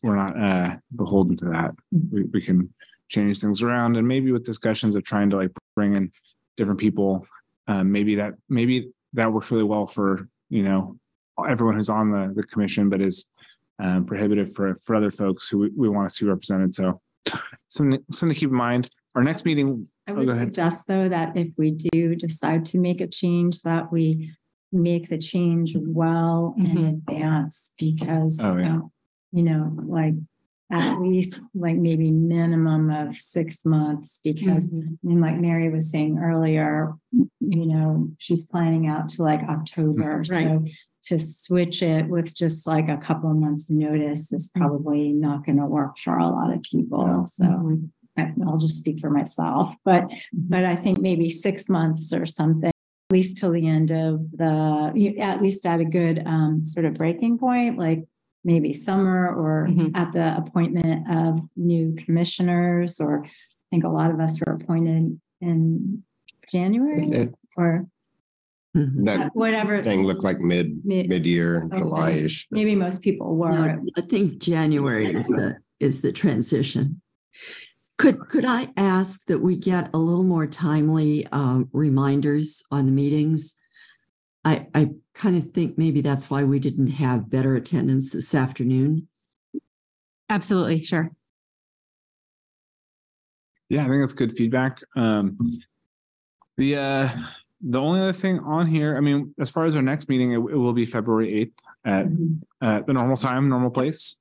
[0.03, 0.69] we're not uh
[1.01, 2.11] beholden to that Mhm.
[2.13, 2.73] we, we can
[3.15, 6.11] change things around and maybe with discussions of trying to like bring in
[6.57, 7.09] different people
[7.67, 8.75] um maybe that maybe
[9.13, 10.97] that works really well for you know
[11.47, 13.27] everyone who's on the the commission but is
[13.81, 16.99] um, prohibitive for for other folks who we, we want to see represented so
[17.67, 20.47] something something to keep in mind our next meeting I Oh, would go ahead.
[20.47, 24.33] suggest though that if we do decide to make a change, that we
[24.71, 26.89] make the change well in Mhm.
[26.89, 28.39] advance because.
[28.41, 28.77] Oh, yeah.
[28.77, 28.81] uh,
[29.31, 30.15] You know, like
[30.71, 34.93] at least like maybe minimum of six months because mm-hmm.
[35.03, 40.21] I mean, like Mary was saying earlier, you know, she's planning out to like October.
[40.21, 40.65] Mm-hmm.
[40.65, 40.65] So
[41.03, 44.61] to switch it with just like a couple of months notice is mm-hmm.
[44.61, 47.25] probably not going to work for a lot of people.
[47.25, 47.45] So.
[48.17, 52.67] I- I'll just speak for myself, but, but I think maybe six months or something,
[52.67, 56.95] at least till the end of the, at least at a good um, sort of
[56.95, 58.03] breaking point, like
[58.43, 59.91] maybe summer or Mhm.
[59.95, 63.29] at the appointment of new commissioners, or I
[63.69, 66.03] think a lot of us were appointed in
[66.51, 67.87] January it- or
[68.75, 69.05] Mhm.
[69.05, 69.83] that whatever.
[69.83, 71.77] thing looked like mid, Mid- mid-year, Okay.
[71.79, 72.47] July-ish.
[72.51, 73.51] Maybe most people were.
[73.51, 77.01] No, I think January is the, is the transition.
[77.97, 82.91] Could, could I ask that we get a little more timely uh, reminders on the
[82.93, 83.55] meetings?
[84.45, 89.07] I, I kind of think maybe that's why we didn't have better attendance this afternoon.
[90.29, 91.11] Absolutely, sure.
[93.69, 94.79] Yeah, I think that's good feedback.
[94.95, 95.37] Um,
[96.57, 97.09] the uh,
[97.61, 100.37] the only other thing on here, I mean, as far as our next meeting, it,
[100.37, 102.41] it will be February eighth at Mhm.
[102.61, 104.17] at the normal time, normal place.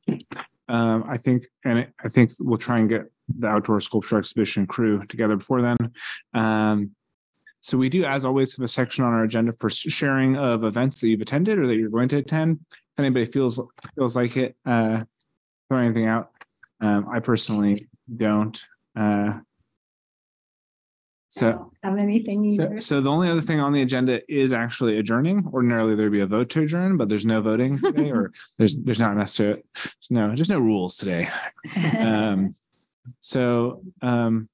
[0.69, 4.67] Um, I think, and it, I think we'll try and get the outdoor sculpture exhibition
[4.67, 5.77] crew together before then.
[6.35, 6.91] Um,
[7.61, 11.01] so we do, as always, have a section on our agenda for sharing of events
[11.01, 12.61] that you've attended or that you're going to attend.
[12.73, 13.61] If anybody feels
[13.95, 15.05] feels like it, uh,
[15.69, 16.31] throw anything out.
[16.81, 18.61] Um, I personally don't.
[18.97, 19.41] Uh,
[21.31, 25.47] So, Have anything so, so the only other thing on the agenda is actually adjourning.
[25.53, 28.99] Ordinarily, there'd be a vote to adjourn, but there's no voting today, or there's there's
[28.99, 29.63] not necessarily
[30.11, 31.29] no there's no rules today.
[31.77, 32.55] Um,
[33.21, 34.49] so um,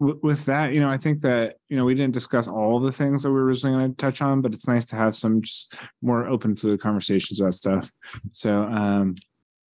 [0.00, 2.92] w- with that, you know, I think that you know we didn't discuss all the
[2.92, 5.42] things that we were originally going to touch on, but it's nice to have some
[5.42, 7.90] just more open fluid conversations about stuff.
[8.32, 9.16] So um,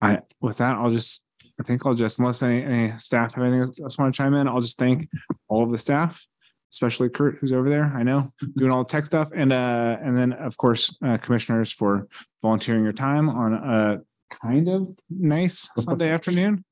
[0.01, 1.25] I with that, I'll just
[1.61, 4.49] I think I'll just unless any, any staff have anything else want to chime in,
[4.49, 5.09] I'll just thank
[5.49, 6.27] all of the staff
[6.75, 7.93] especially Kurt, who's over there.
[7.95, 8.25] I know
[8.57, 12.09] doing all the tech stuff, and uh, and then of course uh, commissioners for
[12.43, 14.01] volunteering your time on a
[14.43, 16.65] kind of nice Sunday afternoon.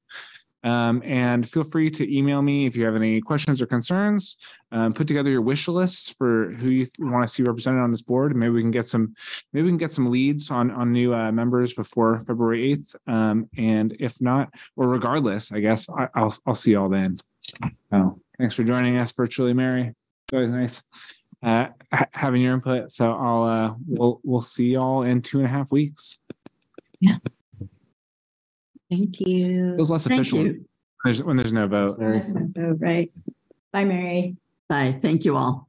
[0.65, 4.37] Um, and feel free to email me if you have any questions or concerns.
[4.71, 8.03] Um, put together your wish lists for who you want to see represented on this
[8.03, 8.35] board.
[8.37, 9.15] Maybe we can get some,
[9.53, 12.95] maybe we can get some leads on on new uh, members before February eighth.
[13.07, 17.19] Um, and if not, or regardless, I guess I, I'll I'll see y'all then.
[17.91, 19.95] Oh, thanks for joining us virtually, Mary.
[20.25, 20.85] It's always nice
[21.43, 22.93] uh, ha- having your input.
[22.93, 26.19] So I'll uh, we'll we'll see y'all in two and a half weeks.
[28.93, 29.73] Thank you.
[29.73, 30.67] It feels less Thank official when
[31.05, 31.99] there's, when there's no vote.
[32.01, 33.11] Oh, Right.
[33.73, 34.37] Bye, Mary.
[34.69, 34.99] Bye.
[35.01, 35.69] Thank you all.